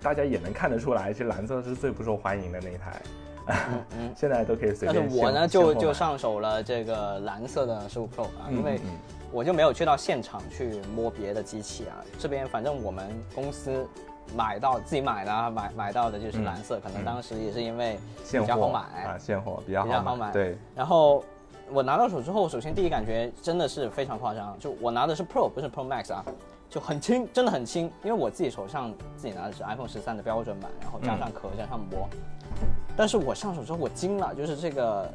[0.01, 3.03] 大家也能看得出来，其实蓝色是最不受欢迎的那一台，
[3.47, 4.15] 嗯嗯。
[4.17, 5.19] 现在都可以随便但是。
[5.19, 8.91] 我呢，就就，上手了这个蓝色的十五 Pro 啊，嗯因为嗯
[9.33, 12.03] 我就没有去到现场去摸别的机器啊。
[12.19, 13.87] 这边反正我们公司
[14.35, 21.25] 买到自己买的啊，买买到的就是蓝色，可能嗯当时也是因为现货比较好买啊，现货比较比较好买对，然后
[21.71, 26.25] 我拿到手之后，首先第一感觉真的是非常夸张，就我拿的是 Pro，不是 Pro Max 啊，
[26.71, 27.91] 就很轻，真的很轻。
[28.03, 32.09] 因为我自己手上自己拿的是 iPhone 十三的标准版，然后加上壳加上膜，
[32.97, 35.13] 但是我上手之后我惊了，就是这个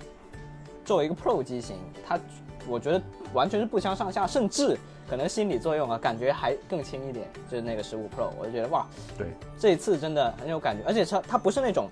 [0.83, 2.19] 作为一个 Pro 机型，它
[2.67, 3.01] 我觉得
[3.33, 4.77] 完全是不相上下，甚至
[5.09, 8.85] 可能心理作用啊，感觉还更轻一点，就是那个十五 Pro，我就觉得哇，
[9.17, 9.27] 对，
[9.57, 11.89] 这一次真的很有感觉，而且它它不是那种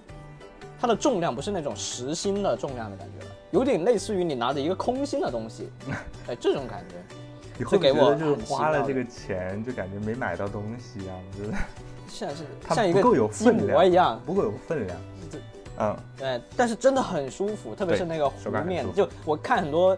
[0.80, 5.70] 它的重量不是那种实心的重量的感觉了，有点类似于你拿着一个空心的东西，
[6.28, 6.96] 哎，这种感觉。
[7.60, 11.52] 你会不给觉得就是花了这个钱，就感觉没买到东西一样，就是
[12.08, 15.17] 像是像一个够有分量一样，不够有分量这。
[15.80, 19.98] 嗯，对，但是真的很舒服，特别是那个弧面就我看很多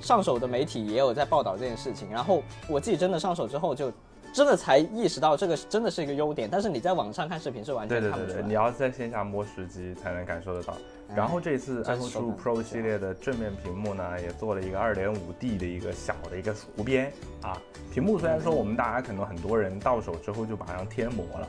[0.00, 3.92] 上手的媒体也有在报道这件事情，然后我自己真的上手之后就。
[4.30, 8.46] 真的才意识到这个真的是一个优点，但是你在网上看视频是完对对对对，全看不出来。
[8.46, 10.76] 你要在线下摸实机才能感受得到。
[11.16, 17.10] 然后这次 iPhone 十五 Pro 系列的正面屏幕呢，也做了一个二点五 D 的一个小的一个弧边
[17.40, 17.56] 啊。
[17.90, 21.48] 屏幕虽然说我们大家可能很多人到手之后就马上贴膜了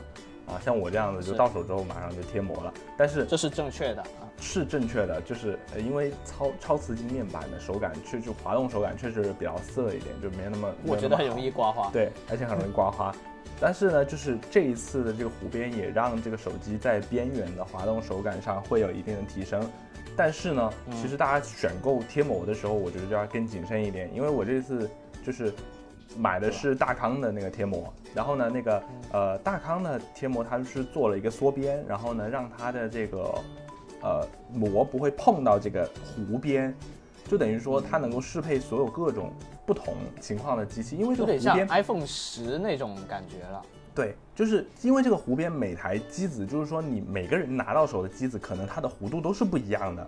[0.50, 4.28] 啊，像我这样子就到手之后马上就贴膜了，但是这是正确的啊。
[4.42, 11.38] 是正确的，就是呃因为超超瓷晶面板的手感确实滑动手感确实比较涩一点，就没那么我觉得很容。
[11.38, 11.90] 易刮花。
[11.90, 13.14] 对，而且很容易刮花。
[13.60, 19.62] 但是呢，就是这一次的这个弧边也让这个手机在边缘的滑动手感上会有一定的提升。
[20.16, 24.90] 但是呢，其实大家选购贴膜的时候，我觉得就要更谨慎一点，因为我这次
[25.24, 25.52] 就是
[26.18, 28.82] 买的是大康的那个贴膜，然后呢，那个
[29.12, 33.34] 呃大康的贴膜它是做了一个缩边，然后呢让它的这个
[34.02, 36.74] 呃膜不会碰到这个弧边，
[37.28, 39.32] 就等于说它能够适配所有各种
[39.64, 43.62] 不同情况的机器，因为这个弧边 iPhone 十那种感觉了。
[43.94, 50.06] 对，就是因为这个弧边每台机子，就是说你每个人拿到手的机子，可能它的弧度都是不一样的，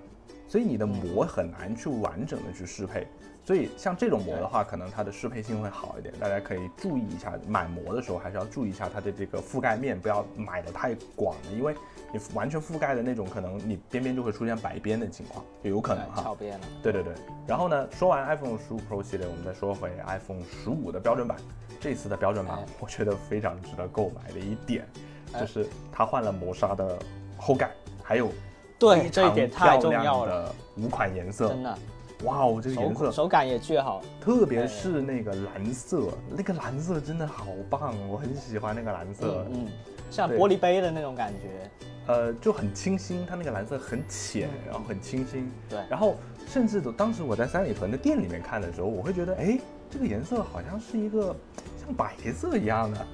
[0.49, 3.07] 所以你的膜很难去完整的去适配。
[3.44, 11.74] 所以像这种膜的话，可能它的适配性会好一点，大家可以注意一下，买膜的时候还是要注意一下它的这个覆盖面，不要买的太广了，因为
[12.12, 16.23] 你完全覆盖的那种，可能你边边就会出现白边的情况，就有可能哈。
[16.23, 16.66] 翘边了。
[16.82, 17.12] 对对对，
[17.47, 21.36] 然后呢，说完 iPhone 十五 Pro 系列，我们再说回 iPhone 十五的标准版。
[21.81, 24.86] 这次的标准版哎，我觉得非常值得购买的一点，
[25.32, 26.97] 哎就是它换了磨砂的
[27.36, 27.73] 后盖，
[28.05, 28.31] 还有
[28.78, 31.48] 对，非这一点常太重要了，的五款颜色。
[31.48, 31.77] 真的。
[32.24, 34.03] 哇哦，这个颜色，手感也巨好。
[34.20, 39.47] 特别是那个蓝色，那个蓝色真的好棒，我很喜欢那个蓝色。
[39.51, 39.73] 嗯嗯，
[40.11, 41.70] 像玻璃杯的那种感觉。
[42.07, 45.51] 呃，就很清新，它那个蓝色很浅，然后很清新。
[45.69, 46.16] 对然后
[46.49, 49.59] 甚至都当时我在三里屯的店里面看的时候，我会觉得，哎，
[49.89, 51.35] 这个颜色好像是一个
[51.81, 53.07] 像白色一样的，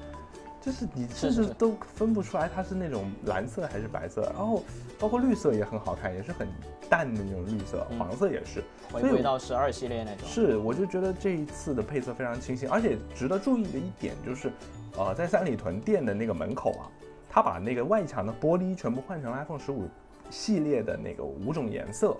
[0.60, 4.22] 就是你甚至都分不出来它是那种蓝色还是白色。
[4.34, 4.62] 然后
[4.98, 6.48] 包括绿色也很好看，也是很
[6.88, 8.62] 淡的那种绿色，嗯黄色也是。
[8.92, 10.28] 回所以归到十二系列那种。
[10.28, 14.50] 是，我就觉得这一次的配色非常清新，而且值得注意的一点就是，
[14.96, 16.90] 呃，在三里屯店的那个门口啊，
[17.30, 19.88] 他把那个外墙的玻璃全部换成了 iPhone 十五
[20.30, 22.16] 系列的那个五种颜色，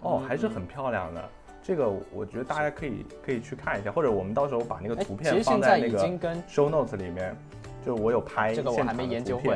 [0.00, 1.28] 哦，嗯还是很漂亮的。
[1.62, 5.98] 这个我觉得大家可以可以去看一下，或者我们到时候把那个哎图片放在那个
[6.48, 7.36] show notes 里面，
[7.84, 9.54] 就我有拍这个我还没研究会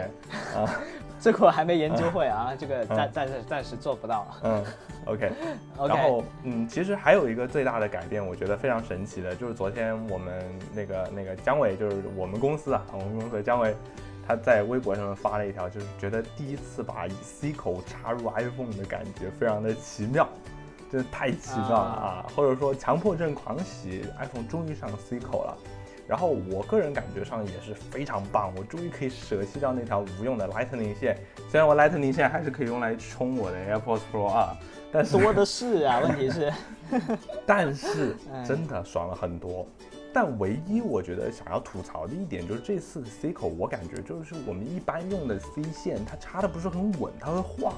[0.55, 0.69] 啊，
[1.21, 4.27] 这个我还没研究会啊，这个暂嗯暂时暂时做不到。
[4.43, 4.65] 嗯
[5.07, 5.33] ，OK。
[5.79, 10.45] 然后，嗯，其实还有一个最大的改变，我觉得非常神奇的，就是昨天我们
[10.75, 13.75] 那个那个姜伟，就是我们公司啊，我们公司的姜伟，
[14.29, 20.29] 他在微博上面发了一条，就是觉得第一次把 C 口插入 iPhone 的感觉非常的奇妙，
[20.91, 22.27] 真的太奇妙了啊！
[22.35, 25.57] 或者说强迫症狂喜，iPhone 终于上 C 口了。
[26.07, 31.17] 然后我个人感觉上也是非常棒，我终于可以舍弃掉那条无用的 Lightning 线，
[31.49, 34.55] 虽然我 Lightning 线还是可以用来充我的 AirPods Pro 啊，
[34.93, 36.53] 但是多的是啊， 问题是，
[37.47, 39.67] 但是哎真的爽了很多。
[40.13, 47.73] 但唯一我觉得想要吐槽的一点就是这次的 C 口，我感觉就是我们一般用的 C 线，它插的不是很稳，它会晃，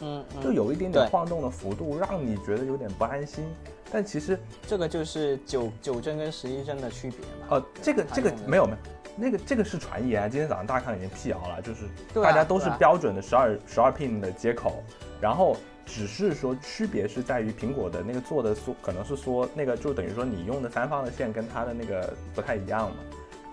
[0.00, 3.44] 嗯，嗯就有一点点晃动的幅度，让你觉得有点不安心。
[3.90, 7.46] 但其实，这个就是九九帧跟十一帧的区别嘛。
[7.50, 8.78] 呃，这个这个没有没有，
[9.16, 10.28] 那个这个是传言啊。
[10.28, 11.84] 今天早上大家看已经辟谣了，就是
[12.14, 14.82] 大家都是标准的十二十二 pin 的接口，
[15.20, 15.56] 然后
[15.86, 22.96] 只是说区别是在于苹果的那个做的说，可能是说那个就等于说你用的三方的线跟它的那个不太一样嘛。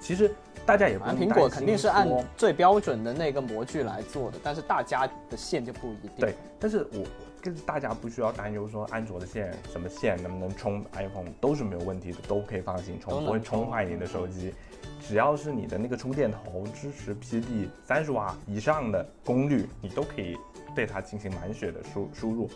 [0.06, 0.32] 其实
[0.68, 2.08] 大家也不苹果肯定是按
[2.38, 6.12] 最标准的那个模具来做的，但是大家的线就不一定。
[6.20, 7.04] 对，但是我
[7.42, 14.54] 跟大家不需要担忧说安卓的线什么线能不能充 iPhone 都是没有问题的，都可以放心充，不会充充坏你的手机。
[15.02, 20.38] 只要是你的那个充电头支持 PD 三十瓦以上的功率，你都可以
[20.76, 22.48] 对它进行满血的输输入。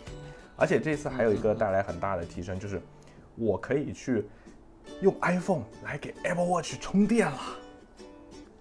[0.54, 2.80] 而且这次还有一个带来很大的提升，就是
[3.34, 4.24] 我可以去
[5.00, 7.38] 用 iPhone 来给 Apple Watch 充电了。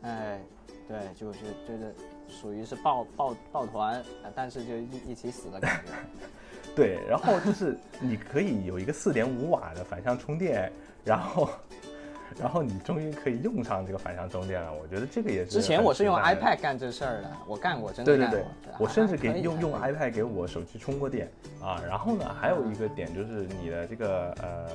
[0.03, 0.39] 哎，
[0.87, 1.93] 对，就是就是
[2.27, 5.91] 属于是抱抱抱团，呃但是就一一起死的感觉。
[6.75, 10.71] 对，然后就是你可以有一个四点五瓦的反向充电，
[11.03, 11.49] 然后，
[12.39, 14.71] 然后你终于可以用上这个反向充电了。
[14.71, 18.85] 我觉得这个也是之前我是用 iPad 干这事儿的，我干过，真的对对对干过。
[18.85, 21.29] 我甚至给用用 iPad 给我手机充过电
[21.61, 21.81] 啊。
[21.85, 24.69] 然后呢，还有一个点就是你的这个呃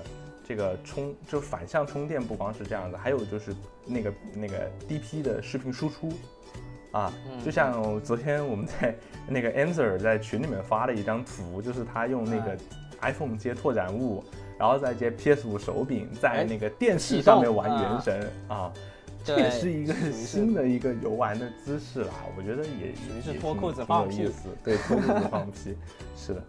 [0.47, 3.55] 这个充就反向充电不光是这样子，还有就是
[3.87, 6.13] 那个那个 DP 的视频输出。
[6.93, 7.13] 啊，
[7.45, 8.95] 就像昨天我们在
[9.27, 12.57] 那个 Answer 在群里面发了一张图，就是他用那个
[13.01, 14.23] iPhone 接拓展物。
[14.57, 18.73] 然后再接 PS 五手柄，在哎那个电视上面玩《原啊神》啊，
[19.25, 24.31] 这也是一个新的一个游玩的姿势啦，我觉得也也是脱裤子放屁
[24.63, 25.77] 对，脱裤子放屁，
[26.17, 26.45] 是的，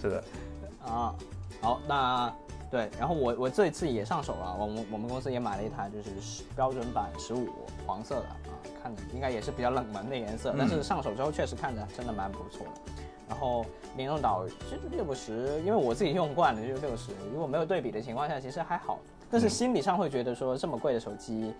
[0.00, 0.24] 是的，
[0.86, 1.12] 啊，
[1.60, 2.32] 好，那
[2.70, 7.48] 对，然后我我这一次也上手了，我们我们公司也买了一台就是标准版十五
[7.86, 8.36] 黄色的啊，
[8.82, 12.92] 看着应该也是比较冷门的颜色，但嗯是上手之后确实看着真的蛮不错的。
[13.28, 13.64] 然后
[13.96, 18.98] 联动岛其实六十，因为我自己用惯了就是六十，如果没有对比的情况下，其实还好，
[19.30, 21.54] 但是嗯心理上会觉得说这么贵的手机，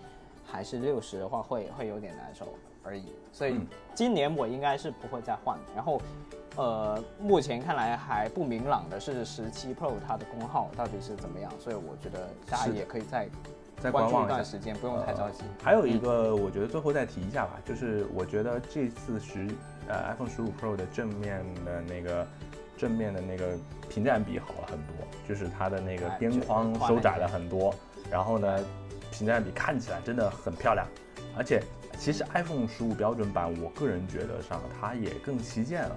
[0.45, 2.47] 还是六十的话会会有点难受
[2.83, 5.63] 而已，所以嗯今年我应该是不会再换的。
[5.75, 6.01] 然后
[6.59, 13.29] 呃，目前看来还不明朗的是十七 Pro 它的功耗到底是怎么样，所以我觉得大家也可以再
[13.77, 14.27] 再关注一观望一。
[14.27, 15.45] 段时间，不用太着急。
[15.63, 19.47] 还有一个，我觉得最后再提一下吧，就是我觉得这次十
[19.87, 22.27] 呃 iPhone 十五 Pro 的正面的那个
[22.77, 23.57] 正面的那个
[23.87, 27.73] 屏占比好了很多，就是它的那个哎边框收窄了很多，
[28.11, 28.59] 然后呢，
[29.13, 30.85] 屏占比看起来真的很漂亮，
[31.37, 31.63] 而且
[31.97, 35.95] 其实 iPhone 十五标准版，我个人觉得上它也更旗舰了。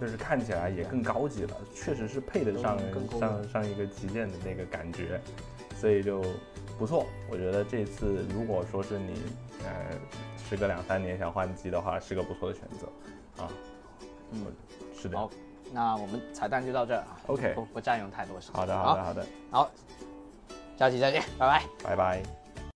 [0.00, 2.78] 就是看起来也更高级了，确实是配得上
[3.18, 5.20] 上上一个旗舰的那个感觉，
[5.76, 6.22] 所以就
[6.78, 7.06] 不错。
[7.30, 9.14] 我觉得这次如果说是你
[9.64, 9.90] 呃
[10.48, 13.50] 时隔两三年想换机的话，是个不错的选择啊。
[14.30, 14.46] 嗯，
[14.94, 15.18] 是的。
[15.18, 15.30] 好，
[15.72, 18.56] 那我们彩蛋就到这儿啊 OK 不不占用太多时间。
[18.56, 19.70] 好的，好的，好的，好，
[20.78, 21.62] 下期再见，拜拜。
[21.82, 22.37] 拜拜。